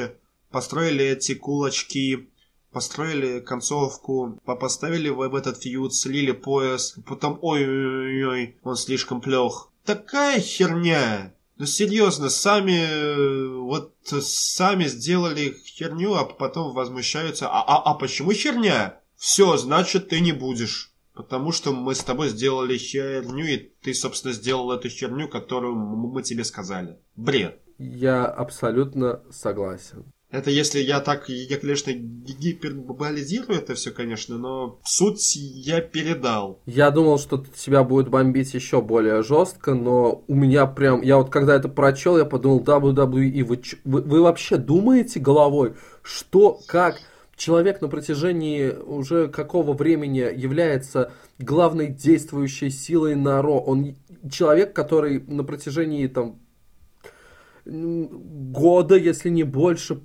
построили 0.53 1.07
эти 1.07 1.35
кулачки, 1.35 2.31
построили 2.71 3.41
концовку, 3.41 4.39
поставили 4.45 5.09
в 5.09 5.35
этот 5.35 5.61
фьюд, 5.61 5.93
слили 5.93 6.31
пояс, 6.31 6.97
потом 7.05 7.41
ой-ой-ой, 7.43 8.59
он 8.63 8.77
слишком 8.77 9.21
плох 9.21 9.73
такая 9.87 10.41
херня. 10.41 11.35
Ну 11.57 11.65
серьезно, 11.65 12.29
сами 12.29 13.59
вот 13.61 13.95
сами 14.05 14.85
сделали 14.85 15.57
херню, 15.65 16.15
а 16.15 16.25
потом 16.25 16.75
возмущаются. 16.75 17.49
А, 17.49 17.63
а, 17.63 17.91
а 17.91 17.95
почему 17.95 18.33
херня? 18.33 19.01
Все, 19.17 19.57
значит 19.57 20.09
ты 20.09 20.21
не 20.21 20.33
будешь. 20.33 20.93
Потому 21.15 21.51
что 21.51 21.73
мы 21.73 21.95
с 21.95 22.05
тобой 22.05 22.29
сделали 22.29 22.77
херню, 22.77 23.47
и 23.47 23.57
ты, 23.57 23.95
собственно, 23.95 24.35
сделал 24.35 24.71
эту 24.73 24.91
херню, 24.91 25.29
которую 25.29 25.75
мы 25.75 26.23
тебе 26.23 26.45
сказали. 26.45 26.99
Бред. 27.17 27.59
Я 27.79 28.27
абсолютно 28.27 29.23
согласен. 29.31 30.13
Это 30.31 30.51
если 30.51 30.81
я 30.81 31.01
так, 31.01 31.29
я, 31.29 31.57
конечно, 31.57 31.93
гиперболизирую 31.93 33.59
это 33.61 33.75
все, 33.75 33.93
конечно, 33.93 34.37
но 34.37 34.81
суть 34.85 35.37
я 35.37 35.81
передал. 35.81 36.61
Я 36.67 36.91
думал, 36.91 37.19
что 37.19 37.45
тебя 37.57 37.85
будет 37.85 38.09
бомбить 38.09 38.53
еще 38.53 38.83
более 38.83 39.23
жестко, 39.23 39.75
но 39.75 40.25
у 40.27 40.35
меня 40.35 40.67
прям, 40.67 41.01
я 41.03 41.19
вот 41.19 41.31
когда 41.31 41.55
это 41.55 41.69
прочел, 41.69 42.19
я 42.19 42.25
подумал, 42.25 42.61
WWE, 42.61 43.45
вы, 43.45 43.63
вы, 43.85 44.03
вы 44.03 44.23
вообще 44.23 44.57
думаете 44.57 45.21
головой, 45.21 45.75
что, 46.03 46.59
как 46.67 46.97
человек 47.37 47.81
на 47.81 47.87
протяжении 47.87 48.71
уже 48.71 49.29
какого 49.29 49.75
времени 49.75 50.19
является 50.19 51.13
главной 51.39 51.87
действующей 51.87 52.71
силой 52.71 53.15
на 53.15 53.41
Ро? 53.43 53.61
Он 53.61 53.95
человек, 54.29 54.73
который 54.73 55.21
на 55.21 55.45
протяжении 55.45 56.09
там 56.09 56.41
года, 57.65 58.97
если 58.97 59.29
не 59.29 59.43
больше, 59.43 60.01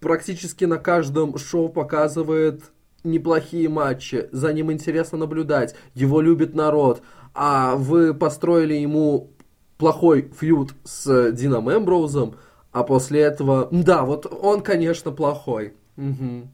практически 0.00 0.64
на 0.64 0.78
каждом 0.78 1.38
шоу 1.38 1.68
показывает 1.68 2.62
неплохие 3.04 3.68
матчи, 3.68 4.28
за 4.32 4.52
ним 4.52 4.72
интересно 4.72 5.18
наблюдать, 5.18 5.74
его 5.94 6.20
любит 6.20 6.54
народ, 6.54 7.02
а 7.34 7.76
вы 7.76 8.14
построили 8.14 8.74
ему 8.74 9.30
плохой 9.76 10.30
фьюд 10.38 10.74
с 10.84 11.32
Дином 11.32 11.70
Эмброузом, 11.70 12.36
а 12.72 12.82
после 12.82 13.20
этого, 13.20 13.68
да, 13.70 14.04
вот 14.04 14.26
он, 14.26 14.62
конечно, 14.62 15.12
плохой. 15.12 15.74
Угу. 15.96 16.48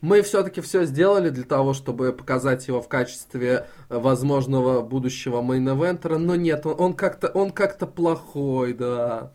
Мы 0.00 0.22
все-таки 0.22 0.60
все 0.60 0.84
сделали 0.84 1.30
для 1.30 1.44
того, 1.44 1.74
чтобы 1.74 2.12
показать 2.12 2.68
его 2.68 2.80
в 2.80 2.88
качестве 2.88 3.66
возможного 3.88 4.80
будущего 4.80 5.42
main-eventer 5.42 6.07
а, 6.07 6.18
но 6.18 6.36
нет, 6.36 6.64
он, 6.66 6.76
он 6.78 6.94
как-то 6.94 7.28
он 7.28 7.50
как-то 7.50 7.86
плохой, 7.86 8.74
да. 8.74 9.32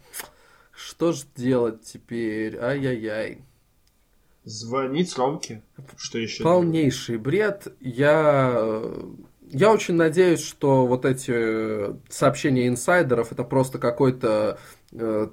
Что 0.77 1.11
ж 1.11 1.23
делать 1.35 1.81
теперь? 1.81 2.55
Ай-яй-яй. 2.57 3.41
Звонить 4.43 5.17
Ромке. 5.17 5.63
Что 5.97 6.19
еще? 6.19 6.43
Полнейший 6.43 7.17
бред. 7.17 7.75
Я... 7.79 8.77
Я 9.49 9.71
очень 9.71 9.95
надеюсь, 9.95 10.43
что 10.43 10.85
вот 10.85 11.05
эти 11.05 11.95
сообщения 12.11 12.67
инсайдеров 12.67 13.31
это 13.31 13.43
просто 13.43 13.79
какой-то 13.79 14.59
э, 14.91 15.29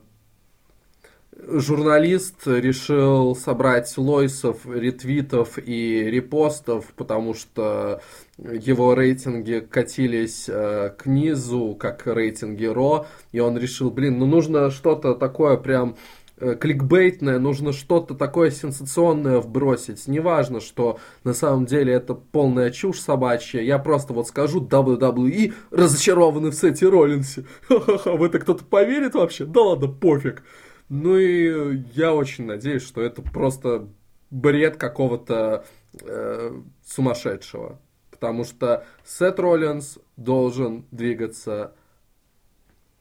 журналист 1.37 2.47
решил 2.47 3.37
собрать 3.37 3.93
лойсов, 3.99 4.65
ретвитов 4.67 5.59
и 5.59 6.05
репостов, 6.05 6.87
потому 6.97 7.35
что 7.35 8.01
его 8.39 8.95
рейтинги 8.95 9.61
катились 9.61 10.47
э, 10.49 10.91
к 10.99 11.07
низу, 11.07 11.77
как 11.79 12.07
рейтинги 12.07 12.67
Ро, 12.67 13.07
и 13.33 13.41
он 13.41 13.57
решил, 13.57 13.91
блин, 13.91 14.19
ну 14.19 14.27
нужно 14.27 14.71
что-то 14.71 15.15
такое 15.15 15.57
прям 15.57 15.97
э, 16.39 16.57
кликбейтное, 16.57 17.39
нужно 17.39 17.73
что-то 17.73 18.15
такое 18.15 18.51
сенсационное 18.51 19.39
вбросить. 19.39 20.09
Неважно, 20.09 20.61
что 20.61 20.99
на 21.23 21.33
самом 21.33 21.67
деле 21.67 21.93
это 21.93 22.15
полная 22.15 22.71
чушь 22.71 23.01
собачья. 23.01 23.61
Я 23.61 23.79
просто 23.79 24.13
вот 24.13 24.27
скажу 24.27 24.61
WWE 24.61 25.53
разочарованы 25.71 26.51
в 26.51 26.55
Сете 26.55 26.89
Роллинсе. 26.89 27.45
Ха-ха-ха, 27.69 28.13
в 28.13 28.23
это 28.25 28.41
кто-то 28.41 28.65
поверит 28.65 29.15
вообще? 29.15 29.45
Да 29.45 29.61
ладно, 29.61 29.89
пофиг. 29.89 30.43
Ну 30.89 31.17
и 31.17 31.83
я 31.95 32.13
очень 32.13 32.47
надеюсь, 32.47 32.83
что 32.83 33.01
это 33.01 33.23
просто 33.23 33.89
бред 34.31 34.77
какого-то 34.77 35.65
э, 36.03 36.61
сумасшедшего. 36.85 37.79
Потому 38.25 38.45
что 38.45 38.87
Сет 39.05 39.39
Роллинс 39.39 39.99
должен 40.17 40.87
двигаться 40.91 41.75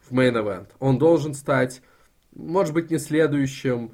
в 0.02 0.12
main 0.12 0.34
event. 0.34 0.68
Он 0.80 0.98
должен 0.98 1.34
стать, 1.34 1.82
может 2.36 2.74
быть, 2.74 2.92
не 2.92 2.98
следующим 2.98 3.94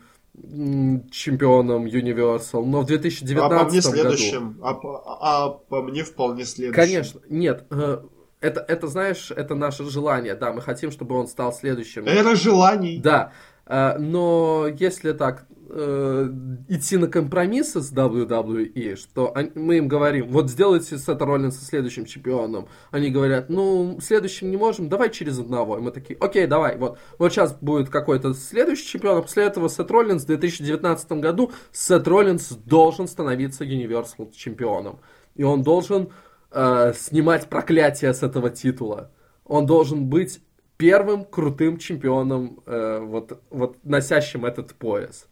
чемпионом 1.12 1.86
Universal, 1.86 2.66
но 2.66 2.82
в 2.82 2.88
2019 2.88 3.52
а 3.52 3.64
по 3.64 3.70
мне 3.70 3.82
следующим, 3.82 4.54
году... 4.54 4.64
А, 4.64 5.06
а, 5.06 5.46
а 5.46 5.50
по 5.50 5.84
мне 5.84 6.04
вполне 6.04 6.46
следующим. 6.46 6.82
Конечно, 6.82 7.22
нет, 7.30 7.68
э, 7.70 8.02
это, 8.42 8.66
это, 8.68 8.88
знаешь, 8.88 9.30
это 9.30 9.54
наше 9.54 9.84
желание, 9.84 10.34
да, 10.34 10.52
мы 10.52 10.62
хотим, 10.64 10.90
чтобы 10.90 11.16
он 11.16 11.28
стал 11.28 11.54
следующим. 11.54 12.06
Это 12.06 12.36
желаний. 12.36 13.00
Да, 13.00 13.34
но 13.70 14.68
если 14.80 15.12
так 15.14 15.46
э, 15.70 16.30
идти 16.68 16.98
на 16.98 17.08
компромиссы 17.08 17.82
с 17.82 17.94
WWE, 17.94 18.96
что 18.96 19.34
мы 19.56 19.78
им 19.78 19.88
говорим, 19.88 20.28
вот 20.30 20.50
сделайте 20.50 20.98
Сета 20.98 21.26
Роллинса 21.26 21.64
следующим 21.64 22.06
чемпионом. 22.06 22.68
Они 22.92 23.10
говорят, 23.10 23.50
ну, 23.50 24.00
следующим 24.02 24.52
не 24.52 24.58
можем, 24.58 24.90
давай 24.90 25.12
через 25.12 25.40
одного. 25.40 25.78
И 25.78 25.82
мы 25.82 25.92
такие, 25.92 26.18
окей, 26.20 26.48
давай, 26.48 26.78
вот. 26.78 26.98
Вот 27.18 27.32
сейчас 27.32 27.54
будет 27.54 27.90
какой-то 27.90 28.34
следующий 28.34 28.88
чемпион, 28.88 29.20
а 29.20 29.22
после 29.22 29.44
этого 29.44 29.70
Сет 29.70 29.90
Роллинс 29.92 30.24
в 30.24 30.28
2019 30.28 31.12
году 31.14 31.52
Сет 31.72 32.08
Роллинс 32.08 32.50
должен 32.50 33.08
становиться 33.08 33.64
Universal 33.64 34.32
чемпионом. 34.36 35.00
И 35.36 35.44
он 35.44 35.64
должен 35.64 36.10
э, 36.52 36.94
снимать 36.96 37.48
проклятие 37.48 38.14
с 38.14 38.24
этого 38.24 38.50
титула. 38.50 39.12
Он 39.46 39.66
должен 39.66 40.08
быть 40.08 40.42
первым 40.80 41.26
крутым 41.26 41.78
чемпионом, 41.78 42.64
э, 42.66 43.00
вот, 43.00 43.44
вот 43.50 43.78
носящим 43.84 44.46
этот 44.46 44.74
пояс. 44.76 45.28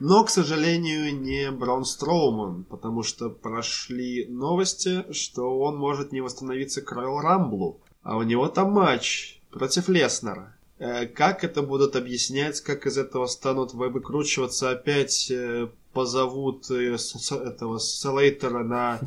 Но, 0.00 0.24
к 0.24 0.30
сожалению, 0.30 1.16
не 1.16 1.48
Braun 1.50 1.84
Строуман, 1.84 2.64
потому 2.64 3.04
что 3.04 3.30
прошли 3.30 4.26
новости, 4.26 5.04
что 5.12 5.60
он 5.60 5.76
может 5.76 6.10
не 6.10 6.20
восстановиться 6.20 6.82
к 6.82 6.92
Royal 6.92 7.22
Rumble, 7.24 7.76
а 8.02 8.16
у 8.16 8.22
него 8.24 8.48
там 8.48 8.72
матч 8.72 9.40
против 9.52 9.88
Леснера. 9.88 10.56
Э, 10.80 11.06
как 11.06 11.44
это 11.44 11.62
будут 11.62 11.94
объяснять, 11.94 12.60
как 12.60 12.86
из 12.86 12.98
этого 12.98 13.26
станут 13.26 13.74
выкручиваться 13.74 14.70
опять 14.70 15.30
э, 15.30 15.68
позовут 15.92 16.68
э, 16.72 16.98
с, 16.98 17.30
этого 17.30 17.78
Слейтера 17.78 18.64
на 18.64 18.98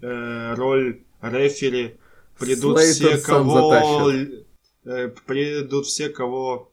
э, 0.00 0.54
роль 0.54 1.02
рефери, 1.20 1.98
придут 2.38 2.80
Слейтер 2.80 3.18
все, 3.18 3.26
кого... 3.26 4.10
Э, 4.10 4.44
придут 4.84 5.86
все, 5.86 6.08
кого 6.08 6.72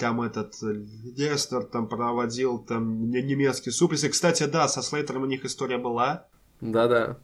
там 0.00 0.20
этот 0.22 0.54
Лестер 0.62 1.62
там 1.62 1.88
проводил 1.88 2.58
там 2.58 3.10
немецкий 3.10 3.70
суплекс. 3.70 4.04
И, 4.04 4.08
кстати, 4.08 4.44
да, 4.44 4.68
со 4.68 4.82
Слейтером 4.82 5.22
у 5.22 5.26
них 5.26 5.44
история 5.44 5.78
была. 5.78 6.26
Да-да. 6.60 7.18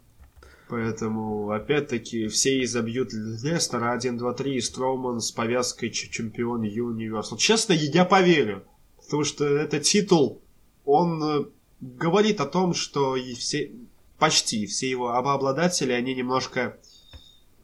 Поэтому, 0.69 1.51
опять-таки, 1.51 2.27
все 2.27 2.63
изобьют 2.65 3.13
Лестера 3.13 3.93
1, 3.93 4.19
2, 4.19 4.35
3, 4.35 4.57
и 4.57 4.61
Строуман 4.61 5.21
с 5.21 5.31
повязкой 5.31 5.91
чемпион 5.91 6.65
Universal. 6.65 7.37
Честно, 7.37 7.73
я 7.73 8.05
поверю. 8.05 8.65
Потому 8.97 9.23
что 9.23 9.45
этот 9.45 9.83
титул, 9.83 10.43
он 10.85 11.23
э, 11.23 11.45
говорит 11.81 12.41
о 12.41 12.47
том, 12.47 12.75
что 12.75 13.17
все, 13.37 13.71
почти 14.19 14.67
все 14.67 14.91
его 14.91 15.11
обладатели, 15.11 15.93
они 15.93 16.15
немножко 16.15 16.79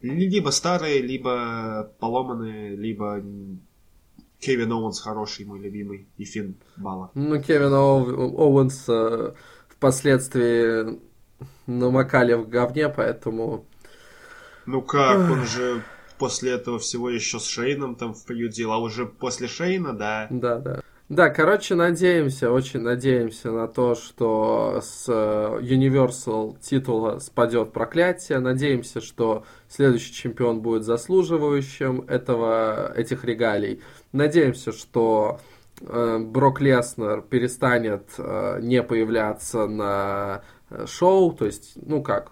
либо 0.03 0.49
старые, 0.49 1.01
либо 1.01 1.91
поломанные, 1.99 2.75
либо 2.75 3.23
Кевин 4.39 4.71
Оуэнс 4.71 4.99
хороший, 4.99 5.45
мой 5.45 5.59
любимый, 5.59 6.07
и 6.17 6.25
Финн 6.25 6.55
Балор. 6.75 7.09
Ну, 7.13 7.41
Кевин 7.41 7.73
Оуэнс 7.73 8.89
э, 8.89 9.33
впоследствии 9.69 10.99
намакали 11.65 12.33
в 12.33 12.49
говне, 12.49 12.89
поэтому... 12.89 13.65
Ну 14.65 14.81
как, 14.81 15.31
он 15.31 15.45
же 15.45 15.81
после 16.17 16.51
этого 16.51 16.79
всего 16.79 17.09
еще 17.09 17.39
с 17.39 17.47
Шейном 17.47 17.95
там 17.95 18.13
пофьюдил, 18.13 18.71
а 18.71 18.77
уже 18.77 19.05
после 19.05 19.47
Шейна, 19.47 19.93
да. 19.93 20.27
Да, 20.29 20.59
да. 20.59 20.82
Да, 21.09 21.29
короче, 21.29 21.75
надеемся, 21.75 22.49
очень 22.49 22.79
надеемся 22.79 23.51
на 23.51 23.67
то, 23.67 23.93
что 23.93 24.79
с 24.81 25.05
э, 25.09 25.59
Universal 25.61 26.57
титула 26.61 27.19
спадет 27.19 27.73
проклятие. 27.73 28.39
Надеемся, 28.39 29.01
что 29.01 29.43
следующий 29.67 30.13
чемпион 30.13 30.61
будет 30.61 30.85
заслуживающим 30.85 32.05
этого, 32.07 32.93
этих 32.95 33.25
регалий. 33.25 33.81
Надеемся, 34.13 34.71
что 34.71 35.41
э, 35.81 36.19
Брок 36.19 36.61
Леснер 36.61 37.21
перестанет 37.21 38.05
э, 38.17 38.59
не 38.61 38.81
появляться 38.81 39.67
на 39.67 40.43
э, 40.69 40.85
шоу. 40.87 41.33
То 41.33 41.45
есть, 41.45 41.73
ну 41.75 42.01
как, 42.01 42.31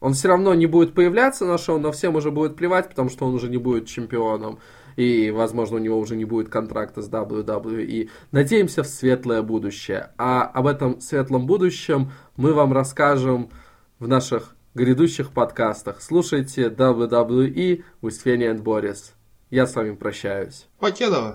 он 0.00 0.12
все 0.12 0.28
равно 0.28 0.52
не 0.52 0.66
будет 0.66 0.92
появляться 0.92 1.46
на 1.46 1.56
шоу, 1.56 1.78
но 1.78 1.90
всем 1.90 2.16
уже 2.16 2.30
будет 2.30 2.54
плевать, 2.54 2.90
потому 2.90 3.08
что 3.08 3.24
он 3.24 3.34
уже 3.34 3.48
не 3.48 3.56
будет 3.56 3.86
чемпионом 3.86 4.58
и, 4.96 5.30
возможно, 5.30 5.76
у 5.76 5.80
него 5.80 5.98
уже 5.98 6.16
не 6.16 6.24
будет 6.24 6.48
контракта 6.48 7.02
с 7.02 7.08
WWE. 7.08 8.10
Надеемся 8.32 8.82
в 8.82 8.86
светлое 8.86 9.42
будущее. 9.42 10.10
А 10.18 10.42
об 10.42 10.66
этом 10.66 11.00
светлом 11.00 11.46
будущем 11.46 12.12
мы 12.36 12.52
вам 12.52 12.72
расскажем 12.72 13.50
в 13.98 14.08
наших 14.08 14.54
грядущих 14.74 15.30
подкастах. 15.30 16.02
Слушайте 16.02 16.68
WWE 16.68 17.84
with 18.02 18.22
Фенни 18.22 18.46
и 18.46 18.52
Борис. 18.52 19.14
Я 19.50 19.66
с 19.66 19.74
вами 19.74 19.94
прощаюсь. 19.94 20.66
Покедова. 20.78 21.32